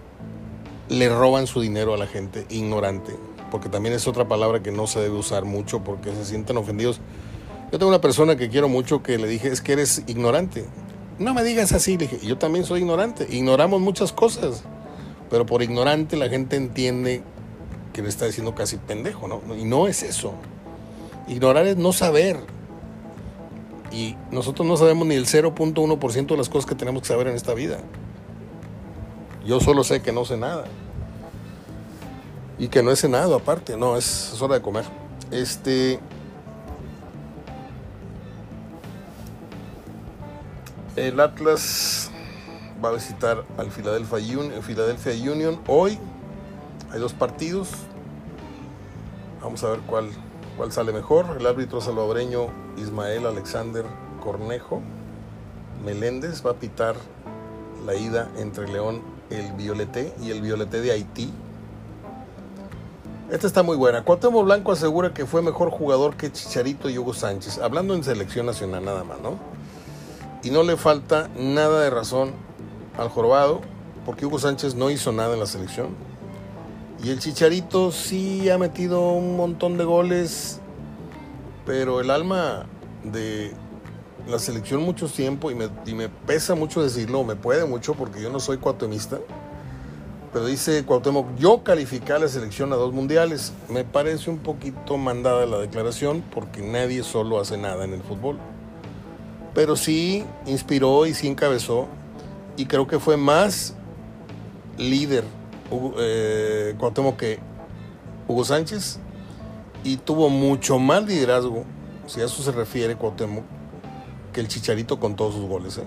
le 0.88 1.08
roban 1.08 1.46
su 1.46 1.60
dinero 1.60 1.94
a 1.94 1.96
la 1.96 2.06
gente 2.06 2.46
ignorante, 2.50 3.16
porque 3.50 3.68
también 3.68 3.94
es 3.94 4.06
otra 4.06 4.28
palabra 4.28 4.62
que 4.62 4.72
no 4.72 4.86
se 4.86 5.00
debe 5.00 5.16
usar 5.16 5.44
mucho 5.44 5.84
porque 5.84 6.12
se 6.14 6.24
sienten 6.24 6.56
ofendidos. 6.56 7.00
Yo 7.70 7.78
tengo 7.78 7.88
una 7.88 8.00
persona 8.00 8.36
que 8.36 8.50
quiero 8.50 8.68
mucho 8.68 9.02
que 9.02 9.16
le 9.16 9.26
dije, 9.26 9.48
es 9.48 9.62
que 9.62 9.72
eres 9.72 10.02
ignorante. 10.06 10.66
No 11.18 11.32
me 11.34 11.42
digas 11.44 11.72
así, 11.72 11.96
le 11.96 12.08
dije, 12.08 12.26
yo 12.26 12.36
también 12.36 12.64
soy 12.64 12.80
ignorante. 12.80 13.26
Ignoramos 13.30 13.80
muchas 13.80 14.12
cosas, 14.12 14.64
pero 15.30 15.46
por 15.46 15.62
ignorante 15.62 16.16
la 16.16 16.28
gente 16.28 16.56
entiende 16.56 17.22
que 17.92 18.02
le 18.02 18.08
está 18.08 18.26
diciendo 18.26 18.54
casi 18.54 18.76
pendejo, 18.76 19.28
¿no? 19.28 19.40
Y 19.56 19.64
no 19.64 19.86
es 19.86 20.02
eso. 20.02 20.34
Ignorar 21.28 21.66
es 21.66 21.76
no 21.76 21.92
saber. 21.92 22.38
Y 23.90 24.16
nosotros 24.30 24.66
no 24.66 24.76
sabemos 24.76 25.06
ni 25.06 25.14
el 25.14 25.26
0.1% 25.26 26.26
de 26.26 26.36
las 26.36 26.48
cosas 26.48 26.66
que 26.66 26.74
tenemos 26.74 27.02
que 27.02 27.08
saber 27.08 27.26
en 27.26 27.34
esta 27.34 27.54
vida. 27.54 27.78
Yo 29.44 29.60
solo 29.60 29.84
sé 29.84 30.02
que 30.02 30.12
no 30.12 30.24
sé 30.24 30.36
nada. 30.36 30.64
Y 32.58 32.68
que 32.68 32.82
no 32.82 32.90
he 32.90 32.96
cenado 32.96 33.34
aparte, 33.34 33.76
no, 33.76 33.96
es, 33.96 34.40
hora 34.40 34.54
de 34.54 34.62
comer. 34.62 34.84
Este. 35.30 35.98
El 40.94 41.18
Atlas 41.20 42.10
va 42.84 42.90
a 42.90 42.92
visitar 42.92 43.44
al 43.56 43.70
Philadelphia 43.70 44.18
Union, 44.18 44.62
Philadelphia 44.62 45.32
Union 45.32 45.60
hoy. 45.66 45.98
Hay 46.92 47.00
dos 47.00 47.14
partidos. 47.14 47.70
Vamos 49.42 49.64
a 49.64 49.70
ver 49.70 49.80
cuál, 49.80 50.10
cuál 50.62 50.70
sale 50.70 50.92
mejor. 50.92 51.26
El 51.40 51.44
árbitro 51.44 51.80
salvadoreño 51.80 52.46
Ismael 52.76 53.26
Alexander 53.26 53.84
Cornejo 54.22 54.80
Meléndez 55.84 56.46
va 56.46 56.52
a 56.52 56.54
pitar 56.54 56.94
la 57.84 57.96
ida 57.96 58.30
entre 58.38 58.68
León 58.68 59.02
el 59.28 59.50
Violeté 59.54 60.14
y 60.22 60.30
el 60.30 60.40
Violeté 60.40 60.80
de 60.80 60.92
Haití. 60.92 61.32
Esta 63.28 63.48
está 63.48 63.64
muy 63.64 63.76
buena. 63.76 64.04
Cuauhtémoc 64.04 64.44
Blanco 64.44 64.70
asegura 64.70 65.12
que 65.12 65.26
fue 65.26 65.42
mejor 65.42 65.70
jugador 65.70 66.14
que 66.14 66.30
Chicharito 66.30 66.88
y 66.88 66.96
Hugo 66.96 67.12
Sánchez, 67.12 67.58
hablando 67.58 67.94
en 67.94 68.04
selección 68.04 68.46
nacional 68.46 68.84
nada 68.84 69.02
más, 69.02 69.18
¿no? 69.18 69.40
Y 70.44 70.52
no 70.52 70.62
le 70.62 70.76
falta 70.76 71.28
nada 71.36 71.80
de 71.80 71.90
razón 71.90 72.34
al 72.96 73.08
jorobado, 73.08 73.62
porque 74.06 74.26
Hugo 74.26 74.38
Sánchez 74.38 74.76
no 74.76 74.90
hizo 74.90 75.10
nada 75.10 75.34
en 75.34 75.40
la 75.40 75.46
selección. 75.46 75.88
Y 77.02 77.10
el 77.10 77.18
Chicharito 77.18 77.90
sí 77.90 78.48
ha 78.48 78.58
metido 78.58 79.10
un 79.10 79.36
montón 79.36 79.76
de 79.76 79.84
goles, 79.84 80.60
pero 81.66 82.00
el 82.00 82.10
alma 82.10 82.66
de 83.02 83.52
la 84.28 84.38
selección 84.38 84.82
mucho 84.82 85.08
tiempo, 85.08 85.50
y 85.50 85.56
me, 85.56 85.68
me 85.94 86.08
pesa 86.08 86.54
mucho 86.54 86.80
decirlo, 86.80 87.24
me 87.24 87.34
puede 87.34 87.64
mucho 87.64 87.94
porque 87.94 88.22
yo 88.22 88.30
no 88.30 88.38
soy 88.38 88.58
cuauhtemista, 88.58 89.18
pero 90.32 90.46
dice 90.46 90.84
Cuauhtémoc, 90.84 91.36
yo 91.36 91.62
califiqué 91.62 92.14
a 92.14 92.18
la 92.18 92.26
selección 92.26 92.72
a 92.72 92.76
dos 92.76 92.94
mundiales. 92.94 93.52
Me 93.68 93.84
parece 93.84 94.30
un 94.30 94.38
poquito 94.38 94.96
mandada 94.96 95.44
la 95.44 95.58
declaración 95.58 96.24
porque 96.34 96.62
nadie 96.62 97.02
solo 97.02 97.38
hace 97.38 97.58
nada 97.58 97.84
en 97.84 97.92
el 97.92 98.02
fútbol. 98.02 98.38
Pero 99.54 99.76
sí 99.76 100.24
inspiró 100.46 101.04
y 101.04 101.12
sí 101.12 101.28
encabezó 101.28 101.86
y 102.56 102.64
creo 102.64 102.86
que 102.86 102.98
fue 102.98 103.18
más 103.18 103.74
líder 104.78 105.24
eh, 105.98 106.74
Cuauhtémoc 106.78 107.16
que 107.16 107.38
Hugo 108.28 108.44
Sánchez 108.44 108.98
y 109.84 109.96
tuvo 109.96 110.28
mucho 110.28 110.78
más 110.78 111.04
liderazgo, 111.04 111.64
si 112.06 112.20
a 112.20 112.24
eso 112.24 112.42
se 112.42 112.52
refiere 112.52 112.96
Cuauhtémoc, 112.96 113.44
que 114.32 114.40
el 114.40 114.48
Chicharito 114.48 115.00
con 115.00 115.16
todos 115.16 115.34
sus 115.34 115.44
goles. 115.46 115.78
¿eh? 115.78 115.84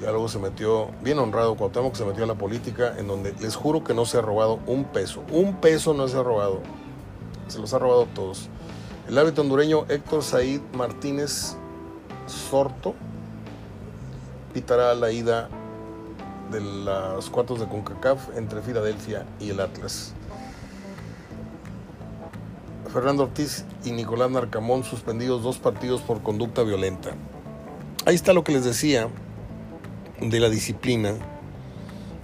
Ya 0.00 0.10
luego 0.10 0.28
se 0.28 0.38
metió, 0.38 0.90
bien 1.02 1.18
honrado 1.18 1.56
Cuauhtémoc, 1.56 1.94
se 1.94 2.04
metió 2.04 2.24
a 2.24 2.26
la 2.26 2.34
política 2.34 2.94
en 2.98 3.06
donde 3.06 3.34
les 3.40 3.56
juro 3.56 3.84
que 3.84 3.94
no 3.94 4.04
se 4.04 4.18
ha 4.18 4.20
robado 4.20 4.58
un 4.66 4.84
peso. 4.84 5.22
Un 5.30 5.56
peso 5.56 5.94
no 5.94 6.08
se 6.08 6.18
ha 6.18 6.22
robado. 6.22 6.60
Se 7.48 7.58
los 7.58 7.72
ha 7.72 7.78
robado 7.78 8.06
todos. 8.14 8.48
El 9.08 9.18
árbitro 9.18 9.42
hondureño 9.42 9.84
Héctor 9.88 10.22
Said 10.22 10.60
Martínez 10.74 11.56
Sorto 12.26 12.94
pitará 14.52 14.94
la 14.94 15.10
ida 15.10 15.48
de 16.52 16.60
los 16.60 17.30
cuartos 17.30 17.58
de 17.58 17.66
CONCACAF 17.66 18.36
entre 18.36 18.60
Filadelfia 18.60 19.26
y 19.40 19.50
el 19.50 19.60
Atlas. 19.60 20.12
Fernando 22.92 23.22
Ortiz 23.24 23.64
y 23.84 23.92
Nicolás 23.92 24.30
Narcamón 24.30 24.84
suspendidos 24.84 25.42
dos 25.42 25.58
partidos 25.58 26.02
por 26.02 26.22
conducta 26.22 26.62
violenta. 26.62 27.12
Ahí 28.04 28.14
está 28.14 28.34
lo 28.34 28.44
que 28.44 28.52
les 28.52 28.64
decía 28.64 29.08
de 30.20 30.40
la 30.40 30.50
disciplina 30.50 31.14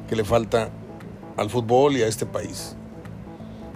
que 0.09 0.15
le 0.15 0.25
falta 0.25 0.69
al 1.39 1.49
fútbol 1.49 1.97
y 1.97 2.03
a 2.03 2.07
este 2.07 2.27
país. 2.27 2.77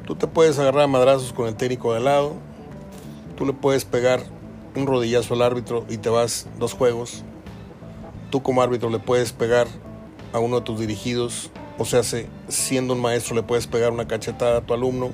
Tú 0.07 0.17
te 0.17 0.27
puedes 0.27 0.59
agarrar 0.59 0.83
a 0.83 0.89
madrazos 0.89 1.33
con 1.33 1.49
el 1.49 1.57
técnico 1.57 1.93
de 1.93 1.99
al 1.99 2.05
lado, 2.05 2.35
tú 3.37 3.47
le 3.47 3.55
puedes 3.55 3.87
pegar 3.87 4.21
un 4.77 4.87
rodillazo 4.87 5.33
al 5.35 5.43
árbitro 5.43 5.87
y 5.89 5.97
te 5.97 6.11
vas 6.11 6.47
dos 6.59 6.75
juegos, 6.75 7.25
tú 8.31 8.43
como 8.43 8.61
árbitro 8.61 8.91
le 8.91 8.99
puedes 8.99 9.33
pegar 9.33 9.67
a 10.33 10.39
uno 10.39 10.57
de 10.57 10.63
tus 10.63 10.81
dirigidos, 10.81 11.51
o 11.79 11.85
sea, 11.85 12.03
siendo 12.49 12.95
un 12.95 13.01
maestro 13.01 13.35
le 13.35 13.43
puedes 13.43 13.67
pegar 13.67 13.93
una 13.93 14.07
cachetada 14.07 14.59
a 14.59 14.61
tu 14.63 14.75
alumno 14.75 15.11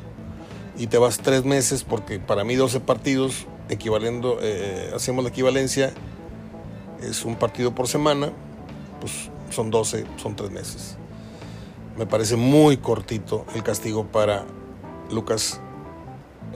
y 0.77 0.87
te 0.87 0.99
vas 0.99 1.19
tres 1.19 1.45
meses 1.45 1.85
porque 1.85 2.19
para 2.19 2.45
mí 2.45 2.55
12 2.55 2.81
partidos, 2.81 3.47
equivalendo, 3.69 4.39
eh, 4.41 4.93
hacemos 4.95 5.25
la 5.25 5.31
equivalencia, 5.31 5.93
es 7.03 7.25
un 7.25 7.37
partido 7.37 7.75
por 7.75 7.89
semana, 7.89 8.33
pues 9.01 9.31
son 9.51 9.71
12, 9.71 10.05
son 10.17 10.37
tres 10.37 10.51
meses. 10.51 10.97
Me 11.97 12.07
parece 12.07 12.37
muy 12.37 12.77
cortito 12.77 13.45
el 13.55 13.63
castigo 13.63 14.07
para 14.07 14.45
Lucas, 15.11 15.61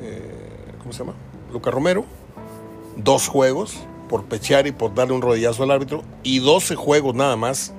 eh, 0.01 0.75
¿cómo 0.79 0.93
se 0.93 1.01
llama? 1.01 1.15
Lucas 1.53 1.75
Romero, 1.75 2.05
dos 2.97 3.29
juegos 3.29 3.77
por 4.09 4.25
pechear 4.25 4.67
y 4.67 4.73
por 4.73 4.95
darle 4.95 5.15
un 5.15 5.23
rodillazo 5.23 5.63
al 5.63 5.71
árbitro 5.71 6.03
y 6.23 6.39
12 6.39 6.77
juegos 6.77 7.15
nada 7.15 7.37
más 7.37 7.75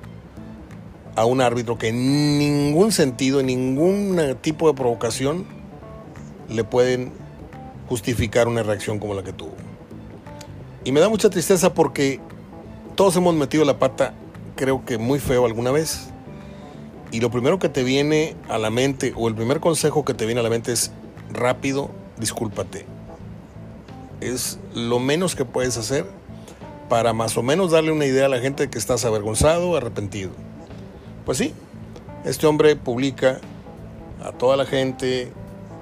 a 1.16 1.26
un 1.26 1.42
árbitro 1.42 1.78
que 1.78 1.90
en 1.90 2.38
ningún 2.38 2.92
sentido, 2.92 3.40
en 3.40 3.48
ningún 3.48 4.38
tipo 4.42 4.68
de 4.68 4.74
provocación 4.74 5.46
le 6.50 6.64
pueden 6.64 7.12
justificar 7.88 8.48
una 8.48 8.64
reacción 8.64 9.00
como 9.00 9.14
la 9.14 9.24
que 9.24 9.34
tuvo. 9.34 9.54
Y 10.84 10.92
me 10.92 11.00
da 11.00 11.10
mucha 11.10 11.30
tristeza 11.30 11.74
porque 11.74 12.20
todos 12.96 13.16
hemos 13.16 13.36
metido 13.36 13.64
la 13.66 13.80
pata, 13.80 14.14
creo 14.56 14.86
que 14.86 14.98
muy 14.98 15.20
feo 15.20 15.46
alguna 15.46 15.72
vez. 15.72 16.10
Y 17.12 17.20
lo 17.20 17.30
primero 17.30 17.60
que 17.60 17.70
te 17.70 17.84
viene 17.84 18.36
a 18.50 18.58
la 18.58 18.72
mente, 18.72 19.14
o 19.16 19.28
el 19.28 19.36
primer 19.36 19.60
consejo 19.60 20.04
que 20.04 20.14
te 20.14 20.26
viene 20.26 20.42
a 20.42 20.44
la 20.44 20.50
mente 20.50 20.72
es 20.72 20.92
rápido, 21.32 21.92
discúlpate. 22.18 22.86
Es 24.20 24.58
lo 24.74 25.00
menos 25.00 25.36
que 25.36 25.46
puedes 25.46 25.78
hacer 25.78 26.06
para 26.90 27.14
más 27.14 27.38
o 27.38 27.44
menos 27.44 27.72
darle 27.72 27.92
una 27.92 28.06
idea 28.06 28.26
a 28.26 28.30
la 28.30 28.40
gente 28.40 28.64
de 28.64 28.70
que 28.70 28.80
estás 28.80 29.06
avergonzado, 29.06 29.76
arrepentido. 29.78 30.32
Pues 31.26 31.38
sí, 31.38 31.54
este 32.26 32.48
hombre 32.48 32.76
publica 32.76 33.40
a 34.22 34.34
toda 34.34 34.58
la 34.58 34.66
gente, 34.66 35.32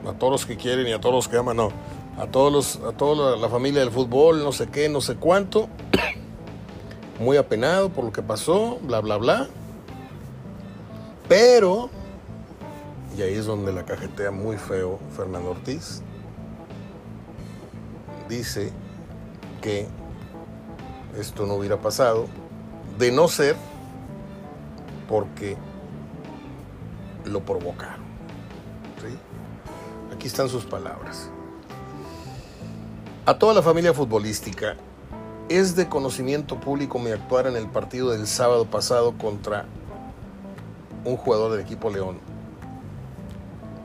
a 0.07 0.13
todos 0.13 0.31
los 0.31 0.45
que 0.45 0.55
quieren 0.55 0.87
y 0.87 0.91
a 0.91 1.01
todos 1.01 1.15
los 1.15 1.27
que 1.27 1.37
aman, 1.37 1.57
no, 1.57 1.71
a 2.19 2.27
todos 2.27 2.53
los, 2.53 2.75
a 2.87 2.95
toda 2.95 3.35
la 3.37 3.49
familia 3.49 3.79
del 3.79 3.89
fútbol, 3.89 4.43
no 4.43 4.51
sé 4.51 4.67
qué, 4.67 4.87
no 4.87 5.01
sé 5.01 5.15
cuánto, 5.15 5.67
muy 7.19 7.37
apenado 7.37 7.89
por 7.89 8.05
lo 8.05 8.11
que 8.11 8.21
pasó, 8.21 8.77
bla, 8.83 8.99
bla, 8.99 9.17
bla. 9.17 9.47
Pero, 11.27 11.89
y 13.17 13.23
ahí 13.23 13.33
es 13.33 13.47
donde 13.47 13.73
la 13.73 13.83
cajetea 13.83 14.29
muy 14.29 14.57
feo 14.57 14.99
Fernando 15.15 15.51
Ortiz, 15.51 16.03
dice 18.29 18.71
que 19.59 19.87
esto 21.17 21.47
no 21.47 21.55
hubiera 21.55 21.77
pasado, 21.77 22.27
de 22.99 23.11
no 23.11 23.27
ser 23.27 23.55
porque 25.11 25.57
lo 27.25 27.41
provocaron. 27.41 27.99
Aquí 30.15 30.27
están 30.27 30.47
sus 30.47 30.63
palabras. 30.63 31.29
A 33.25 33.37
toda 33.37 33.53
la 33.53 33.61
familia 33.61 33.93
futbolística, 33.93 34.77
es 35.49 35.75
de 35.75 35.89
conocimiento 35.89 36.57
público 36.59 36.97
mi 36.97 37.11
actuar 37.11 37.45
en 37.47 37.57
el 37.57 37.67
partido 37.67 38.11
del 38.11 38.25
sábado 38.25 38.65
pasado 38.65 39.17
contra 39.17 39.65
un 41.03 41.17
jugador 41.17 41.51
del 41.51 41.59
equipo 41.59 41.89
León. 41.89 42.17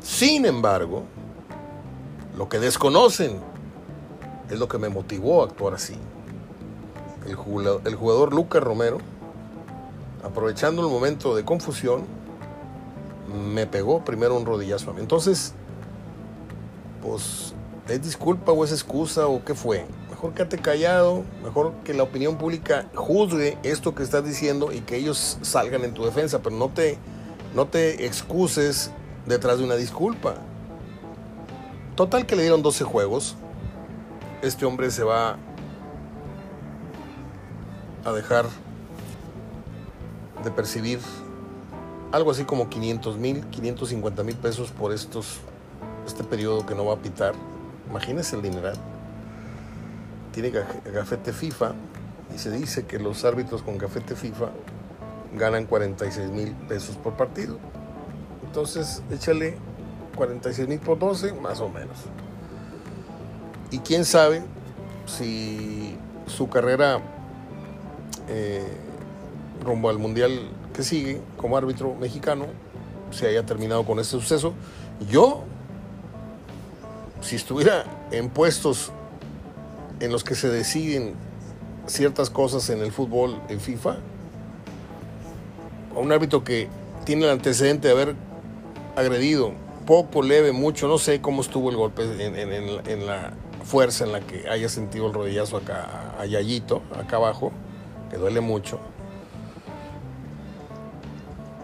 Sin 0.00 0.46
embargo, 0.46 1.02
lo 2.36 2.48
que 2.48 2.60
desconocen 2.60 3.40
es 4.48 4.60
lo 4.60 4.68
que 4.68 4.78
me 4.78 4.88
motivó 4.88 5.42
a 5.42 5.46
actuar 5.46 5.74
así 5.74 5.96
el 7.26 7.34
jugador, 7.34 8.32
Lucas 8.32 8.62
Romero, 8.62 8.98
aprovechando 10.26 10.82
el 10.82 10.88
momento 10.88 11.36
de 11.36 11.44
confusión, 11.44 12.04
me 13.32 13.66
pegó 13.66 14.04
primero 14.04 14.36
un 14.36 14.44
rodillazo 14.44 14.90
a 14.90 14.94
mí. 14.94 15.00
Entonces, 15.00 15.54
pues, 17.02 17.54
¿es 17.88 18.02
disculpa 18.02 18.52
o 18.52 18.64
es 18.64 18.72
excusa 18.72 19.28
o 19.28 19.44
qué 19.44 19.54
fue? 19.54 19.86
Mejor 20.10 20.34
quédate 20.34 20.58
callado, 20.58 21.24
mejor 21.42 21.72
que 21.84 21.94
la 21.94 22.02
opinión 22.02 22.38
pública 22.38 22.88
juzgue 22.94 23.58
esto 23.62 23.94
que 23.94 24.02
estás 24.02 24.24
diciendo 24.24 24.72
y 24.72 24.80
que 24.80 24.96
ellos 24.96 25.38
salgan 25.42 25.84
en 25.84 25.94
tu 25.94 26.04
defensa, 26.04 26.40
pero 26.42 26.56
no 26.56 26.70
te, 26.70 26.98
no 27.54 27.66
te 27.68 28.06
excuses 28.06 28.90
detrás 29.26 29.58
de 29.58 29.64
una 29.64 29.76
disculpa. 29.76 30.34
Total 31.94 32.26
que 32.26 32.36
le 32.36 32.42
dieron 32.42 32.62
12 32.62 32.84
juegos. 32.84 33.36
Este 34.42 34.66
hombre 34.66 34.90
se 34.90 35.02
va 35.02 35.38
a 38.04 38.12
dejar 38.12 38.46
de 40.46 40.52
percibir 40.52 41.00
algo 42.12 42.30
así 42.30 42.44
como 42.44 42.68
500 42.68 43.18
mil, 43.18 43.44
550 43.46 44.22
mil 44.22 44.36
pesos 44.36 44.70
por 44.70 44.92
estos, 44.92 45.40
este 46.06 46.22
periodo 46.22 46.64
que 46.64 46.74
no 46.74 46.86
va 46.86 46.94
a 46.94 46.98
pitar. 46.98 47.34
Imagínense 47.90 48.36
el 48.36 48.42
dineral. 48.42 48.76
Tiene 50.32 50.50
gafete 50.50 51.32
FIFA 51.32 51.72
y 52.32 52.38
se 52.38 52.52
dice 52.52 52.86
que 52.86 53.00
los 53.00 53.24
árbitros 53.24 53.62
con 53.62 53.76
gafete 53.76 54.14
FIFA 54.14 54.50
ganan 55.34 55.66
46 55.66 56.30
mil 56.30 56.52
pesos 56.68 56.96
por 56.96 57.14
partido. 57.14 57.58
Entonces, 58.44 59.02
échale 59.10 59.56
46 60.14 60.68
mil 60.68 60.78
por 60.78 60.98
12, 61.00 61.32
más 61.34 61.60
o 61.60 61.68
menos. 61.68 61.96
Y 63.72 63.80
quién 63.80 64.04
sabe 64.04 64.44
si 65.06 65.96
su 66.28 66.48
carrera 66.48 67.00
eh, 68.28 68.85
rumbo 69.64 69.90
al 69.90 69.98
Mundial 69.98 70.48
que 70.72 70.82
sigue 70.82 71.20
como 71.36 71.56
árbitro 71.56 71.94
mexicano 71.94 72.46
se 73.10 73.28
haya 73.28 73.44
terminado 73.44 73.84
con 73.84 73.98
este 73.98 74.12
suceso. 74.12 74.54
Yo, 75.08 75.44
si 77.20 77.36
estuviera 77.36 77.84
en 78.10 78.28
puestos 78.28 78.92
en 80.00 80.12
los 80.12 80.24
que 80.24 80.34
se 80.34 80.48
deciden 80.48 81.14
ciertas 81.86 82.30
cosas 82.30 82.68
en 82.70 82.80
el 82.80 82.92
fútbol, 82.92 83.40
en 83.48 83.60
FIFA, 83.60 83.98
a 85.94 85.98
un 85.98 86.12
árbitro 86.12 86.44
que 86.44 86.68
tiene 87.04 87.24
el 87.24 87.30
antecedente 87.30 87.88
de 87.88 87.94
haber 87.94 88.16
agredido 88.96 89.52
poco, 89.86 90.22
leve, 90.22 90.52
mucho, 90.52 90.88
no 90.88 90.98
sé 90.98 91.20
cómo 91.20 91.42
estuvo 91.42 91.70
el 91.70 91.76
golpe 91.76 92.02
en, 92.02 93.06
la 93.06 93.32
fuerza 93.62 94.04
en 94.04 94.12
la 94.12 94.20
que 94.20 94.48
haya 94.48 94.68
sentido 94.68 95.06
el 95.06 95.14
rodillazo 95.14 95.58
acá 95.58 96.16
a 96.18 96.26
Yayito, 96.26 96.82
acá 96.98 97.16
abajo, 97.16 97.52
que 98.10 98.16
duele 98.16 98.40
mucho. 98.40 98.80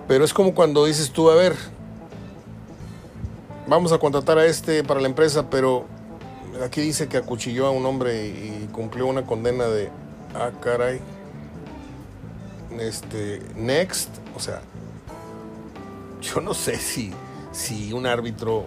Pero 0.09 0.24
es 0.24 0.34
como 0.34 0.55
cuando 0.55 0.84
dices 0.84 1.11
tú, 1.11 1.30
a 1.30 1.34
ver, 1.34 1.55
vamos 3.66 3.92
a 3.92 3.98
contratar 3.98 4.38
a 4.38 4.46
este 4.46 4.82
para 4.84 5.00
la 5.00 5.09
empresa, 5.09 5.48
pero 5.48 5.86
aquí 6.64 6.80
dice 6.80 7.09
que 7.09 7.16
acuchilló 7.16 7.66
a 7.66 7.70
un 7.70 7.86
hombre 7.86 8.26
y 8.26 8.68
cumplió 8.72 9.07
una 9.07 9.24
condena 9.24 9.66
de, 9.66 9.90
ah, 10.34 10.50
caray, 10.61 11.00
este, 12.78 13.40
next, 13.57 14.11
o 14.36 14.40
sea, 14.40 14.61
yo 16.20 16.40
no 16.40 16.55
sé 16.55 16.76
si, 16.76 17.12
si 17.53 17.92
un 17.92 18.07
árbitro 18.07 18.66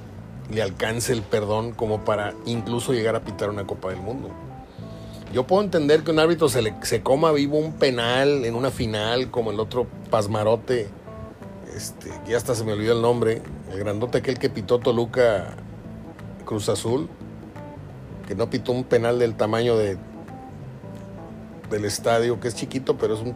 le 0.52 0.62
alcance 0.62 1.12
el 1.12 1.22
perdón 1.22 1.72
como 1.72 2.06
para 2.06 2.34
incluso 2.46 2.94
llegar 2.94 3.16
a 3.16 3.22
pitar 3.22 3.50
una 3.50 3.66
Copa 3.66 3.90
del 3.90 4.00
Mundo. 4.00 4.30
Yo 5.34 5.46
puedo 5.46 5.64
entender 5.64 6.04
que 6.04 6.12
un 6.12 6.20
árbitro 6.20 6.48
se, 6.50 6.62
le, 6.62 6.74
se 6.84 7.02
coma 7.02 7.32
vivo 7.32 7.58
un 7.58 7.74
penal 7.74 8.46
en 8.46 8.56
una 8.56 8.72
final 8.72 9.32
como 9.32 9.52
el 9.52 9.60
otro 9.60 9.88
Pasmarote, 10.10 10.88
este, 11.76 12.10
ya 12.26 12.38
hasta 12.38 12.56
se 12.56 12.64
me 12.64 12.72
olvidó 12.72 12.94
el 12.94 13.02
nombre, 13.02 13.42
el 13.72 13.80
grandote 13.80 14.20
aquel 14.20 14.40
que 14.40 14.50
pitó 14.50 14.80
Toluca 14.80 15.58
Cruz 16.46 16.70
Azul, 16.70 17.10
que 18.28 18.34
no 18.34 18.50
pitó 18.50 18.72
un 18.72 18.86
penal 18.86 19.20
del 19.20 19.36
tamaño 19.36 19.76
de, 19.76 19.98
del 21.70 21.84
estadio, 21.84 22.40
que 22.40 22.48
es 22.48 22.56
chiquito, 22.56 22.98
pero 22.98 23.16
es 23.16 23.22
un 23.22 23.36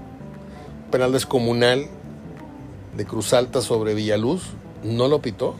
penal 0.90 1.12
descomunal 1.12 1.88
de 2.96 3.06
Cruz 3.06 3.34
Alta 3.34 3.62
sobre 3.62 3.94
Villaluz, 3.94 4.52
no 4.84 5.10
lo 5.10 5.22
pitó. 5.22 5.56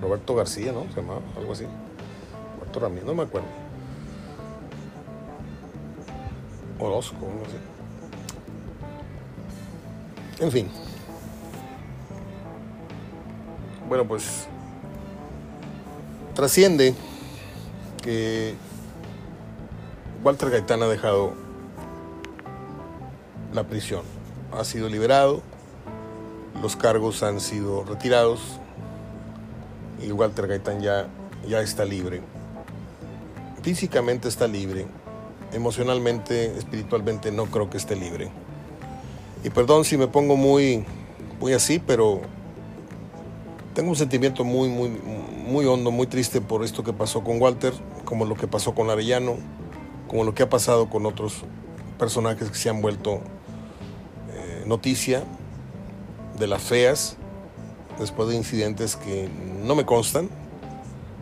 Roberto 0.00 0.34
García, 0.34 0.72
¿no? 0.72 0.86
Se 0.94 1.02
llamaba, 1.02 1.20
algo 1.36 1.52
así. 1.52 1.66
Roberto 2.58 2.80
Ramírez, 2.80 3.04
no 3.04 3.14
me 3.14 3.24
acuerdo. 3.24 3.46
Orozco, 6.78 7.18
no 7.18 7.44
sé. 7.44 7.58
En 10.42 10.50
fin. 10.50 10.70
Bueno, 13.90 14.06
pues 14.06 14.46
trasciende 16.36 16.94
que 18.00 18.54
Walter 20.22 20.48
Gaitán 20.48 20.80
ha 20.84 20.86
dejado 20.86 21.32
la 23.52 23.64
prisión. 23.64 24.02
Ha 24.52 24.62
sido 24.62 24.88
liberado, 24.88 25.42
los 26.62 26.76
cargos 26.76 27.24
han 27.24 27.40
sido 27.40 27.82
retirados 27.82 28.60
y 30.00 30.12
Walter 30.12 30.46
Gaitán 30.46 30.80
ya, 30.80 31.08
ya 31.48 31.60
está 31.60 31.84
libre. 31.84 32.20
Físicamente 33.64 34.28
está 34.28 34.46
libre, 34.46 34.86
emocionalmente, 35.52 36.56
espiritualmente 36.56 37.32
no 37.32 37.46
creo 37.46 37.68
que 37.68 37.78
esté 37.78 37.96
libre. 37.96 38.30
Y 39.42 39.50
perdón 39.50 39.84
si 39.84 39.96
me 39.96 40.06
pongo 40.06 40.36
muy, 40.36 40.84
muy 41.40 41.54
así, 41.54 41.80
pero 41.84 42.20
tengo 43.74 43.90
un 43.90 43.96
sentimiento 43.96 44.44
muy, 44.44 44.68
muy, 44.68 44.88
muy 44.90 45.66
hondo, 45.66 45.90
muy 45.90 46.06
triste 46.06 46.40
por 46.40 46.64
esto 46.64 46.82
que 46.82 46.92
pasó 46.92 47.22
con 47.22 47.40
Walter, 47.40 47.72
como 48.04 48.24
lo 48.24 48.34
que 48.34 48.48
pasó 48.48 48.74
con 48.74 48.90
Arellano, 48.90 49.36
como 50.08 50.24
lo 50.24 50.34
que 50.34 50.42
ha 50.42 50.48
pasado 50.48 50.90
con 50.90 51.06
otros 51.06 51.44
personajes 51.98 52.50
que 52.50 52.56
se 52.56 52.68
han 52.68 52.80
vuelto 52.80 53.20
eh, 54.32 54.64
noticia 54.66 55.22
de 56.38 56.46
las 56.46 56.62
feas, 56.62 57.16
después 57.98 58.28
de 58.28 58.36
incidentes 58.36 58.96
que 58.96 59.28
no 59.62 59.74
me 59.74 59.84
constan. 59.84 60.28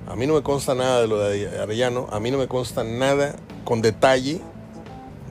A 0.06 0.16
mí 0.16 0.26
no 0.26 0.34
me 0.34 0.42
consta 0.42 0.74
nada 0.74 1.02
de 1.02 1.08
lo 1.08 1.18
de 1.18 1.60
Arellano, 1.60 2.06
a 2.10 2.18
mí 2.18 2.30
no 2.30 2.38
me 2.38 2.48
consta 2.48 2.82
nada 2.82 3.36
con 3.64 3.82
detalle 3.82 4.40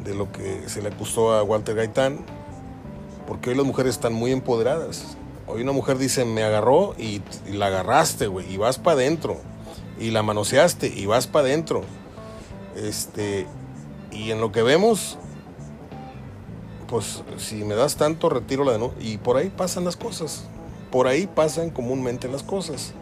de 0.03 0.13
lo 0.13 0.31
que 0.31 0.69
se 0.69 0.83
le 0.83 0.89
acusó 0.89 1.33
a 1.33 1.41
Walter 1.41 1.75
Gaitán, 1.75 2.19
porque 3.25 3.49
hoy 3.49 3.55
las 3.55 3.65
mujeres 3.65 3.95
están 3.95 4.13
muy 4.13 4.31
empoderadas. 4.31 5.17
Hoy 5.47 5.61
una 5.61 5.71
mujer 5.71 5.97
dice, 5.97 6.25
me 6.25 6.43
agarró 6.43 6.93
y, 6.97 7.21
la 7.49 7.67
agarraste, 7.67 8.27
güey, 8.27 8.51
y 8.51 8.57
vas 8.57 8.77
para 8.77 8.97
adentro. 8.97 9.37
Y 9.97 10.11
la 10.11 10.21
manoseaste 10.21 10.87
y 10.87 11.05
vas 11.05 11.25
para 11.25 11.45
adentro. 11.45 11.83
Este, 12.75 13.47
y 14.11 14.31
en 14.31 14.41
lo 14.41 14.51
que 14.51 14.61
vemos, 14.61 15.17
pues 16.87 17.23
si 17.37 17.63
me 17.63 17.75
das 17.75 17.95
tanto, 17.95 18.27
retiro 18.27 18.65
la 18.65 18.73
denuncia. 18.73 19.01
Y 19.01 19.17
por 19.17 19.37
ahí 19.37 19.49
pasan 19.49 19.85
las 19.85 19.95
cosas. 19.95 20.43
Por 20.91 21.07
ahí 21.07 21.27
pasan 21.27 21.69
comúnmente 21.69 22.27
las 22.27 22.43
cosas. 22.43 22.93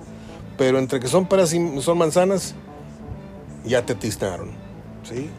Pero 0.56 0.78
entre 0.78 1.00
que 1.00 1.08
son 1.08 1.28
peras 1.28 1.52
y 1.52 1.82
son 1.82 1.98
manzanas, 1.98 2.54
ya 3.66 3.86
te 3.86 3.96
tiznaron. 3.96 4.52
¿sí? 5.04 5.30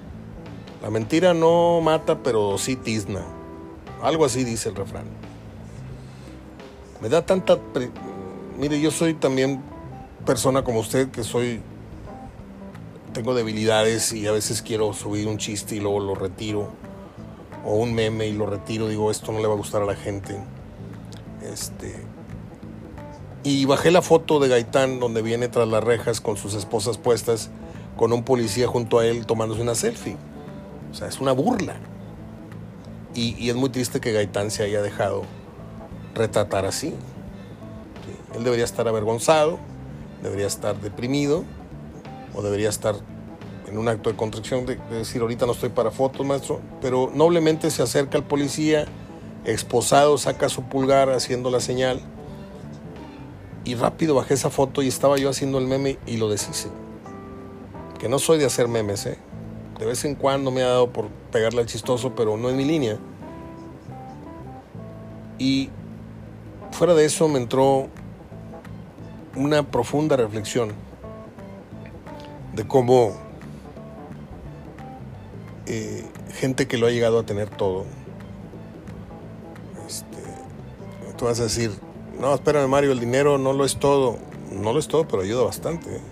La 0.82 0.90
mentira 0.90 1.34
no 1.34 1.80
mata, 1.80 2.18
pero 2.22 2.58
sí 2.58 2.74
tizna. 2.74 3.24
Algo 4.02 4.24
así 4.24 4.42
dice 4.42 4.68
el 4.70 4.74
refrán. 4.74 5.25
Me 7.00 7.08
da 7.08 7.24
tanta... 7.24 7.58
Mire, 8.58 8.80
yo 8.80 8.90
soy 8.90 9.14
también 9.14 9.62
persona 10.24 10.64
como 10.64 10.80
usted, 10.80 11.10
que 11.10 11.24
soy... 11.24 11.60
Tengo 13.12 13.34
debilidades 13.34 14.12
y 14.12 14.26
a 14.26 14.32
veces 14.32 14.60
quiero 14.60 14.92
subir 14.92 15.26
un 15.26 15.38
chiste 15.38 15.76
y 15.76 15.80
luego 15.80 16.00
lo 16.00 16.14
retiro 16.14 16.68
o 17.64 17.74
un 17.76 17.94
meme 17.94 18.28
y 18.28 18.32
lo 18.32 18.46
retiro, 18.46 18.88
digo, 18.88 19.10
esto 19.10 19.32
no 19.32 19.40
le 19.40 19.46
va 19.46 19.54
a 19.54 19.56
gustar 19.56 19.82
a 19.82 19.86
la 19.86 19.96
gente. 19.96 20.36
Este, 21.42 21.94
y 23.42 23.64
bajé 23.64 23.90
la 23.90 24.02
foto 24.02 24.40
de 24.40 24.48
Gaitán 24.48 24.98
donde 24.98 25.22
viene 25.22 25.48
tras 25.48 25.68
las 25.68 25.82
rejas 25.82 26.20
con 26.20 26.36
sus 26.36 26.54
esposas 26.54 26.98
puestas, 26.98 27.50
con 27.96 28.12
un 28.12 28.24
policía 28.24 28.66
junto 28.66 28.98
a 28.98 29.06
él 29.06 29.24
tomándose 29.24 29.62
una 29.62 29.74
selfie. 29.74 30.16
O 30.90 30.94
sea, 30.94 31.08
es 31.08 31.20
una 31.20 31.32
burla. 31.32 31.76
Y, 33.14 33.48
es 33.48 33.56
muy 33.56 33.70
triste 33.70 34.00
que 34.00 34.12
Gaitán 34.12 34.50
se 34.50 34.62
haya 34.62 34.82
dejado 34.82 35.22
retratar 36.16 36.64
así. 36.64 36.94
Él 38.34 38.44
debería 38.44 38.64
estar 38.64 38.88
avergonzado, 38.88 39.58
debería 40.22 40.46
estar 40.46 40.80
deprimido 40.80 41.44
o 42.34 42.42
debería 42.42 42.68
estar 42.68 42.96
en 43.66 43.78
un 43.78 43.88
acto 43.88 44.10
de 44.10 44.16
contracción 44.16 44.66
de, 44.66 44.76
decir 44.90 45.22
ahorita 45.22 45.46
no 45.46 45.52
estoy 45.52 45.70
para 45.70 45.90
fotos, 45.90 46.24
maestro, 46.24 46.60
pero 46.80 47.10
noblemente 47.14 47.70
se 47.70 47.82
acerca 47.82 48.18
al 48.18 48.24
policía, 48.24 48.86
exposado, 49.44 50.18
saca 50.18 50.48
su 50.48 50.62
pulgar 50.64 51.10
haciendo 51.10 51.50
la 51.50 51.60
señal 51.60 52.00
y 53.64 53.74
rápido 53.74 54.14
bajé 54.14 54.34
esa 54.34 54.50
foto 54.50 54.82
y 54.82 54.88
estaba 54.88 55.16
yo 55.18 55.28
haciendo 55.28 55.58
el 55.58 55.66
meme 55.66 55.98
y 56.06 56.18
lo 56.18 56.28
deshice. 56.28 56.68
Que 57.98 58.08
no 58.08 58.18
soy 58.18 58.38
de 58.38 58.46
hacer 58.46 58.68
memes, 58.68 59.06
¿eh? 59.06 59.18
De 59.78 59.86
vez 59.86 60.04
en 60.04 60.14
cuando 60.14 60.50
me 60.50 60.62
ha 60.62 60.68
dado 60.68 60.92
por 60.92 61.08
pegarle 61.32 61.60
al 61.60 61.66
chistoso, 61.66 62.14
pero 62.14 62.36
no 62.36 62.48
en 62.48 62.56
mi 62.56 62.64
línea. 62.64 62.98
Y 65.38 65.70
fuera 66.76 66.92
de 66.92 67.06
eso 67.06 67.26
me 67.26 67.38
entró 67.38 67.88
una 69.34 69.62
profunda 69.62 70.14
reflexión 70.14 70.72
de 72.54 72.66
cómo 72.68 73.16
eh, 75.64 76.04
gente 76.34 76.68
que 76.68 76.76
lo 76.76 76.86
ha 76.86 76.90
llegado 76.90 77.18
a 77.18 77.22
tener 77.22 77.48
todo. 77.48 77.86
Este, 79.86 80.18
tú 81.16 81.24
vas 81.24 81.40
a 81.40 81.44
decir, 81.44 81.70
no, 82.20 82.34
espérame 82.34 82.68
Mario, 82.68 82.92
el 82.92 83.00
dinero 83.00 83.38
no 83.38 83.54
lo 83.54 83.64
es 83.64 83.78
todo. 83.78 84.18
No 84.52 84.74
lo 84.74 84.78
es 84.78 84.86
todo, 84.86 85.08
pero 85.08 85.22
ayuda 85.22 85.44
bastante. 85.44 86.02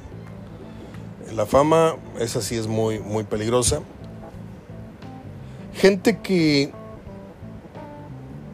La 1.35 1.45
fama, 1.45 1.97
esa 2.19 2.41
sí 2.41 2.57
es 2.57 2.67
muy, 2.67 3.01
muy 3.01 3.25
peligrosa. 3.25 3.81
Gente 5.75 6.21
que, 6.21 6.73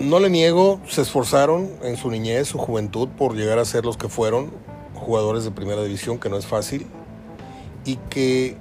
no 0.00 0.18
le 0.18 0.30
niego, 0.30 0.80
se 0.88 1.02
esforzaron 1.02 1.70
en 1.82 1.98
su 1.98 2.10
niñez, 2.10 2.48
su 2.48 2.58
juventud, 2.58 3.08
por 3.08 3.36
llegar 3.36 3.58
a 3.58 3.66
ser 3.66 3.84
los 3.84 3.98
que 3.98 4.08
fueron, 4.08 4.50
jugadores 4.94 5.44
de 5.44 5.50
primera 5.50 5.82
división, 5.82 6.18
que 6.18 6.30
no 6.30 6.38
es 6.38 6.46
fácil, 6.46 6.86
y 7.84 7.96
que 8.08 8.56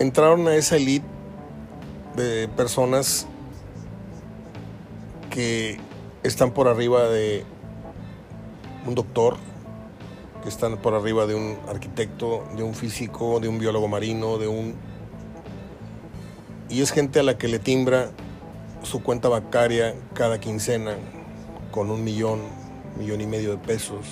entraron 0.00 0.48
a 0.48 0.56
esa 0.56 0.76
elite 0.76 1.06
de 2.16 2.48
personas 2.48 3.28
que 5.30 5.78
están 6.24 6.50
por 6.50 6.66
arriba 6.66 7.08
de 7.08 7.44
un 8.86 8.96
doctor, 8.96 9.36
que 10.42 10.48
están 10.48 10.78
por 10.78 10.94
arriba 10.94 11.26
de 11.26 11.36
un 11.36 11.58
arquitecto, 11.68 12.44
de 12.56 12.64
un 12.64 12.74
físico, 12.74 13.38
de 13.38 13.46
un 13.46 13.60
biólogo 13.60 13.86
marino, 13.86 14.38
de 14.38 14.48
un 14.48 14.74
Y 16.68 16.82
es 16.82 16.90
gente 16.90 17.20
a 17.20 17.22
la 17.22 17.38
que 17.38 17.46
le 17.46 17.60
timbra 17.60 18.10
su 18.84 19.02
cuenta 19.02 19.28
bancaria 19.28 19.94
cada 20.14 20.38
quincena 20.40 20.96
con 21.70 21.90
un 21.90 22.04
millón, 22.04 22.40
millón 22.98 23.20
y 23.20 23.26
medio 23.26 23.50
de 23.50 23.58
pesos, 23.58 24.06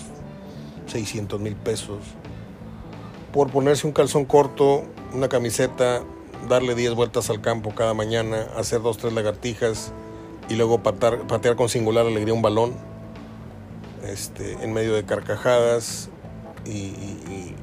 600 0.87 1.41
mil 1.41 1.57
pesos, 1.57 1.99
por 3.33 3.51
ponerse 3.51 3.87
un 3.87 3.93
calzón 3.93 4.25
corto, 4.25 4.85
una 5.15 5.29
camiseta, 5.29 6.03
darle 6.49 6.75
10 6.75 6.95
vueltas 6.95 7.31
al 7.31 7.41
campo 7.41 7.75
cada 7.75 7.95
mañana, 7.95 8.49
hacer 8.57 8.83
dos, 8.83 8.99
tres 8.99 9.13
lagartijas 9.13 9.93
y 10.49 10.55
luego 10.57 10.83
patear, 10.83 11.57
con 11.57 11.69
singular 11.69 12.07
alegría 12.07 12.35
un 12.35 12.43
balón 12.43 12.75
este, 14.05 14.55
en 14.63 14.73
medio 14.73 14.95
de 14.95 15.05
carcajadas 15.05 16.11
y, 16.65 16.71
y, 16.71 17.57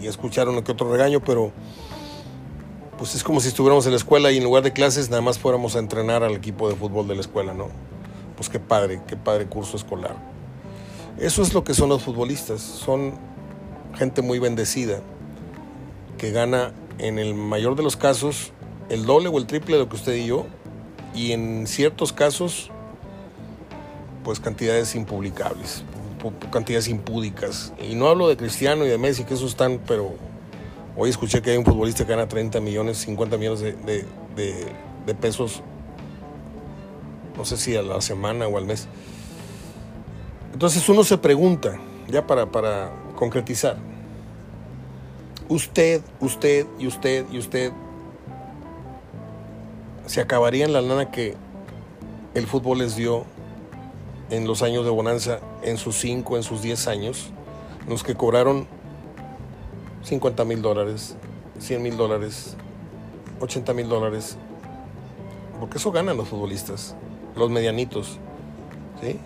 y 0.00 0.06
escuchar 0.06 0.48
uno 0.48 0.64
que 0.64 0.72
otro 0.72 0.90
regaño, 0.90 1.20
pero 1.20 1.52
pues 2.98 3.14
es 3.14 3.24
como 3.24 3.40
si 3.40 3.48
estuviéramos 3.48 3.86
en 3.86 3.92
la 3.92 3.96
escuela 3.96 4.30
y 4.30 4.38
en 4.38 4.44
lugar 4.44 4.62
de 4.62 4.72
clases 4.72 5.10
nada 5.10 5.22
más 5.22 5.38
fuéramos 5.38 5.76
a 5.76 5.78
entrenar 5.78 6.22
al 6.22 6.34
equipo 6.34 6.68
de 6.68 6.76
fútbol 6.76 7.08
de 7.08 7.14
la 7.14 7.20
escuela, 7.20 7.54
¿no? 7.54 7.68
Pues 8.36 8.48
qué 8.48 8.60
padre, 8.60 9.00
qué 9.06 9.16
padre 9.16 9.46
curso 9.46 9.76
escolar. 9.76 10.16
Eso 11.18 11.42
es 11.42 11.54
lo 11.54 11.64
que 11.64 11.74
son 11.74 11.88
los 11.88 12.02
futbolistas, 12.02 12.60
son 12.60 13.14
gente 13.94 14.22
muy 14.22 14.38
bendecida, 14.38 15.00
que 16.18 16.30
gana 16.30 16.72
en 16.98 17.18
el 17.18 17.34
mayor 17.34 17.76
de 17.76 17.82
los 17.82 17.96
casos 17.96 18.52
el 18.88 19.06
doble 19.06 19.28
o 19.28 19.38
el 19.38 19.46
triple 19.46 19.76
de 19.76 19.82
lo 19.82 19.88
que 19.88 19.96
usted 19.96 20.14
y 20.14 20.26
yo, 20.26 20.46
y 21.14 21.32
en 21.32 21.66
ciertos 21.66 22.12
casos, 22.12 22.70
pues 24.24 24.40
cantidades 24.40 24.94
impublicables, 24.94 25.84
cantidades 26.50 26.88
impúdicas. 26.88 27.72
Y 27.80 27.94
no 27.94 28.08
hablo 28.08 28.28
de 28.28 28.36
Cristiano 28.36 28.84
y 28.84 28.88
de 28.88 28.98
Messi, 28.98 29.24
que 29.24 29.34
esos 29.34 29.50
están, 29.50 29.80
pero 29.86 30.14
Hoy 30.96 31.10
escuché 31.10 31.42
que 31.42 31.50
hay 31.50 31.56
un 31.56 31.64
futbolista 31.64 32.04
que 32.04 32.10
gana 32.10 32.28
30 32.28 32.60
millones, 32.60 32.98
50 32.98 33.36
millones 33.36 33.60
de, 33.60 35.14
pesos, 35.20 35.60
no 37.36 37.44
sé 37.44 37.56
si 37.56 37.74
a 37.74 37.82
la 37.82 38.00
semana 38.00 38.46
o 38.46 38.56
al 38.58 38.64
mes. 38.64 38.86
Entonces 40.52 40.88
uno 40.88 41.02
se 41.02 41.18
pregunta, 41.18 41.80
ya 42.06 42.24
para, 42.24 42.46
para 42.46 42.92
concretizar, 43.16 43.76
usted, 45.48 46.00
usted 46.20 46.64
y 46.78 46.86
usted 46.86 47.26
y 47.32 47.38
usted, 47.38 47.72
¿se 50.06 50.20
acabaría 50.20 50.64
en 50.64 50.72
la 50.72 50.80
lana 50.80 51.10
que 51.10 51.34
el 52.34 52.46
fútbol 52.46 52.78
les 52.78 52.94
dio 52.94 53.24
en 54.30 54.46
los 54.46 54.62
años 54.62 54.84
de 54.84 54.92
bonanza, 54.92 55.40
en 55.64 55.76
sus 55.76 55.96
5, 55.96 56.36
en 56.36 56.44
sus 56.44 56.62
10 56.62 56.86
años, 56.86 57.32
los 57.88 58.04
que 58.04 58.14
cobraron 58.14 58.68
50 60.04 60.44
mil 60.44 60.62
dólares, 60.62 61.16
100 61.58 61.82
mil 61.82 61.96
dólares, 61.96 62.56
80 63.40 63.72
mil 63.74 63.88
dólares. 63.88 64.36
Porque 65.58 65.78
eso 65.78 65.90
ganan 65.92 66.16
los 66.16 66.28
futbolistas, 66.28 66.94
los 67.36 67.50
medianitos. 67.50 68.18
¿sí? 69.00 69.18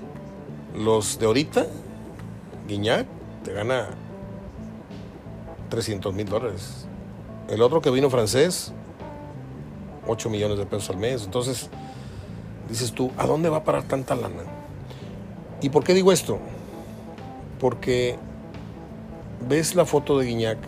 Los 0.75 1.19
de 1.19 1.27
ahorita, 1.27 1.67
Guiñac, 2.69 3.07
te 3.45 3.53
gana 3.53 3.89
300 5.69 6.15
mil 6.15 6.27
dólares. 6.27 6.87
El 7.49 7.63
otro 7.63 7.81
que 7.81 7.91
vino 7.91 8.09
francés, 8.11 8.73
8 10.07 10.31
millones 10.31 10.59
de 10.59 10.67
pesos 10.67 10.91
al 10.91 10.99
mes. 10.99 11.25
Entonces, 11.25 11.71
dices 12.69 12.93
tú, 12.93 13.11
¿a 13.17 13.27
dónde 13.27 13.49
va 13.49 13.59
a 13.59 13.65
parar 13.65 13.85
tanta 13.85 14.15
lana? 14.15 14.43
¿Y 15.61 15.71
por 15.71 15.83
qué 15.83 15.95
digo 15.95 16.13
esto? 16.13 16.39
Porque 17.59 18.19
ves 19.47 19.75
la 19.75 19.85
foto 19.85 20.19
de 20.19 20.27
Guiñac, 20.27 20.59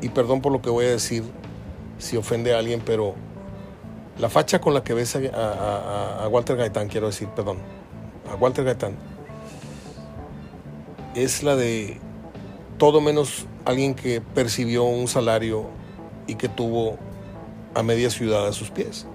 y 0.00 0.08
perdón 0.08 0.40
por 0.40 0.52
lo 0.52 0.60
que 0.60 0.70
voy 0.70 0.86
a 0.86 0.90
decir 0.90 1.22
si 1.98 2.16
ofende 2.16 2.54
a 2.54 2.58
alguien, 2.58 2.82
pero 2.84 3.14
la 4.18 4.28
facha 4.28 4.60
con 4.60 4.74
la 4.74 4.82
que 4.82 4.94
ves 4.94 5.16
a, 5.16 6.28
Walter 6.30 6.56
Gaitán, 6.56 6.88
quiero 6.88 7.06
decir, 7.06 7.28
perdón, 7.28 7.58
a 8.30 8.34
Walter 8.34 8.64
Gaitán, 8.64 8.96
es 11.14 11.42
la 11.42 11.56
de 11.56 12.00
todo 12.78 13.00
menos 13.00 13.46
alguien 13.64 13.94
que 13.94 14.20
percibió 14.20 14.84
un 14.84 15.06
salario 15.06 15.66
y 16.26 16.34
que 16.34 16.48
tuvo 16.48 16.98
a 17.74 17.82
media 17.82 18.10
ciudad 18.10 18.46
a 18.46 18.52
sus 18.52 18.70
pies. 18.70 19.06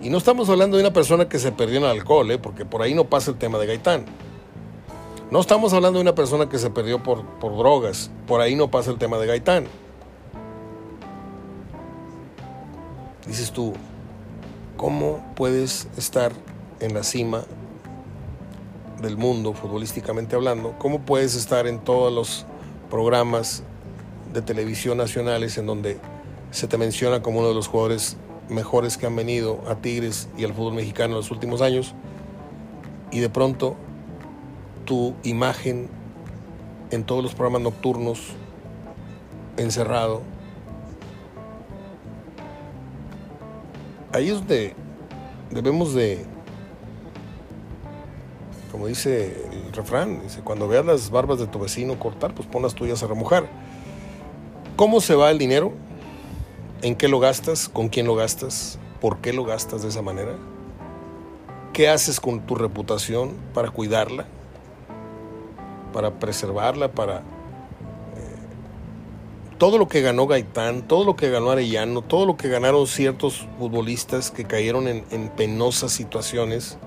Y 0.00 0.08
no 0.08 0.16
estamos 0.16 0.48
hablando 0.48 0.78
de 0.78 0.82
una 0.82 0.92
persona 0.92 1.28
que 1.28 1.38
se 1.38 1.52
perdió 1.52 1.78
en 1.78 1.84
el 1.84 1.90
alcohol, 1.90 2.30
¿eh? 2.30 2.38
porque 2.38 2.64
por 2.64 2.80
ahí 2.80 2.94
no 2.94 3.04
pasa 3.04 3.30
el 3.30 3.36
tema 3.36 3.58
de 3.58 3.66
Gaitán. 3.66 4.06
No 5.30 5.38
estamos 5.38 5.72
hablando 5.72 6.00
de 6.00 6.02
una 6.02 6.16
persona 6.16 6.48
que 6.48 6.58
se 6.58 6.70
perdió 6.70 7.04
por, 7.04 7.24
por 7.24 7.56
drogas. 7.56 8.10
Por 8.26 8.40
ahí 8.40 8.56
no 8.56 8.68
pasa 8.68 8.90
el 8.90 8.98
tema 8.98 9.16
de 9.16 9.28
Gaitán. 9.28 9.66
Dices 13.28 13.52
tú, 13.52 13.74
¿cómo 14.76 15.24
puedes 15.36 15.86
estar 15.96 16.32
en 16.80 16.94
la 16.94 17.04
cima 17.04 17.44
del 19.00 19.16
mundo, 19.16 19.52
futbolísticamente 19.52 20.34
hablando? 20.34 20.74
¿Cómo 20.80 21.02
puedes 21.02 21.36
estar 21.36 21.68
en 21.68 21.78
todos 21.78 22.12
los 22.12 22.44
programas 22.90 23.62
de 24.32 24.42
televisión 24.42 24.98
nacionales 24.98 25.58
en 25.58 25.66
donde 25.66 26.00
se 26.50 26.66
te 26.66 26.76
menciona 26.76 27.22
como 27.22 27.38
uno 27.38 27.48
de 27.50 27.54
los 27.54 27.68
jugadores 27.68 28.16
mejores 28.48 28.96
que 28.96 29.06
han 29.06 29.14
venido 29.14 29.60
a 29.68 29.76
Tigres 29.76 30.28
y 30.36 30.42
al 30.42 30.54
fútbol 30.54 30.74
mexicano 30.74 31.12
en 31.12 31.18
los 31.18 31.30
últimos 31.30 31.62
años? 31.62 31.94
Y 33.12 33.20
de 33.20 33.30
pronto 33.30 33.76
tu 34.90 35.14
imagen 35.22 35.88
en 36.90 37.04
todos 37.04 37.22
los 37.22 37.32
programas 37.32 37.62
nocturnos, 37.62 38.32
encerrado. 39.56 40.22
Ahí 44.12 44.30
es 44.30 44.34
donde 44.34 44.74
debemos 45.52 45.94
de, 45.94 46.26
como 48.72 48.88
dice 48.88 49.48
el 49.52 49.72
refrán, 49.72 50.22
cuando 50.42 50.66
veas 50.66 50.84
las 50.84 51.08
barbas 51.12 51.38
de 51.38 51.46
tu 51.46 51.60
vecino 51.60 51.96
cortar, 51.96 52.34
pues 52.34 52.48
pon 52.48 52.64
las 52.64 52.74
tuyas 52.74 53.00
a 53.04 53.06
remojar. 53.06 53.48
¿Cómo 54.74 55.00
se 55.00 55.14
va 55.14 55.30
el 55.30 55.38
dinero? 55.38 55.72
¿En 56.82 56.96
qué 56.96 57.06
lo 57.06 57.20
gastas? 57.20 57.68
¿Con 57.68 57.90
quién 57.90 58.08
lo 58.08 58.16
gastas? 58.16 58.80
¿Por 59.00 59.18
qué 59.18 59.32
lo 59.32 59.44
gastas 59.44 59.82
de 59.82 59.88
esa 59.90 60.02
manera? 60.02 60.34
¿Qué 61.72 61.88
haces 61.88 62.18
con 62.18 62.40
tu 62.40 62.56
reputación 62.56 63.36
para 63.54 63.70
cuidarla? 63.70 64.26
Para 65.92 66.18
preservarla, 66.18 66.92
para 66.92 67.18
eh, 67.18 67.22
todo 69.58 69.78
lo 69.78 69.88
que 69.88 70.00
ganó 70.00 70.26
Gaitán, 70.26 70.82
todo 70.86 71.04
lo 71.04 71.16
que 71.16 71.30
ganó 71.30 71.50
Arellano, 71.50 72.02
todo 72.02 72.26
lo 72.26 72.36
que 72.36 72.48
ganaron 72.48 72.86
ciertos 72.86 73.46
futbolistas 73.58 74.30
que 74.30 74.44
cayeron 74.44 74.88
en, 74.88 75.28
penosas 75.36 75.92
situaciones, 75.92 76.78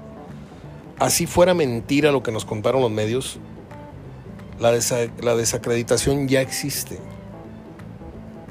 así 0.99 1.25
fuera 1.25 1.53
mentira 1.53 2.11
lo 2.11 2.23
que 2.23 2.31
nos 2.31 2.45
contaron 2.45 2.81
los 2.81 2.91
medios, 2.91 3.39
la, 4.59 4.71
la 5.21 5.35
desacreditación 5.35 6.27
ya 6.27 6.41
existe. 6.41 6.99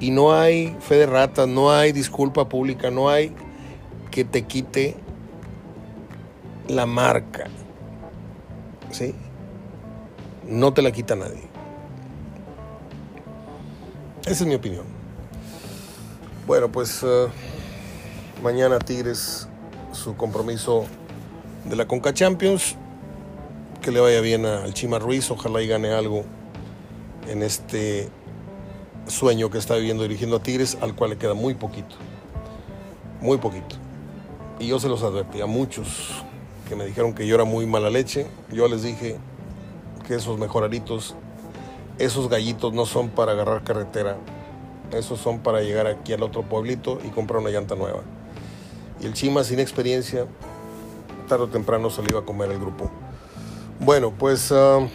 Y 0.01 0.11
no 0.11 0.33
hay 0.33 0.77
fe 0.81 0.97
de 0.97 1.07
ratas, 1.07 1.47
no 1.47 1.71
hay 1.71 1.93
disculpa 1.93 2.49
pública, 2.49 2.91
no 2.91 3.09
hay 3.09 3.33
que 4.11 4.25
te 4.25 4.43
quite 4.43 4.97
la 6.69 6.87
marca. 6.87 7.47
¿Sí? 8.91 9.15
No 10.53 10.75
te 10.75 10.83
la 10.83 10.93
quita 10.93 11.17
nadie. 11.17 11.49
Esa 14.25 14.45
es 14.45 14.47
mi 14.47 14.55
opinión. 14.55 14.85
Bueno, 16.47 16.71
pues 16.71 17.03
eh, 17.03 17.27
mañana 18.43 18.79
Tigres 18.79 19.49
su 19.93 20.17
compromiso 20.17 20.85
de 21.65 21.77
la 21.77 21.87
Conca 21.87 22.13
Champions. 22.13 22.77
Que 23.81 23.91
le 23.91 23.99
vaya 23.99 24.21
bien 24.21 24.47
al 24.47 24.73
Chima 24.75 25.01
Ruiz, 25.01 25.29
ojalá 25.33 25.61
y 25.61 25.67
gane 25.67 25.91
algo 25.91 26.25
en 27.29 27.43
este 27.43 28.09
sueño 29.09 29.51
que 29.51 29.59
está 29.59 29.75
viviendo 29.75 30.05
dirigiendo 30.05 30.37
a 30.37 30.43
Tigres, 30.43 30.79
al 30.81 30.95
cual 30.95 31.11
le 31.11 31.19
queda 31.19 31.35
muy 31.35 31.55
poquito. 31.55 31.97
Muy 33.21 33.39
poquito. 33.39 33.75
Y 34.61 34.69
yo 34.69 34.79
se 34.79 34.89
los 34.89 35.03
advertí 35.03 35.41
a 35.41 35.47
muchos 35.47 36.23
que 36.69 36.77
me 36.77 36.85
dijeron 36.85 37.13
que 37.13 37.27
yo 37.27 37.35
era 37.35 37.45
muy 37.45 37.67
mala 37.67 37.91
leche. 37.91 38.29
Yo 38.53 38.69
les 38.69 38.85
dije, 38.85 39.17
que 40.03 40.15
esos 40.15 40.39
mejoraritos, 40.39 41.15
esos 41.99 42.29
gallitos 42.29 42.73
no 42.73 42.87
son 42.87 43.09
para 43.09 43.33
agarrar 43.33 43.65
carretera, 43.65 44.17
esos 44.93 45.21
son 45.21 45.41
para 45.41 45.63
llegar 45.63 45.87
aquí 45.87 46.13
al 46.13 46.23
otro 46.23 46.43
pueblito 46.43 46.99
y 47.05 47.09
comprar 47.09 47.41
una 47.41 47.51
llanta 47.51 47.75
nueva. 47.75 48.01
Y 49.01 49.07
el 49.07 49.15
Chima 49.15 49.45
sin 49.45 49.59
experiencia, 49.59 50.27
tarde 51.29 51.45
o 51.45 51.49
temprano 51.49 51.91
se 51.91 52.03
lo 52.03 52.09
iba 52.09 52.21
a 52.21 52.25
comer 52.25 52.51
el 52.51 52.59
grupo. 52.59 52.91
Bueno, 53.81 54.13
pues 54.17 54.53
ah, 54.53 54.87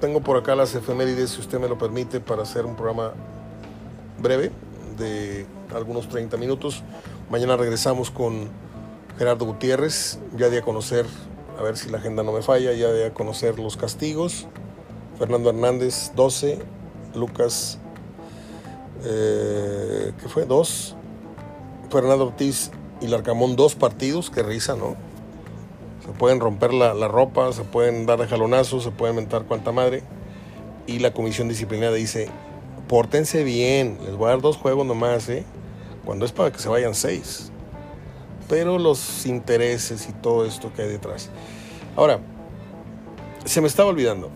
tengo 0.00 0.20
por 0.20 0.36
acá 0.36 0.54
las 0.54 0.74
efemérides, 0.74 1.30
si 1.30 1.40
usted 1.40 1.60
me 1.60 1.68
lo 1.68 1.78
permite, 1.78 2.20
para 2.20 2.42
hacer 2.42 2.64
un 2.66 2.74
programa 2.74 3.12
breve 4.20 4.50
de 4.96 5.46
algunos 5.74 6.08
30 6.08 6.36
minutos. 6.36 6.82
Mañana 7.30 7.56
regresamos 7.56 8.10
con 8.10 8.48
Gerardo 9.18 9.44
Gutiérrez, 9.44 10.18
ya 10.36 10.48
de 10.48 10.58
a 10.58 10.62
conocer 10.62 11.06
a 11.58 11.62
ver 11.62 11.76
si 11.76 11.90
la 11.90 11.98
agenda 11.98 12.22
no 12.22 12.32
me 12.32 12.42
falla, 12.42 12.72
ya 12.72 12.88
de 12.88 13.06
a 13.06 13.14
conocer 13.14 13.58
los 13.58 13.76
castigos. 13.76 14.46
Fernando 15.18 15.50
Hernández, 15.50 16.12
12, 16.14 16.60
Lucas, 17.16 17.78
eh, 19.04 20.12
¿qué 20.20 20.28
fue? 20.28 20.46
2, 20.46 20.96
Fernando 21.90 22.26
Ortiz 22.26 22.70
y 23.00 23.08
Larcamón 23.08 23.56
dos 23.56 23.74
partidos, 23.74 24.30
qué 24.30 24.44
risa, 24.44 24.76
¿no? 24.76 24.96
Se 26.06 26.12
pueden 26.12 26.38
romper 26.38 26.72
la, 26.72 27.08
ropa, 27.08 27.52
se 27.52 27.64
pueden 27.64 28.06
dar 28.06 28.24
jalonazos, 28.26 28.84
se 28.84 28.90
pueden 28.92 29.16
mentar 29.16 29.42
cuanta 29.44 29.72
madre. 29.72 30.04
Y 30.86 31.00
la 31.00 31.12
comisión 31.12 31.48
disciplinaria 31.48 31.96
dice, 31.96 32.28
pórtense 32.86 33.42
bien, 33.42 33.98
les 34.04 34.14
voy 34.16 34.28
a 34.28 34.30
dar 34.30 34.40
dos 34.40 34.56
juegos 34.56 34.86
nomás, 34.86 35.28
¿eh? 35.28 35.44
Cuando 36.04 36.24
es 36.24 36.32
para 36.32 36.52
que 36.52 36.60
se 36.60 36.68
vayan 36.68 36.94
seis. 36.94 37.47
Pero 38.48 38.78
los 38.78 39.26
intereses 39.26 40.08
y 40.08 40.12
todo 40.12 40.44
esto 40.44 40.72
que 40.72 40.82
hay 40.82 40.88
detrás. 40.88 41.30
Ahora, 41.96 42.20
se 43.44 43.60
me 43.60 43.66
estaba 43.66 43.90
olvidando. 43.90 44.30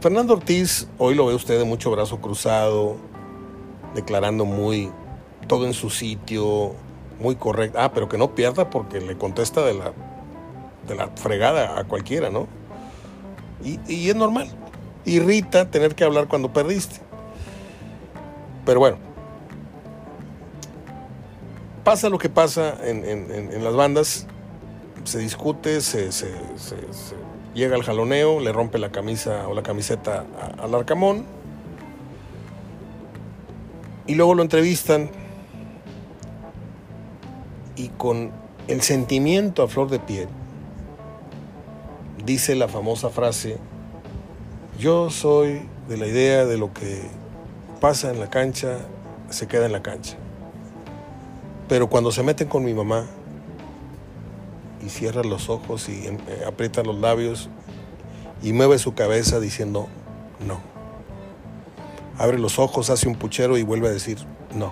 Fernando 0.00 0.34
Ortiz, 0.34 0.88
hoy 0.98 1.14
lo 1.14 1.26
ve 1.26 1.34
usted 1.34 1.58
de 1.58 1.64
mucho 1.64 1.90
brazo 1.90 2.20
cruzado, 2.20 2.96
declarando 3.94 4.44
muy 4.44 4.90
todo 5.46 5.66
en 5.66 5.74
su 5.74 5.90
sitio, 5.90 6.74
muy 7.20 7.36
correcto. 7.36 7.78
Ah, 7.80 7.92
pero 7.92 8.08
que 8.08 8.18
no 8.18 8.34
pierda 8.34 8.68
porque 8.68 9.00
le 9.00 9.16
contesta 9.16 9.62
de 9.62 9.74
la, 9.74 9.92
de 10.88 10.94
la 10.96 11.08
fregada 11.08 11.78
a 11.78 11.84
cualquiera, 11.84 12.30
¿no? 12.30 12.48
Y, 13.64 13.78
y 13.86 14.10
es 14.10 14.16
normal. 14.16 14.48
Irrita 15.04 15.70
tener 15.70 15.94
que 15.94 16.02
hablar 16.02 16.26
cuando 16.26 16.52
perdiste. 16.52 17.00
Pero 18.64 18.80
bueno, 18.80 18.96
pasa 21.84 22.08
lo 22.08 22.18
que 22.18 22.28
pasa 22.28 22.76
en, 22.82 23.04
en, 23.04 23.30
en 23.30 23.64
las 23.64 23.74
bandas, 23.74 24.26
se 25.04 25.18
discute, 25.18 25.80
se, 25.80 26.10
llega 27.54 27.76
al 27.76 27.82
jaloneo, 27.82 28.40
le 28.40 28.52
rompe 28.52 28.78
la 28.78 28.90
camisa 28.90 29.48
o 29.48 29.54
la 29.54 29.62
camiseta 29.62 30.24
al 30.58 30.74
arcamón 30.74 31.24
y 34.06 34.14
luego 34.14 34.34
lo 34.34 34.42
entrevistan 34.42 35.10
y 37.76 37.88
con 37.88 38.30
el 38.68 38.82
sentimiento 38.82 39.62
a 39.62 39.68
flor 39.68 39.90
de 39.90 39.98
piel 39.98 40.28
dice 42.24 42.54
la 42.54 42.68
famosa 42.68 43.10
frase, 43.10 43.58
yo 44.78 45.10
soy 45.10 45.68
de 45.88 45.96
la 45.96 46.06
idea 46.06 46.44
de 46.44 46.56
lo 46.56 46.72
que 46.72 47.02
pasa 47.80 48.10
en 48.10 48.20
la 48.20 48.30
cancha, 48.30 48.78
se 49.30 49.48
queda 49.48 49.66
en 49.66 49.72
la 49.72 49.82
cancha. 49.82 50.16
Pero 51.72 51.88
cuando 51.88 52.12
se 52.12 52.22
meten 52.22 52.48
con 52.48 52.64
mi 52.64 52.74
mamá 52.74 53.06
y 54.84 54.90
cierra 54.90 55.22
los 55.22 55.48
ojos 55.48 55.88
y 55.88 56.06
eh, 56.06 56.18
aprieta 56.46 56.82
los 56.82 57.00
labios 57.00 57.48
y 58.42 58.52
mueve 58.52 58.78
su 58.78 58.92
cabeza 58.92 59.40
diciendo 59.40 59.88
no. 60.46 60.60
Abre 62.18 62.38
los 62.38 62.58
ojos, 62.58 62.90
hace 62.90 63.08
un 63.08 63.14
puchero 63.14 63.56
y 63.56 63.62
vuelve 63.62 63.88
a 63.88 63.90
decir 63.90 64.18
no. 64.54 64.70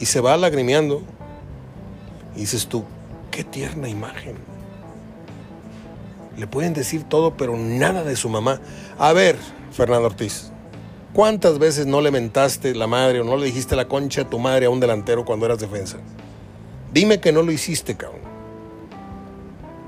Y 0.00 0.06
se 0.06 0.20
va 0.20 0.38
lagrimeando 0.38 1.02
y 2.34 2.40
dices 2.40 2.66
tú, 2.68 2.84
qué 3.30 3.44
tierna 3.44 3.90
imagen. 3.90 4.36
Le 6.38 6.46
pueden 6.46 6.72
decir 6.72 7.04
todo, 7.04 7.36
pero 7.36 7.58
nada 7.58 8.04
de 8.04 8.16
su 8.16 8.30
mamá. 8.30 8.58
A 8.98 9.12
ver, 9.12 9.36
Fernando 9.72 10.06
Ortiz, 10.06 10.50
¿cuántas 11.12 11.58
veces 11.58 11.86
no 11.86 12.00
le 12.00 12.10
mentaste 12.10 12.74
la 12.74 12.86
madre 12.86 13.20
o 13.20 13.24
no 13.24 13.36
le 13.36 13.46
dijiste 13.46 13.76
la 13.76 13.88
concha 13.88 14.22
a 14.22 14.30
tu 14.30 14.38
madre 14.38 14.66
a 14.66 14.70
un 14.70 14.80
delantero 14.80 15.24
cuando 15.24 15.46
eras 15.46 15.58
defensa? 15.58 15.98
Dime 16.92 17.20
que 17.20 17.32
no 17.32 17.42
lo 17.42 17.52
hiciste, 17.52 17.96
cabrón. 17.96 18.20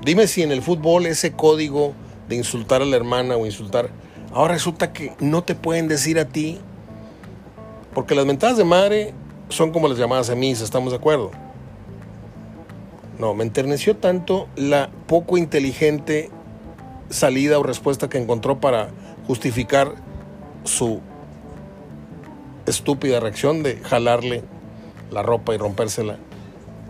Dime 0.03 0.27
si 0.27 0.41
en 0.41 0.51
el 0.51 0.61
fútbol 0.61 1.05
ese 1.05 1.33
código 1.33 1.93
de 2.27 2.35
insultar 2.35 2.81
a 2.81 2.85
la 2.85 2.95
hermana 2.95 3.35
o 3.37 3.45
insultar, 3.45 3.89
ahora 4.33 4.53
resulta 4.53 4.93
que 4.93 5.13
no 5.19 5.43
te 5.43 5.55
pueden 5.55 5.87
decir 5.87 6.19
a 6.19 6.25
ti, 6.25 6.59
porque 7.93 8.15
las 8.15 8.25
mentadas 8.25 8.57
de 8.57 8.63
madre 8.63 9.13
son 9.49 9.71
como 9.71 9.87
las 9.87 9.97
llamadas 9.97 10.29
a 10.29 10.35
misa, 10.35 10.63
¿estamos 10.63 10.91
de 10.91 10.97
acuerdo? 10.97 11.31
No, 13.19 13.35
me 13.35 13.43
enterneció 13.43 13.97
tanto 13.97 14.47
la 14.55 14.89
poco 15.07 15.37
inteligente 15.37 16.31
salida 17.09 17.59
o 17.59 17.63
respuesta 17.63 18.09
que 18.09 18.17
encontró 18.17 18.59
para 18.59 18.89
justificar 19.27 19.93
su 20.63 21.01
estúpida 22.65 23.19
reacción 23.19 23.63
de 23.63 23.77
jalarle 23.77 24.43
la 25.11 25.23
ropa 25.23 25.53
y 25.53 25.57
rompérsela. 25.57 26.17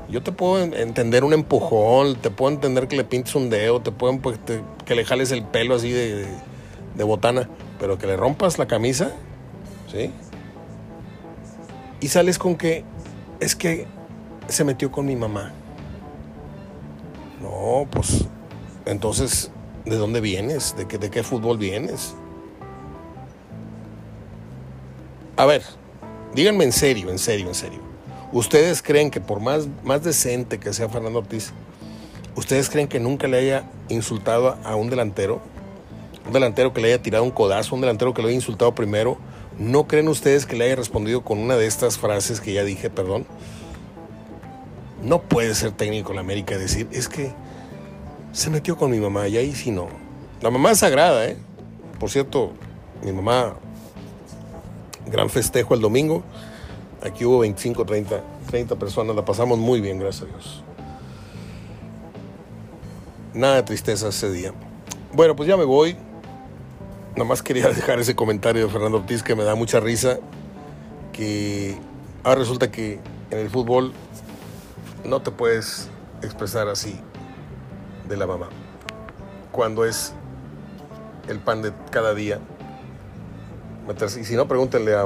Yo 0.10 0.22
te 0.22 0.32
puedo 0.32 0.62
entender 0.62 1.24
un 1.24 1.34
empujón, 1.34 2.16
te 2.16 2.30
puedo 2.30 2.52
entender 2.52 2.88
que 2.88 2.98
le 2.98 3.04
pintes 3.04 3.34
un 3.36 3.50
dedo, 3.50 3.82
te 3.82 3.92
puedo 3.92 4.20
que 4.86 4.96
le 4.96 5.06
jales 5.06 5.32
el 5.32 5.44
pelo 5.44 5.76
así 5.76 5.90
de, 5.92 6.26
de 6.96 7.04
botana, 7.04 7.50
pero 7.80 7.98
que 7.98 8.08
le 8.08 8.18
rompas 8.18 8.60
la 8.60 8.68
camisa, 8.68 9.12
¿sí? 9.90 10.12
Y 12.02 12.08
sales 12.10 12.38
con 12.38 12.56
que 12.56 12.84
es 13.40 13.56
que 13.56 13.88
se 14.48 14.64
metió 14.66 14.92
con 14.92 15.06
mi 15.06 15.16
mamá. 15.16 15.54
No, 17.42 17.88
pues 17.90 18.26
entonces, 18.86 19.52
¿de 19.86 19.96
dónde 19.96 20.20
vienes? 20.20 20.76
¿De 20.76 20.88
qué, 20.88 20.98
de 20.98 21.10
qué 21.10 21.24
fútbol 21.24 21.58
vienes? 21.58 22.16
A 25.42 25.46
ver, 25.48 25.64
díganme 26.36 26.66
en 26.66 26.72
serio, 26.72 27.10
en 27.10 27.18
serio, 27.18 27.48
en 27.48 27.56
serio. 27.56 27.80
¿Ustedes 28.32 28.84
creen 28.84 29.10
que 29.10 29.20
por 29.20 29.40
más, 29.40 29.68
más 29.84 30.04
decente 30.04 30.60
que 30.60 30.72
sea 30.72 30.88
Fernando 30.88 31.18
Ortiz, 31.18 31.52
¿ustedes 32.36 32.70
creen 32.70 32.88
que 32.88 33.00
nunca 33.00 33.28
le 33.28 33.40
haya 33.40 33.64
insultado 33.90 34.56
a 34.64 34.76
un 34.76 34.92
delantero? 34.92 35.42
Un 36.28 36.34
delantero 36.34 36.74
que 36.74 36.82
le 36.82 36.90
haya 36.90 37.02
tirado 37.02 37.24
un 37.24 37.32
codazo, 37.32 37.74
un 37.74 37.82
delantero 37.82 38.14
que 38.14 38.22
lo 38.22 38.28
haya 38.28 38.36
insultado 38.36 38.76
primero. 38.76 39.18
¿No 39.58 39.88
creen 39.88 40.10
ustedes 40.10 40.46
que 40.46 40.56
le 40.56 40.66
haya 40.66 40.76
respondido 40.76 41.24
con 41.24 41.40
una 41.40 41.56
de 41.56 41.66
estas 41.66 41.98
frases 41.98 42.40
que 42.40 42.54
ya 42.54 42.64
dije, 42.64 42.92
perdón? 42.92 43.26
No 45.02 45.24
puede 45.24 45.56
ser 45.56 45.72
técnico 45.72 46.14
la 46.14 46.22
América 46.22 46.56
decir, 46.56 46.88
es 46.92 47.10
que 47.10 47.34
se 48.32 48.52
metió 48.52 48.78
con 48.78 48.92
mi 48.92 49.00
mamá 49.00 49.28
y 49.28 49.38
ahí 49.38 49.56
sí 49.56 49.72
no. 49.72 49.88
La 50.40 50.52
mamá 50.52 50.70
es 50.70 50.78
sagrada, 50.78 51.26
¿eh? 51.26 51.36
Por 52.00 52.12
cierto, 52.12 52.54
mi 53.04 53.12
mamá, 53.12 53.56
gran 55.12 55.30
festejo 55.30 55.74
el 55.74 55.82
domingo. 55.82 56.24
Aquí 57.04 57.26
hubo 57.26 57.40
25, 57.40 57.86
30, 57.86 58.24
30 58.50 58.76
personas, 58.76 59.16
la 59.16 59.26
pasamos 59.26 59.58
muy 59.58 59.82
bien, 59.82 60.00
gracias 60.00 60.24
a 60.24 60.26
Dios. 60.28 60.64
Nada 63.34 63.56
de 63.56 63.64
tristeza 63.64 64.10
ese 64.10 64.32
día. 64.32 64.54
Bueno, 65.14 65.36
pues 65.36 65.48
ya 65.48 65.58
me 65.58 65.64
voy. 65.64 65.96
Nada 67.16 67.26
más 67.26 67.42
quería 67.42 67.68
dejar 67.74 68.00
ese 68.00 68.16
comentario 68.16 68.66
de 68.66 68.72
Fernando 68.72 68.98
Ortiz 68.98 69.24
que 69.24 69.36
me 69.36 69.44
da 69.44 69.56
mucha 69.56 69.80
risa. 69.80 70.20
Que 71.14 71.78
ahora 72.24 72.40
resulta 72.40 72.72
que 72.72 73.00
en 73.32 73.40
el 73.40 73.50
fútbol 73.50 73.94
no 75.06 75.22
te 75.22 75.32
puedes 75.32 75.90
expresar 76.22 76.68
así 76.68 77.00
de 78.08 78.18
la 78.18 78.28
mamá. 78.28 78.50
Cuando 79.52 79.86
es 79.86 80.14
el 81.28 81.40
pan 81.40 81.62
de 81.62 81.74
cada 81.90 82.14
día. 82.14 82.40
Y 84.18 84.24
si 84.24 84.36
no, 84.36 84.48
pregúntenle 84.48 84.96
a, 84.96 85.04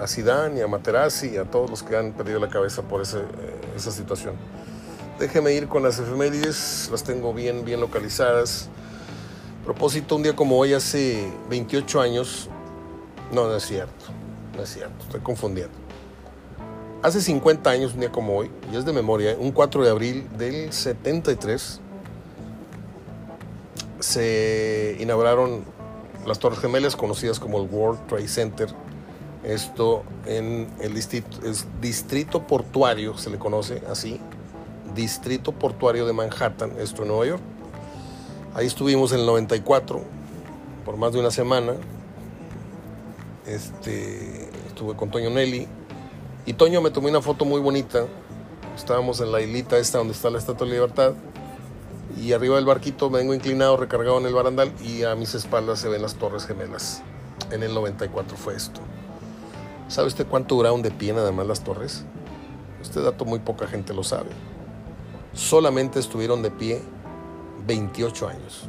a, 0.00 0.06
Zidane 0.06 0.58
y 0.58 0.62
a 0.62 0.68
Materazzi 0.68 1.30
y 1.30 1.36
a 1.36 1.44
todos 1.44 1.70
los 1.70 1.82
que 1.82 1.96
han 1.96 2.12
perdido 2.12 2.38
la 2.40 2.48
cabeza 2.48 2.82
por 2.82 3.00
eh, 3.00 3.04
esa 3.76 3.90
situación. 3.90 4.34
Déjeme 5.18 5.52
ir 5.52 5.68
con 5.68 5.82
las 5.82 5.98
efemérides, 5.98 6.88
las 6.90 7.04
tengo 7.04 7.32
bien, 7.32 7.64
bien 7.64 7.80
localizadas. 7.80 8.68
propósito, 9.64 10.16
un 10.16 10.22
día 10.22 10.36
como 10.36 10.58
hoy, 10.58 10.74
hace 10.74 11.30
28 11.48 12.00
años, 12.00 12.48
no, 13.32 13.46
no 13.46 13.56
es 13.56 13.64
cierto, 13.64 14.06
no 14.56 14.62
es 14.62 14.68
cierto, 14.68 15.04
estoy 15.04 15.20
confundiendo. 15.20 15.74
Hace 17.02 17.20
50 17.20 17.70
años, 17.70 17.94
un 17.94 18.00
día 18.00 18.12
como 18.12 18.36
hoy, 18.36 18.50
y 18.72 18.76
es 18.76 18.84
de 18.84 18.92
memoria, 18.92 19.36
un 19.38 19.52
4 19.52 19.84
de 19.84 19.90
abril 19.90 20.28
del 20.36 20.72
73, 20.72 21.80
se 24.00 24.96
inauguraron 25.00 25.64
las 26.26 26.38
Torres 26.38 26.60
Gemelas, 26.60 26.96
conocidas 26.96 27.40
como 27.40 27.58
el 27.62 27.68
World 27.70 28.06
Trade 28.06 28.28
Center. 28.28 28.68
Esto 29.44 30.04
en 30.26 30.68
el 30.80 30.94
distrito, 30.94 31.38
distrito 31.80 32.46
portuario, 32.46 33.18
se 33.18 33.30
le 33.30 33.38
conoce 33.38 33.82
así, 33.90 34.20
Distrito 34.94 35.52
Portuario 35.52 36.06
de 36.06 36.12
Manhattan, 36.12 36.72
esto 36.78 37.02
en 37.02 37.08
Nueva 37.08 37.26
York. 37.26 37.42
Ahí 38.54 38.66
estuvimos 38.66 39.12
en 39.12 39.20
el 39.20 39.26
94, 39.26 40.02
por 40.84 40.96
más 40.96 41.12
de 41.12 41.20
una 41.20 41.30
semana. 41.30 41.74
Este, 43.46 44.50
estuve 44.68 44.94
con 44.94 45.10
Toño 45.10 45.30
Nelly, 45.30 45.66
y 46.44 46.52
Toño 46.54 46.80
me 46.80 46.90
tomó 46.90 47.08
una 47.08 47.22
foto 47.22 47.44
muy 47.44 47.60
bonita. 47.60 48.04
Estábamos 48.76 49.20
en 49.20 49.32
la 49.32 49.40
islita 49.40 49.78
esta 49.78 49.98
donde 49.98 50.12
está 50.12 50.28
la 50.28 50.38
Estatua 50.38 50.66
de 50.66 50.74
Libertad. 50.74 51.14
Y 52.22 52.34
arriba 52.34 52.54
del 52.54 52.66
barquito 52.66 53.10
me 53.10 53.18
vengo 53.18 53.34
inclinado, 53.34 53.76
recargado 53.76 54.16
en 54.20 54.26
el 54.26 54.32
barandal 54.32 54.72
y 54.80 55.02
a 55.02 55.16
mis 55.16 55.34
espaldas 55.34 55.80
se 55.80 55.88
ven 55.88 56.02
las 56.02 56.14
Torres 56.14 56.46
Gemelas. 56.46 57.02
En 57.50 57.64
el 57.64 57.74
94 57.74 58.36
fue 58.36 58.54
esto. 58.54 58.80
¿Sabe 59.88 60.06
usted 60.06 60.28
cuánto 60.28 60.54
duraron 60.54 60.82
de 60.82 60.92
pie 60.92 61.12
nada 61.12 61.32
más 61.32 61.48
las 61.48 61.64
torres? 61.64 62.04
Este 62.80 63.02
dato 63.02 63.24
muy 63.24 63.40
poca 63.40 63.66
gente 63.66 63.92
lo 63.92 64.04
sabe. 64.04 64.30
Solamente 65.34 65.98
estuvieron 65.98 66.42
de 66.42 66.52
pie 66.52 66.80
28 67.66 68.28
años. 68.28 68.68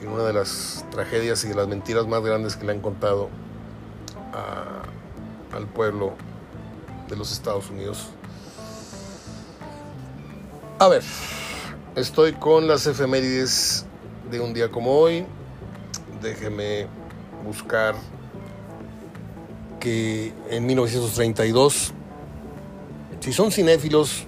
Y 0.00 0.06
una 0.06 0.22
de 0.22 0.32
las 0.32 0.84
tragedias 0.92 1.44
y 1.44 1.48
de 1.48 1.56
las 1.56 1.66
mentiras 1.66 2.06
más 2.06 2.22
grandes 2.22 2.54
que 2.54 2.66
le 2.66 2.72
han 2.72 2.80
contado 2.80 3.30
al 5.52 5.66
pueblo 5.66 6.14
de 7.08 7.16
los 7.16 7.32
Estados 7.32 7.68
Unidos. 7.68 8.10
A 10.78 10.88
ver, 10.88 11.02
estoy 11.94 12.34
con 12.34 12.68
las 12.68 12.86
efemérides 12.86 13.86
de 14.30 14.40
un 14.40 14.52
día 14.52 14.70
como 14.70 14.98
hoy. 14.98 15.24
Déjeme 16.20 16.86
buscar 17.46 17.94
que 19.80 20.34
en 20.50 20.66
1932, 20.66 21.94
si 23.20 23.32
son 23.32 23.50
cinéfilos, 23.52 24.26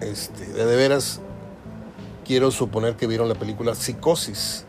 este, 0.00 0.46
de, 0.46 0.64
de 0.64 0.76
veras, 0.76 1.20
quiero 2.24 2.52
suponer 2.52 2.94
que 2.94 3.08
vieron 3.08 3.28
la 3.28 3.34
película 3.34 3.74
Psicosis 3.74 4.64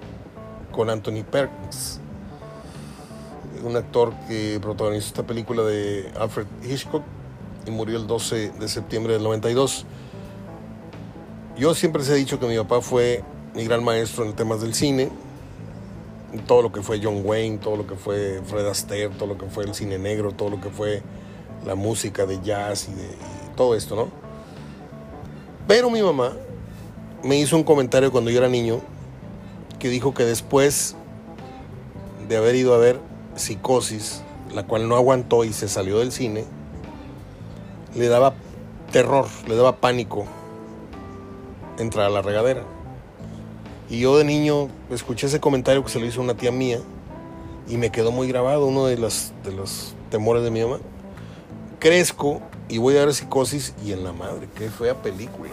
con 0.72 0.90
Anthony 0.90 1.24
Perkins, 1.24 2.00
un 3.64 3.76
actor 3.76 4.12
que 4.28 4.60
protagonizó 4.60 5.10
esta 5.10 5.22
película 5.22 5.62
de 5.62 6.12
Alfred 6.20 6.48
Hitchcock 6.64 7.04
y 7.68 7.70
murió 7.70 7.96
el 7.98 8.08
12 8.08 8.54
de 8.60 8.68
septiembre 8.68 9.14
del 9.14 9.22
92. 9.22 9.86
Yo 11.56 11.76
siempre 11.76 12.02
les 12.02 12.10
he 12.10 12.16
dicho 12.16 12.40
que 12.40 12.48
mi 12.48 12.58
papá 12.58 12.82
fue 12.82 13.24
mi 13.54 13.66
gran 13.66 13.84
maestro 13.84 14.26
en 14.26 14.34
temas 14.34 14.62
del 14.62 14.74
cine, 14.74 15.12
todo 16.48 16.64
lo 16.64 16.72
que 16.72 16.82
fue 16.82 17.00
John 17.02 17.22
Wayne, 17.24 17.60
todo 17.60 17.78
lo 17.78 17.86
que 17.86 17.94
fue 17.94 18.42
Fred 18.44 18.66
Astaire, 18.66 19.10
todo 19.10 19.28
lo 19.28 19.38
que 19.38 19.46
fue 19.46 19.64
el 19.64 19.76
cine 19.76 20.00
negro, 20.00 20.32
todo 20.32 20.50
lo 20.50 20.60
que 20.60 20.72
fue 20.72 21.04
la 21.64 21.76
música 21.76 22.26
de 22.26 22.42
jazz 22.42 22.90
y, 22.90 22.96
de, 22.96 23.04
y 23.04 23.56
todo 23.56 23.76
esto, 23.76 23.96
¿no? 23.96 24.08
Pero 25.68 25.92
mi 25.92 26.02
mamá 26.02 26.34
me 27.24 27.38
hizo 27.38 27.56
un 27.56 27.64
comentario 27.64 28.12
cuando 28.12 28.32
yo 28.32 28.40
era 28.40 28.50
niño 28.50 28.82
que 29.78 29.90
dijo 29.90 30.16
que 30.16 30.26
después 30.26 30.96
de 32.28 32.36
haber 32.36 32.56
ido 32.56 32.74
a 32.74 32.80
ver 32.80 33.00
Psicosis, 33.36 34.24
la 34.56 34.66
cual 34.66 34.90
no 34.90 34.96
aguantó 34.96 35.44
y 35.44 35.54
se 35.54 35.68
salió 35.68 36.00
del 36.00 36.12
cine, 36.12 36.46
le 37.96 38.08
daba 38.08 38.34
terror, 38.92 39.28
le 39.48 39.56
daba 39.56 39.76
pánico 39.76 40.26
entrar 41.78 42.06
a 42.06 42.10
la 42.10 42.22
regadera. 42.22 42.64
Y 43.90 44.00
yo 44.00 44.18
de 44.18 44.24
niño 44.24 44.70
escuché 44.90 45.28
ese 45.28 45.40
comentario 45.40 45.84
que 45.84 45.90
se 45.90 46.00
lo 46.00 46.06
hizo 46.06 46.22
una 46.22 46.36
tía 46.36 46.52
mía 46.52 46.80
y 47.68 47.78
me 47.78 47.92
quedó 47.92 48.12
muy 48.12 48.28
grabado, 48.28 48.66
uno 48.66 48.86
de, 48.86 48.98
las, 48.98 49.34
de 49.44 49.52
los 49.52 49.94
temores 50.10 50.44
de 50.44 50.52
mi 50.52 50.62
mamá. 50.62 50.80
Crezco 51.80 52.42
y 52.70 52.78
voy 52.78 52.98
a 52.98 53.06
ver 53.06 53.14
psicosis 53.14 53.74
y 53.86 53.92
en 53.92 54.04
la 54.04 54.14
madre, 54.14 54.48
qué 54.56 54.70
fea 54.70 55.02
película. 55.02 55.52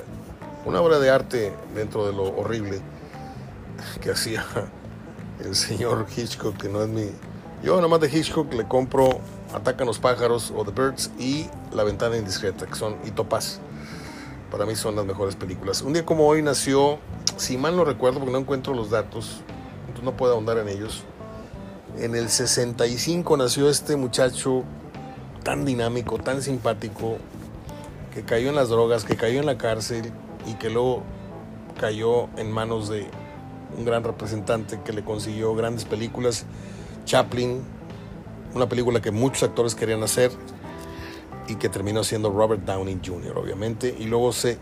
Una 0.64 0.80
obra 0.80 0.98
de 0.98 1.10
arte 1.10 1.52
dentro 1.74 2.06
de 2.06 2.12
lo 2.12 2.24
horrible 2.36 2.80
que 4.00 4.10
hacía 4.10 4.44
el 5.44 5.54
señor 5.54 6.06
Hitchcock, 6.16 6.56
que 6.56 6.68
no 6.68 6.82
es 6.82 6.88
mi... 6.88 7.10
Yo 7.62 7.76
nada 7.76 7.88
más 7.88 8.00
de 8.00 8.08
Hitchcock 8.08 8.52
le 8.54 8.66
compro 8.66 9.20
Atacan 9.52 9.86
los 9.86 9.98
pájaros 9.98 10.52
o 10.56 10.64
The 10.64 10.70
Birds 10.70 11.10
y 11.18 11.48
La 11.72 11.82
ventana 11.82 12.16
indiscreta, 12.16 12.66
que 12.66 12.74
son 12.76 12.96
y 13.04 13.10
Topaz. 13.10 13.58
Para 14.50 14.66
mí 14.66 14.74
son 14.74 14.96
las 14.96 15.04
mejores 15.04 15.36
películas. 15.36 15.82
Un 15.82 15.92
día 15.92 16.04
como 16.04 16.26
hoy 16.26 16.42
nació, 16.42 16.98
si 17.36 17.56
mal 17.56 17.76
no 17.76 17.84
recuerdo, 17.84 18.18
porque 18.18 18.32
no 18.32 18.38
encuentro 18.38 18.74
los 18.74 18.90
datos, 18.90 19.42
entonces 19.82 20.04
no 20.04 20.16
puedo 20.16 20.34
ahondar 20.34 20.58
en 20.58 20.68
ellos. 20.68 21.04
En 21.98 22.16
el 22.16 22.28
65 22.28 23.36
nació 23.36 23.70
este 23.70 23.96
muchacho 23.96 24.64
tan 25.44 25.64
dinámico, 25.64 26.18
tan 26.18 26.42
simpático, 26.42 27.18
que 28.12 28.22
cayó 28.22 28.48
en 28.48 28.56
las 28.56 28.68
drogas, 28.68 29.04
que 29.04 29.16
cayó 29.16 29.38
en 29.38 29.46
la 29.46 29.56
cárcel 29.56 30.12
y 30.46 30.54
que 30.54 30.68
luego 30.68 31.02
cayó 31.78 32.28
en 32.36 32.50
manos 32.50 32.88
de 32.88 33.08
un 33.78 33.84
gran 33.84 34.02
representante 34.02 34.80
que 34.84 34.92
le 34.92 35.04
consiguió 35.04 35.54
grandes 35.54 35.84
películas. 35.84 36.44
Chaplin, 37.04 37.62
una 38.54 38.68
película 38.68 39.00
que 39.00 39.12
muchos 39.12 39.44
actores 39.44 39.76
querían 39.76 40.02
hacer 40.02 40.32
y 41.50 41.56
que 41.56 41.68
terminó 41.68 42.04
siendo 42.04 42.30
Robert 42.30 42.64
Downey 42.64 43.00
Jr., 43.04 43.36
obviamente, 43.36 43.94
y 43.98 44.04
luego 44.04 44.32
se 44.32 44.56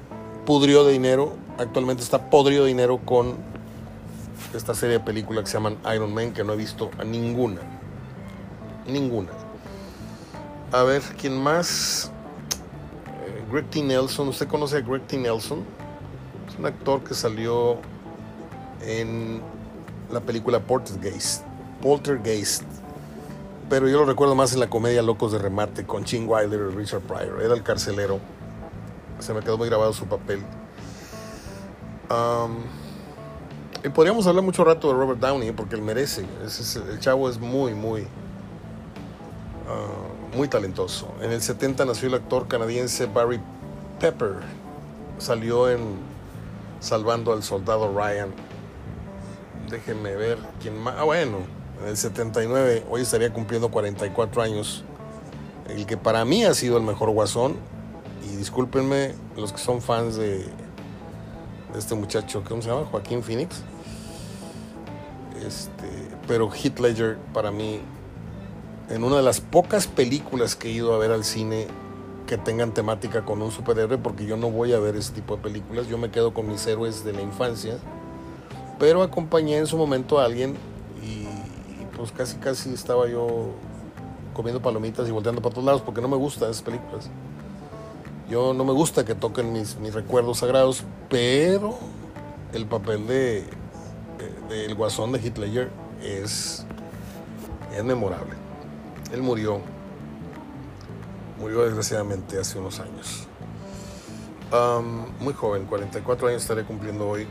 pudrió 0.46 0.84
de 0.84 0.92
dinero, 0.92 1.34
actualmente 1.58 2.02
está 2.02 2.30
podrido 2.30 2.64
de 2.64 2.68
dinero 2.68 2.98
con 3.04 3.36
esta 4.54 4.74
serie 4.74 4.98
de 4.98 5.04
películas 5.04 5.44
que 5.44 5.50
se 5.50 5.58
llaman 5.58 5.76
Iron 5.94 6.14
Man, 6.14 6.32
que 6.32 6.42
no 6.44 6.54
he 6.54 6.56
visto 6.56 6.90
a 6.98 7.04
ninguna, 7.04 7.60
ninguna. 8.86 9.28
A 10.72 10.82
ver, 10.82 11.02
¿quién 11.20 11.36
más? 11.36 12.10
Eh, 13.26 13.44
Greg 13.52 13.68
T. 13.68 13.82
Nelson, 13.82 14.28
¿usted 14.28 14.48
conoce 14.48 14.78
a 14.78 14.80
Greg 14.80 15.06
T. 15.06 15.18
Nelson? 15.18 15.64
Es 16.48 16.58
un 16.58 16.64
actor 16.64 17.04
que 17.04 17.12
salió 17.12 17.76
en 18.80 19.42
la 20.10 20.20
película 20.20 20.58
Poltergeist. 20.60 21.42
Poltergeist 21.82 22.64
pero 23.68 23.88
yo 23.88 23.98
lo 23.98 24.06
recuerdo 24.06 24.34
más 24.34 24.54
en 24.54 24.60
la 24.60 24.70
comedia 24.70 25.02
Locos 25.02 25.32
de 25.32 25.38
Remate 25.38 25.84
con 25.84 26.06
Gene 26.06 26.26
Wilder 26.26 26.70
y 26.72 26.74
Richard 26.74 27.02
Pryor. 27.02 27.42
Era 27.42 27.54
el 27.54 27.62
carcelero. 27.62 28.18
Se 29.18 29.34
me 29.34 29.40
quedó 29.40 29.58
muy 29.58 29.68
grabado 29.68 29.92
su 29.92 30.06
papel. 30.06 30.42
Y 33.84 33.90
podríamos 33.90 34.26
hablar 34.26 34.42
mucho 34.42 34.64
rato 34.64 34.88
de 34.88 34.94
Robert 34.94 35.20
Downey 35.20 35.52
porque 35.52 35.74
él 35.74 35.82
merece. 35.82 36.24
El 36.90 36.98
chavo 36.98 37.28
es 37.28 37.38
muy, 37.38 37.74
muy, 37.74 38.02
uh, 38.02 38.06
muy 40.36 40.48
talentoso. 40.48 41.12
En 41.20 41.32
el 41.32 41.42
70 41.42 41.84
nació 41.84 42.08
el 42.08 42.14
actor 42.14 42.48
canadiense 42.48 43.04
Barry 43.06 43.40
Pepper. 44.00 44.36
Salió 45.18 45.68
en 45.68 45.98
Salvando 46.80 47.32
al 47.32 47.42
Soldado 47.42 47.92
Ryan. 47.92 48.30
Déjenme 49.68 50.16
ver 50.16 50.38
quién 50.62 50.78
más. 50.78 50.94
Ah, 50.96 51.04
bueno 51.04 51.57
en 51.82 51.88
el 51.88 51.96
79, 51.96 52.84
hoy 52.90 53.02
estaría 53.02 53.32
cumpliendo 53.32 53.70
44 53.70 54.42
años, 54.42 54.84
el 55.68 55.86
que 55.86 55.96
para 55.96 56.24
mí 56.24 56.44
ha 56.44 56.54
sido 56.54 56.76
el 56.76 56.82
mejor 56.82 57.10
guasón, 57.10 57.56
y 58.24 58.36
discúlpenme 58.36 59.14
los 59.36 59.52
que 59.52 59.58
son 59.58 59.80
fans 59.80 60.16
de, 60.16 60.44
este 61.76 61.94
muchacho, 61.94 62.42
¿cómo 62.48 62.62
se 62.62 62.68
llama? 62.68 62.86
Joaquín 62.86 63.22
Phoenix. 63.22 63.62
Este, 65.46 65.88
pero 66.26 66.50
Heath 66.52 66.78
Ledger 66.80 67.18
para 67.32 67.50
mí, 67.50 67.80
en 68.90 69.04
una 69.04 69.16
de 69.16 69.22
las 69.22 69.40
pocas 69.40 69.86
películas 69.86 70.56
que 70.56 70.68
he 70.68 70.72
ido 70.72 70.94
a 70.94 70.98
ver 70.98 71.12
al 71.12 71.24
cine 71.24 71.68
que 72.26 72.36
tengan 72.36 72.74
temática 72.74 73.24
con 73.24 73.40
un 73.40 73.52
superhéroe, 73.52 73.98
porque 73.98 74.26
yo 74.26 74.36
no 74.36 74.50
voy 74.50 74.72
a 74.72 74.78
ver 74.78 74.96
ese 74.96 75.12
tipo 75.12 75.36
de 75.36 75.42
películas, 75.42 75.86
yo 75.86 75.96
me 75.96 76.10
quedo 76.10 76.34
con 76.34 76.48
mis 76.48 76.66
héroes 76.66 77.04
de 77.04 77.12
la 77.12 77.22
infancia, 77.22 77.78
pero 78.78 79.02
acompañé 79.02 79.56
en 79.56 79.66
su 79.66 79.76
momento 79.78 80.18
a 80.18 80.24
alguien 80.24 80.56
pues 81.98 82.12
casi 82.12 82.36
casi 82.36 82.72
estaba 82.72 83.08
yo 83.08 83.50
comiendo 84.32 84.62
palomitas 84.62 85.08
y 85.08 85.10
volteando 85.10 85.42
para 85.42 85.52
todos 85.52 85.66
lados 85.66 85.82
porque 85.82 86.00
no 86.00 86.06
me 86.06 86.16
gustan 86.16 86.50
esas 86.50 86.62
películas. 86.62 87.10
Yo 88.30 88.54
no 88.54 88.64
me 88.64 88.72
gusta 88.72 89.04
que 89.04 89.16
toquen 89.16 89.52
mis, 89.52 89.76
mis 89.78 89.92
recuerdos 89.92 90.38
sagrados, 90.38 90.84
pero 91.10 91.76
el 92.52 92.66
papel 92.66 93.06
de, 93.08 93.44
el 94.50 94.74
guasón 94.76 95.10
de 95.12 95.18
Hitler 95.18 95.70
es, 96.00 96.64
es 97.74 97.84
memorable. 97.84 98.34
Él 99.12 99.22
murió, 99.22 99.60
murió 101.40 101.64
desgraciadamente 101.64 102.38
hace 102.38 102.58
unos 102.58 102.78
años. 102.78 103.26
Muy 105.20 105.34
joven, 105.34 105.64
44 105.64 106.28
años 106.28 106.42
estaré 106.42 106.62
cumpliendo 106.64 107.08
hoy. 107.08 107.26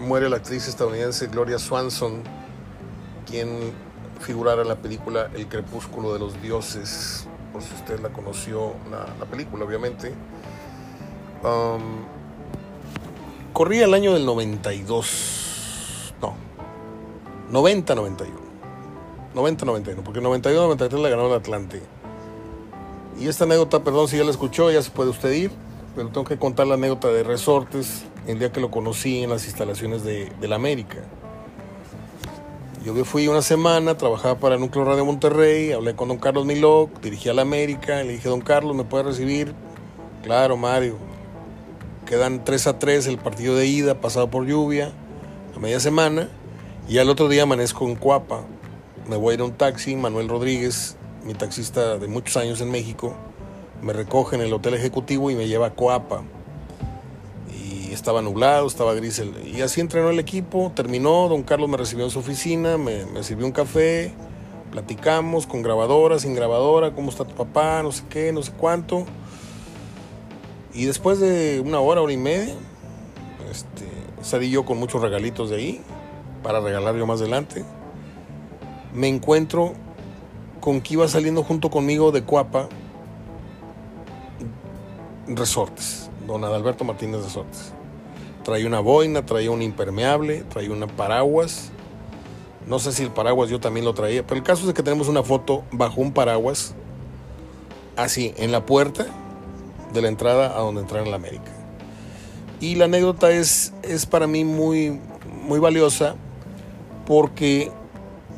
Muere 0.00 0.28
la 0.28 0.36
actriz 0.36 0.68
estadounidense 0.68 1.28
Gloria 1.28 1.58
Swanson 1.58 2.39
quien 3.30 3.72
figurara 4.20 4.62
en 4.62 4.68
la 4.68 4.76
película 4.76 5.30
El 5.34 5.46
crepúsculo 5.48 6.12
de 6.12 6.18
los 6.18 6.40
dioses, 6.42 7.26
por 7.52 7.62
si 7.62 7.74
usted 7.74 8.00
la 8.00 8.10
conoció, 8.10 8.74
la, 8.90 9.06
la 9.18 9.26
película 9.26 9.64
obviamente. 9.64 10.12
Um, 11.42 12.04
corría 13.52 13.86
el 13.86 13.94
año 13.94 14.12
del 14.12 14.26
92, 14.26 16.14
no, 16.20 16.34
90-91, 17.50 18.26
90-91, 19.34 20.02
porque 20.02 20.20
92-93 20.20 21.00
la 21.00 21.08
ganó 21.08 21.26
el 21.28 21.32
Atlante. 21.32 21.82
Y 23.18 23.28
esta 23.28 23.44
anécdota, 23.44 23.82
perdón 23.82 24.08
si 24.08 24.18
ya 24.18 24.24
la 24.24 24.30
escuchó, 24.30 24.70
ya 24.70 24.82
se 24.82 24.90
puede 24.90 25.10
usted 25.10 25.32
ir, 25.32 25.50
pero 25.94 26.08
tengo 26.08 26.24
que 26.24 26.38
contar 26.38 26.66
la 26.66 26.74
anécdota 26.74 27.08
de 27.08 27.22
Resortes 27.22 28.04
el 28.26 28.38
día 28.38 28.52
que 28.52 28.60
lo 28.60 28.70
conocí 28.70 29.22
en 29.22 29.30
las 29.30 29.46
instalaciones 29.46 30.04
de, 30.04 30.30
de 30.40 30.48
la 30.48 30.56
América. 30.56 30.98
Yo 32.82 33.04
fui 33.04 33.28
una 33.28 33.42
semana, 33.42 33.98
trabajaba 33.98 34.36
para 34.36 34.54
el 34.54 34.60
Núcleo 34.62 34.86
Radio 34.86 35.04
Monterrey, 35.04 35.70
hablé 35.72 35.94
con 35.94 36.08
don 36.08 36.16
Carlos 36.16 36.46
Miloc, 36.46 37.02
dirigí 37.02 37.28
a 37.28 37.34
la 37.34 37.42
América, 37.42 38.02
le 38.02 38.14
dije, 38.14 38.30
don 38.30 38.40
Carlos, 38.40 38.74
¿me 38.74 38.84
puede 38.84 39.04
recibir? 39.04 39.54
Claro, 40.22 40.56
Mario. 40.56 40.96
Quedan 42.06 42.42
3 42.42 42.66
a 42.68 42.78
3 42.78 43.06
el 43.08 43.18
partido 43.18 43.54
de 43.54 43.66
ida, 43.66 44.00
pasado 44.00 44.30
por 44.30 44.46
lluvia, 44.46 44.92
a 45.54 45.58
media 45.58 45.78
semana, 45.78 46.30
y 46.88 46.96
al 46.96 47.10
otro 47.10 47.28
día 47.28 47.42
amanezco 47.42 47.86
en 47.86 47.96
Cuapa. 47.96 48.46
Me 49.06 49.16
voy 49.16 49.32
a 49.32 49.34
ir 49.34 49.40
a 49.42 49.44
un 49.44 49.52
taxi, 49.52 49.94
Manuel 49.94 50.30
Rodríguez, 50.30 50.96
mi 51.22 51.34
taxista 51.34 51.98
de 51.98 52.08
muchos 52.08 52.38
años 52.38 52.62
en 52.62 52.70
México, 52.70 53.14
me 53.82 53.92
recoge 53.92 54.36
en 54.36 54.42
el 54.42 54.54
hotel 54.54 54.72
ejecutivo 54.72 55.30
y 55.30 55.34
me 55.34 55.48
lleva 55.48 55.66
a 55.66 55.74
Coapa 55.74 56.22
estaba 57.92 58.22
nublado, 58.22 58.66
estaba 58.66 58.94
gris. 58.94 59.22
y 59.44 59.60
así 59.62 59.80
entrenó 59.80 60.10
el 60.10 60.18
equipo, 60.18 60.72
terminó, 60.74 61.28
don 61.28 61.42
Carlos 61.42 61.68
me 61.68 61.76
recibió 61.76 62.04
en 62.04 62.10
su 62.10 62.18
oficina, 62.20 62.78
me, 62.78 63.22
sirvió 63.22 63.46
un 63.46 63.52
café, 63.52 64.12
Platicamos 64.70 65.48
con 65.48 65.62
grabadora, 65.62 66.20
sin 66.20 66.36
grabadora, 66.36 66.92
cómo 66.94 67.10
está 67.10 67.24
tu 67.24 67.34
papá, 67.34 67.82
no 67.82 67.90
sé 67.90 68.04
qué, 68.08 68.32
no 68.32 68.40
sé 68.40 68.52
cuánto. 68.52 69.04
Y 70.72 70.84
después 70.84 71.18
de 71.18 71.60
una 71.60 71.80
hora, 71.80 72.02
hora 72.02 72.12
y 72.12 72.16
media, 72.16 72.54
este, 73.50 73.84
salí 74.22 74.48
yo 74.48 74.64
con 74.64 74.78
muchos 74.78 75.02
regalitos 75.02 75.50
de 75.50 75.56
ahí 75.56 75.80
para 76.44 76.60
regalar 76.60 76.94
yo 76.94 77.04
más 77.04 77.20
adelante. 77.20 77.64
Me 78.94 79.08
encuentro 79.08 79.72
con 80.60 80.80
que 80.80 80.94
iba 80.94 81.08
saliendo 81.08 81.42
junto 81.42 81.68
conmigo 81.68 82.12
de 82.12 82.22
Cuapa 82.22 82.68
Resortes, 85.26 86.10
don 86.28 86.44
Adalberto 86.44 86.84
Martínez 86.84 87.24
Resortes. 87.24 87.72
Traía 88.44 88.66
una 88.66 88.80
boina, 88.80 89.26
traía 89.26 89.50
un 89.50 89.62
impermeable, 89.62 90.42
traía 90.44 90.70
una 90.70 90.86
paraguas. 90.86 91.70
No 92.66 92.78
sé 92.78 92.92
si 92.92 93.02
el 93.02 93.10
paraguas 93.10 93.50
yo 93.50 93.60
también 93.60 93.84
lo 93.84 93.94
traía, 93.94 94.26
pero 94.26 94.38
el 94.38 94.44
caso 94.44 94.66
es 94.68 94.74
que 94.74 94.82
tenemos 94.82 95.08
una 95.08 95.22
foto 95.22 95.64
bajo 95.72 96.00
un 96.00 96.12
paraguas, 96.12 96.74
así, 97.96 98.32
en 98.36 98.52
la 98.52 98.64
puerta 98.64 99.06
de 99.92 100.02
la 100.02 100.08
entrada 100.08 100.56
a 100.56 100.60
donde 100.60 100.80
entrar 100.82 101.04
en 101.04 101.10
la 101.10 101.16
América. 101.16 101.52
Y 102.60 102.74
la 102.74 102.84
anécdota 102.84 103.30
es, 103.30 103.72
es 103.82 104.06
para 104.06 104.26
mí 104.26 104.44
muy, 104.44 105.00
muy 105.42 105.58
valiosa 105.58 106.14
porque 107.06 107.72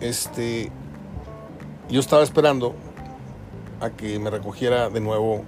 este, 0.00 0.70
yo 1.88 2.00
estaba 2.00 2.22
esperando 2.22 2.74
a 3.80 3.90
que 3.90 4.18
me 4.18 4.30
recogiera 4.30 4.88
de 4.88 5.00
nuevo 5.00 5.42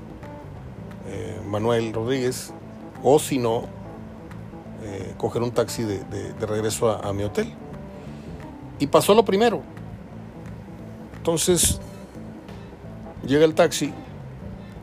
eh, 1.07 1.41
Manuel 1.47 1.93
Rodríguez 1.93 2.53
o 3.03 3.19
si 3.19 3.39
no, 3.39 3.65
eh, 4.85 5.15
coger 5.17 5.43
un 5.43 5.51
taxi 5.51 5.83
de, 5.83 6.35
regreso 6.41 6.91
a, 6.91 7.09
a 7.09 7.13
mi 7.13 7.23
hotel. 7.23 7.53
Y 8.79 8.87
pasó 8.87 9.15
lo 9.15 9.25
primero. 9.25 9.63
Entonces 11.17 11.81
llega 13.27 13.45
el 13.45 13.55
taxi 13.55 13.93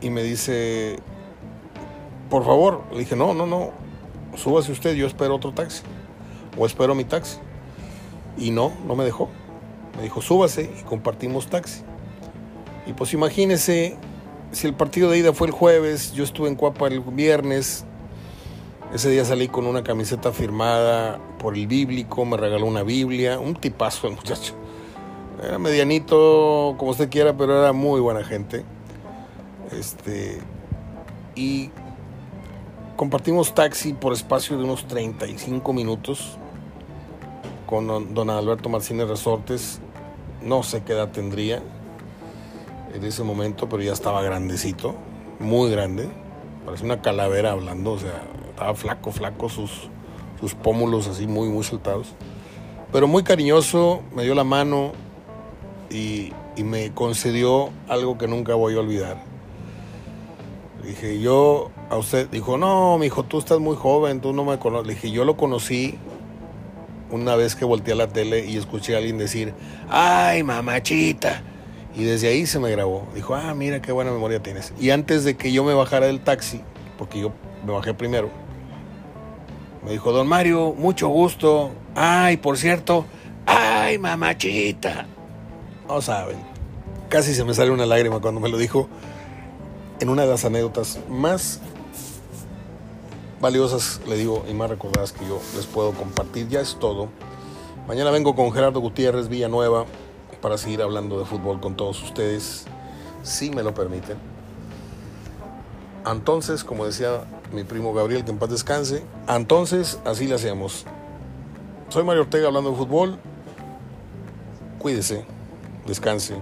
y 0.00 0.10
me 0.10 0.22
dice, 0.22 0.98
por 2.28 2.44
favor, 2.44 2.82
le 2.92 3.00
dije, 3.00 3.14
no, 3.14 3.34
no, 3.34 3.46
no, 3.46 3.70
súbase 4.36 4.72
usted, 4.72 4.94
yo 4.94 5.06
espero 5.06 5.36
otro 5.36 5.52
taxi. 5.52 5.82
O 6.58 6.66
espero 6.66 6.94
mi 6.94 7.04
taxi. 7.04 7.38
Y 8.36 8.50
no, 8.50 8.72
no 8.86 8.96
me 8.96 9.04
dejó. 9.04 9.28
Me 9.96 10.02
dijo, 10.02 10.20
súbase 10.20 10.70
y 10.78 10.82
compartimos 10.82 11.48
taxi. 11.48 11.82
Y 12.86 12.94
pues 12.94 13.12
imagínese, 13.12 13.96
si 14.50 14.66
el 14.66 14.74
partido 14.74 15.10
de 15.10 15.18
ida 15.18 15.32
fue 15.32 15.46
el 15.46 15.52
jueves, 15.52 16.12
yo 16.12 16.24
estuve 16.24 16.48
en 16.48 16.56
Cuapa 16.56 16.88
el 16.88 17.00
viernes, 17.00 17.84
ese 18.92 19.08
día 19.08 19.24
salí 19.24 19.48
con 19.48 19.66
una 19.66 19.82
camiseta 19.82 20.32
firmada 20.32 21.18
por 21.38 21.54
el 21.54 21.66
bíblico, 21.66 22.26
me 22.26 22.36
regaló 22.36 22.66
una 22.66 22.82
Biblia, 22.82 23.38
un 23.38 23.54
tipazo 23.54 24.06
el 24.06 24.14
muchacho. 24.14 24.54
Era 25.42 25.58
medianito, 25.58 26.74
como 26.76 26.90
usted 26.90 27.08
quiera, 27.08 27.34
pero 27.36 27.58
era 27.58 27.72
muy 27.72 28.00
buena 28.00 28.22
gente. 28.22 28.64
Este, 29.72 30.40
y 31.34 31.70
compartimos 32.96 33.54
taxi 33.54 33.94
por 33.94 34.12
espacio 34.12 34.58
de 34.58 34.64
unos 34.64 34.86
35 34.86 35.72
minutos 35.72 36.36
con 37.66 38.12
don 38.12 38.28
Alberto 38.28 38.68
Martínez 38.68 39.08
Resortes. 39.08 39.80
No 40.42 40.62
sé 40.62 40.82
qué 40.82 40.92
edad 40.92 41.10
tendría 41.10 41.62
en 42.94 43.02
ese 43.04 43.22
momento, 43.22 43.70
pero 43.70 43.82
ya 43.82 43.92
estaba 43.92 44.22
grandecito, 44.22 44.94
muy 45.38 45.70
grande. 45.70 46.21
Parecía 46.64 46.86
una 46.86 47.02
calavera 47.02 47.52
hablando, 47.52 47.92
o 47.92 47.98
sea, 47.98 48.22
estaba 48.50 48.74
flaco, 48.74 49.10
flaco, 49.10 49.48
sus, 49.48 49.88
sus 50.40 50.54
pómulos 50.54 51.08
así 51.08 51.26
muy, 51.26 51.48
muy 51.48 51.64
soltados. 51.64 52.14
Pero 52.92 53.08
muy 53.08 53.22
cariñoso, 53.22 54.02
me 54.14 54.22
dio 54.22 54.34
la 54.34 54.44
mano 54.44 54.92
y, 55.90 56.32
y 56.56 56.62
me 56.62 56.92
concedió 56.92 57.70
algo 57.88 58.18
que 58.18 58.28
nunca 58.28 58.54
voy 58.54 58.76
a 58.76 58.80
olvidar. 58.80 59.24
dije, 60.84 61.20
yo 61.20 61.70
a 61.90 61.96
usted, 61.96 62.28
dijo, 62.28 62.58
no, 62.58 62.98
mi 62.98 63.06
hijo, 63.06 63.24
tú 63.24 63.38
estás 63.38 63.58
muy 63.58 63.76
joven, 63.76 64.20
tú 64.20 64.32
no 64.32 64.44
me 64.44 64.58
conoces. 64.58 64.88
Dije, 64.88 65.10
yo 65.10 65.24
lo 65.24 65.36
conocí 65.36 65.98
una 67.10 67.36
vez 67.36 67.54
que 67.54 67.64
volteé 67.64 67.94
a 67.94 67.96
la 67.96 68.08
tele 68.08 68.46
y 68.46 68.56
escuché 68.56 68.94
a 68.94 68.98
alguien 68.98 69.18
decir, 69.18 69.52
ay, 69.88 70.42
mamachita. 70.42 71.42
Y 71.94 72.04
desde 72.04 72.28
ahí 72.28 72.46
se 72.46 72.58
me 72.58 72.70
grabó. 72.70 73.06
Dijo, 73.14 73.34
ah, 73.34 73.54
mira 73.54 73.82
qué 73.82 73.92
buena 73.92 74.10
memoria 74.10 74.42
tienes. 74.42 74.72
Y 74.78 74.90
antes 74.90 75.24
de 75.24 75.36
que 75.36 75.52
yo 75.52 75.64
me 75.64 75.74
bajara 75.74 76.06
del 76.06 76.20
taxi, 76.20 76.62
porque 76.96 77.20
yo 77.20 77.32
me 77.66 77.72
bajé 77.72 77.94
primero, 77.94 78.30
me 79.84 79.92
dijo, 79.92 80.12
don 80.12 80.26
Mario, 80.26 80.74
mucho 80.76 81.08
gusto. 81.08 81.72
Ay, 81.94 82.36
por 82.36 82.56
cierto, 82.56 83.04
ay, 83.46 83.98
mamachita. 83.98 85.06
No 85.88 86.00
saben. 86.00 86.38
Casi 87.08 87.34
se 87.34 87.44
me 87.44 87.52
sale 87.52 87.70
una 87.70 87.84
lágrima 87.84 88.20
cuando 88.20 88.40
me 88.40 88.48
lo 88.48 88.56
dijo 88.56 88.88
en 90.00 90.08
una 90.08 90.22
de 90.22 90.28
las 90.28 90.44
anécdotas 90.44 90.98
más 91.08 91.60
valiosas, 93.40 94.00
le 94.06 94.16
digo, 94.16 94.44
y 94.48 94.54
más 94.54 94.70
recordadas 94.70 95.12
que 95.12 95.26
yo 95.26 95.40
les 95.56 95.66
puedo 95.66 95.92
compartir. 95.92 96.48
Ya 96.48 96.60
es 96.60 96.76
todo. 96.78 97.08
Mañana 97.86 98.10
vengo 98.10 98.34
con 98.34 98.50
Gerardo 98.52 98.80
Gutiérrez 98.80 99.28
Villanueva 99.28 99.84
para 100.42 100.58
seguir 100.58 100.82
hablando 100.82 101.18
de 101.18 101.24
fútbol 101.24 101.60
con 101.60 101.76
todos 101.76 102.02
ustedes, 102.02 102.66
si 103.22 103.50
me 103.50 103.62
lo 103.62 103.72
permiten. 103.72 104.18
Entonces, 106.04 106.64
como 106.64 106.84
decía 106.84 107.24
mi 107.52 107.64
primo 107.64 107.94
Gabriel, 107.94 108.24
que 108.24 108.32
en 108.32 108.38
paz 108.38 108.50
descanse, 108.50 109.04
entonces 109.28 110.00
así 110.04 110.26
le 110.26 110.34
hacemos. 110.34 110.84
Soy 111.88 112.04
Mario 112.04 112.22
Ortega 112.22 112.48
hablando 112.48 112.70
de 112.70 112.76
fútbol. 112.76 113.18
Cuídese, 114.78 115.24
descanse, 115.86 116.36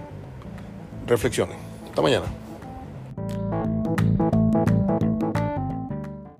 reflexione. 1.07 1.57
Hasta 1.87 2.01
mañana. 2.01 2.40